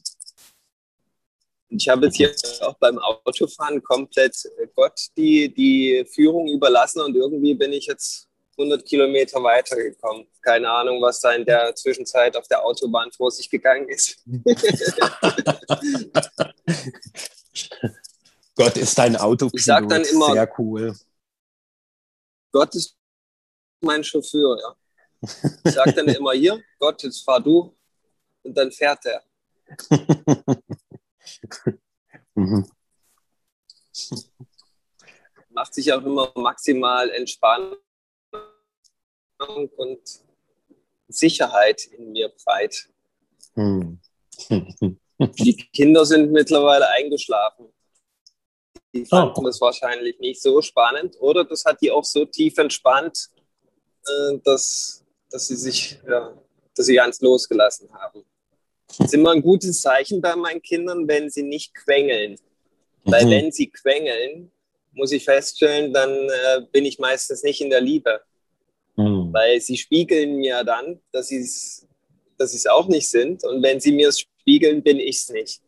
Ich 1.68 1.90
habe 1.90 2.06
jetzt 2.06 2.16
hier 2.16 2.34
auch 2.62 2.78
beim 2.80 2.98
Autofahren 3.00 3.84
komplett 3.84 4.34
Gott 4.76 4.98
die, 5.18 5.54
die 5.54 6.06
Führung 6.10 6.48
überlassen 6.48 7.02
und 7.02 7.14
irgendwie 7.14 7.54
bin 7.54 7.74
ich 7.74 7.88
jetzt 7.88 8.30
100 8.58 8.86
Kilometer 8.86 9.44
weitergekommen. 9.44 10.26
Keine 10.42 10.70
Ahnung, 10.70 11.02
was 11.02 11.20
da 11.20 11.34
in 11.34 11.44
der 11.44 11.76
Zwischenzeit 11.76 12.38
auf 12.38 12.48
der 12.48 12.64
Autobahn 12.64 13.12
vor 13.12 13.30
sich 13.30 13.50
gegangen 13.50 13.90
ist. 13.90 14.24
Gott 18.64 18.78
ist 18.78 18.96
dein 18.98 19.16
Auto. 19.16 19.50
Ich 19.54 19.66
sage 19.66 19.88
dann 19.88 20.04
immer, 20.04 20.34
sehr 20.34 20.60
cool. 20.60 20.96
Gott 22.52 22.76
ist 22.76 22.96
mein 23.80 24.04
Chauffeur, 24.04 24.56
ja. 24.60 24.76
Ich 25.66 25.74
sage 25.74 25.94
dann 25.94 26.08
immer 26.10 26.34
hier, 26.34 26.62
Gott, 26.80 27.02
jetzt 27.02 27.24
fahr 27.24 27.40
du. 27.40 27.76
Und 28.44 28.56
dann 28.56 28.72
fährt 28.72 29.04
er. 29.06 29.24
mhm. 32.36 32.70
Macht 35.50 35.74
sich 35.74 35.92
auch 35.92 36.04
immer 36.04 36.32
maximal 36.36 37.10
Entspannung 37.10 37.78
und 39.78 40.02
Sicherheit 41.08 41.86
in 41.86 42.12
mir 42.12 42.30
breit. 42.30 42.90
Mhm. 43.56 44.00
Die 45.20 45.56
Kinder 45.74 46.06
sind 46.06 46.32
mittlerweile 46.32 46.88
eingeschlafen. 46.90 47.72
Die 48.94 49.06
fanden 49.06 49.34
oh. 49.38 49.44
das 49.46 49.62
wahrscheinlich 49.62 50.20
nicht 50.20 50.42
so 50.42 50.62
spannend 50.62 51.16
oder 51.20 51.46
das 51.46 51.64
hat 51.66 51.82
die 51.82 51.92
auch 51.92 52.04
so 52.04 52.26
tief 52.26 52.58
entspannt, 52.58 53.30
äh, 54.06 54.38
dass, 54.44 55.04
dass 55.30 55.48
sie 55.48 55.56
sich, 55.56 56.00
ja, 56.08 56.34
dass 56.76 56.86
sie 56.86 56.96
ganz 56.96 57.22
losgelassen 57.22 57.92
haben. 57.94 58.24
Das 58.88 59.00
ist 59.00 59.14
immer 59.14 59.32
ein 59.32 59.42
gutes 59.42 59.82
Zeichen 59.82 60.22
bei 60.22 60.36
meinen 60.36 60.62
Kindern, 60.62 61.08
wenn 61.08 61.30
sie 61.30 61.44
nicht 61.44 61.74
quengeln. 61.74 62.34
Mhm. 63.04 63.12
Weil 63.12 63.30
wenn 63.30 63.52
sie 63.52 63.70
quengeln, 63.70 64.52
muss 64.92 65.14
ich 65.14 65.24
feststellen, 65.24 65.94
dann 65.94 66.12
äh, 66.12 66.62
bin 66.72 66.86
ich 66.86 67.00
meistens 67.00 67.44
nicht 67.44 67.62
in 67.62 67.70
der 67.70 67.80
Liebe. 67.80 68.22
Mhm. 68.98 69.32
Weil 69.32 69.62
sie 69.62 69.78
spiegeln 69.78 70.36
mir 70.36 70.66
dann, 70.66 71.00
dass 71.14 71.30
sie 71.30 71.40
es 71.40 71.88
dass 72.42 72.68
auch 72.68 72.88
nicht 72.88 73.08
sind. 73.08 73.44
Und 73.44 73.62
wenn 73.62 73.80
sie 73.80 73.92
mir 73.92 74.10
es 74.10 74.20
spiegeln, 74.20 74.82
bin 74.82 75.00
ich 75.00 75.18
es 75.18 75.30
nicht. 75.30 75.62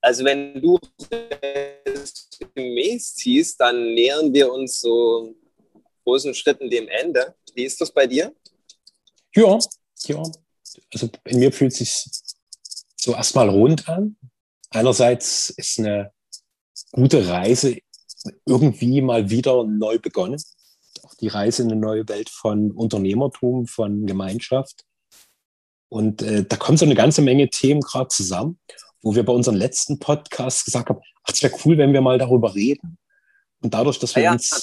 Also 0.00 0.24
wenn 0.24 0.60
du 0.60 0.78
gemäß 2.54 3.14
ziehst, 3.14 3.60
dann 3.60 3.94
nähern 3.94 4.32
wir 4.32 4.52
uns 4.52 4.80
so 4.80 5.34
großen 6.04 6.34
Schritten 6.34 6.70
dem 6.70 6.88
Ende. 6.88 7.34
Wie 7.54 7.64
ist 7.64 7.80
das 7.80 7.92
bei 7.92 8.06
dir? 8.06 8.34
Ja, 9.34 9.58
ja. 10.04 10.22
Also 10.92 11.08
bei 11.24 11.34
mir 11.34 11.52
fühlt 11.52 11.72
es 11.72 11.78
sich 11.78 12.04
so 12.96 13.12
erstmal 13.12 13.48
rund 13.48 13.88
an. 13.88 14.16
Einerseits 14.70 15.50
ist 15.50 15.78
eine 15.78 16.12
gute 16.92 17.26
Reise 17.28 17.76
irgendwie 18.46 19.00
mal 19.00 19.28
wieder 19.30 19.64
neu 19.64 19.98
begonnen 19.98 20.40
die 21.20 21.28
Reise 21.28 21.62
in 21.62 21.72
eine 21.72 21.80
neue 21.80 22.08
Welt 22.08 22.30
von 22.30 22.70
Unternehmertum, 22.72 23.66
von 23.66 24.06
Gemeinschaft. 24.06 24.84
Und 25.88 26.22
äh, 26.22 26.44
da 26.44 26.56
kommt 26.56 26.78
so 26.78 26.84
eine 26.84 26.94
ganze 26.94 27.22
Menge 27.22 27.48
Themen 27.48 27.80
gerade 27.80 28.08
zusammen, 28.08 28.58
wo 29.02 29.14
wir 29.14 29.24
bei 29.24 29.32
unserem 29.32 29.56
letzten 29.56 29.98
Podcast 29.98 30.64
gesagt 30.64 30.90
haben, 30.90 31.00
ach, 31.24 31.32
es 31.32 31.42
wäre 31.42 31.54
cool, 31.64 31.78
wenn 31.78 31.92
wir 31.92 32.00
mal 32.00 32.18
darüber 32.18 32.54
reden. 32.54 32.98
Und 33.60 33.74
dadurch, 33.74 33.98
dass 33.98 34.14
wir 34.14 34.22
ja, 34.22 34.32
uns, 34.32 34.62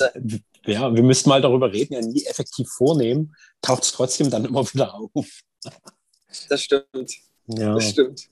ja, 0.66 0.93
wir 0.93 1.03
müssten 1.03 1.30
mal 1.30 1.41
darüber 1.41 1.72
reden, 1.72 1.95
ja 1.95 2.01
nie 2.01 2.24
effektiv 2.26 2.70
vornehmen, 2.70 3.36
taucht 3.62 3.84
es 3.84 3.91
trotzdem 3.91 4.30
dann 4.30 4.45
immer 4.45 4.64
wieder 4.74 4.93
auf. 4.93 5.41
Das 6.49 6.62
stimmt. 6.62 7.14
Ja. 7.47 7.74
Das 7.74 7.89
stimmt. 7.89 8.30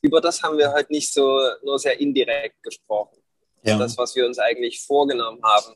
Über 0.00 0.20
das 0.20 0.42
haben 0.42 0.58
wir 0.58 0.72
halt 0.72 0.90
nicht 0.90 1.12
so 1.12 1.40
nur 1.62 1.78
sehr 1.78 2.00
indirekt 2.00 2.62
gesprochen. 2.62 3.18
Ja. 3.62 3.78
Das, 3.78 3.96
was 3.96 4.16
wir 4.16 4.26
uns 4.26 4.38
eigentlich 4.38 4.80
vorgenommen 4.80 5.40
haben. 5.42 5.74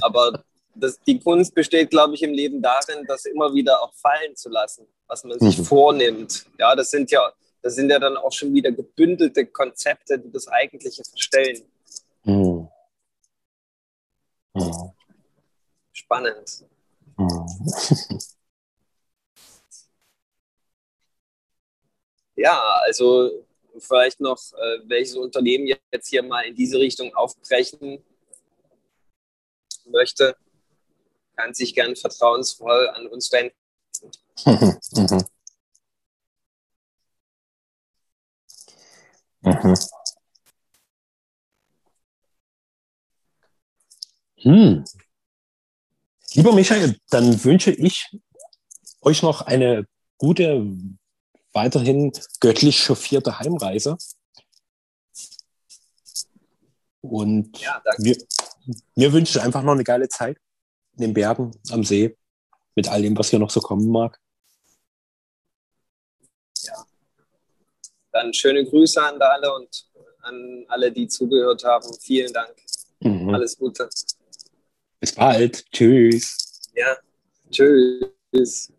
Aber 0.00 0.44
das, 0.74 1.00
die 1.02 1.18
Kunst 1.18 1.54
besteht, 1.54 1.90
glaube 1.90 2.14
ich, 2.14 2.22
im 2.22 2.32
Leben 2.32 2.62
darin, 2.62 3.04
das 3.06 3.26
immer 3.26 3.52
wieder 3.54 3.82
auch 3.82 3.92
fallen 3.94 4.34
zu 4.36 4.48
lassen, 4.48 4.86
was 5.06 5.24
man 5.24 5.38
sich 5.38 5.58
mhm. 5.58 5.64
vornimmt. 5.64 6.46
Ja, 6.58 6.74
das 6.74 6.90
sind 6.90 7.10
ja, 7.10 7.32
das 7.60 7.74
sind 7.74 7.90
ja 7.90 7.98
dann 7.98 8.16
auch 8.16 8.32
schon 8.32 8.54
wieder 8.54 8.72
gebündelte 8.72 9.46
Konzepte, 9.46 10.18
die 10.18 10.30
das 10.30 10.48
Eigentliche 10.48 11.02
verstellen. 11.04 11.62
Mhm. 12.24 12.68
Mhm. 14.54 14.92
Spannend. 15.92 16.64
Mhm. 17.16 17.46
ja, 22.36 22.60
also 22.84 23.44
vielleicht 23.78 24.20
noch, 24.20 24.38
äh, 24.52 24.78
welches 24.84 25.16
Unternehmen 25.16 25.66
jetzt 25.66 26.08
hier 26.08 26.22
mal 26.22 26.42
in 26.42 26.54
diese 26.54 26.78
Richtung 26.78 27.14
aufbrechen 27.14 28.02
möchte, 29.90 30.36
kann 31.36 31.54
sich 31.54 31.74
gern 31.74 31.96
vertrauensvoll 31.96 32.88
an 32.90 33.06
uns 33.08 33.32
wenden. 33.32 33.56
mhm. 34.44 35.24
Mhm. 39.42 39.74
Hm. 44.36 44.84
Lieber 46.34 46.52
Michael, 46.52 46.98
dann 47.10 47.44
wünsche 47.44 47.70
ich 47.70 48.10
euch 49.02 49.22
noch 49.22 49.42
eine 49.42 49.86
gute, 50.18 50.66
weiterhin 51.52 52.12
göttlich 52.40 52.82
chauffierte 52.82 53.38
Heimreise. 53.38 53.98
Und 57.02 57.58
ja, 57.60 57.82
wir, 57.98 58.16
mir 58.94 59.12
wünsche 59.12 59.38
ich 59.38 59.44
einfach 59.44 59.62
noch 59.62 59.72
eine 59.72 59.84
geile 59.84 60.08
Zeit 60.08 60.38
in 60.96 61.02
den 61.02 61.14
Bergen, 61.14 61.52
am 61.70 61.84
See, 61.84 62.16
mit 62.74 62.88
all 62.88 63.02
dem, 63.02 63.16
was 63.18 63.30
hier 63.30 63.38
noch 63.38 63.50
so 63.50 63.60
kommen 63.60 63.88
mag. 63.88 64.18
Ja. 66.62 66.86
Dann 68.12 68.32
schöne 68.32 68.64
Grüße 68.64 69.02
an 69.02 69.20
alle 69.20 69.54
und 69.54 69.88
an 70.20 70.64
alle, 70.68 70.92
die 70.92 71.08
zugehört 71.08 71.64
haben. 71.64 71.92
Vielen 72.00 72.32
Dank. 72.32 72.54
Mhm. 73.00 73.34
Alles 73.34 73.58
Gute. 73.58 73.88
Bis 75.00 75.12
bald. 75.12 75.64
Tschüss. 75.72 76.70
Ja, 76.74 76.96
tschüss. 77.50 78.72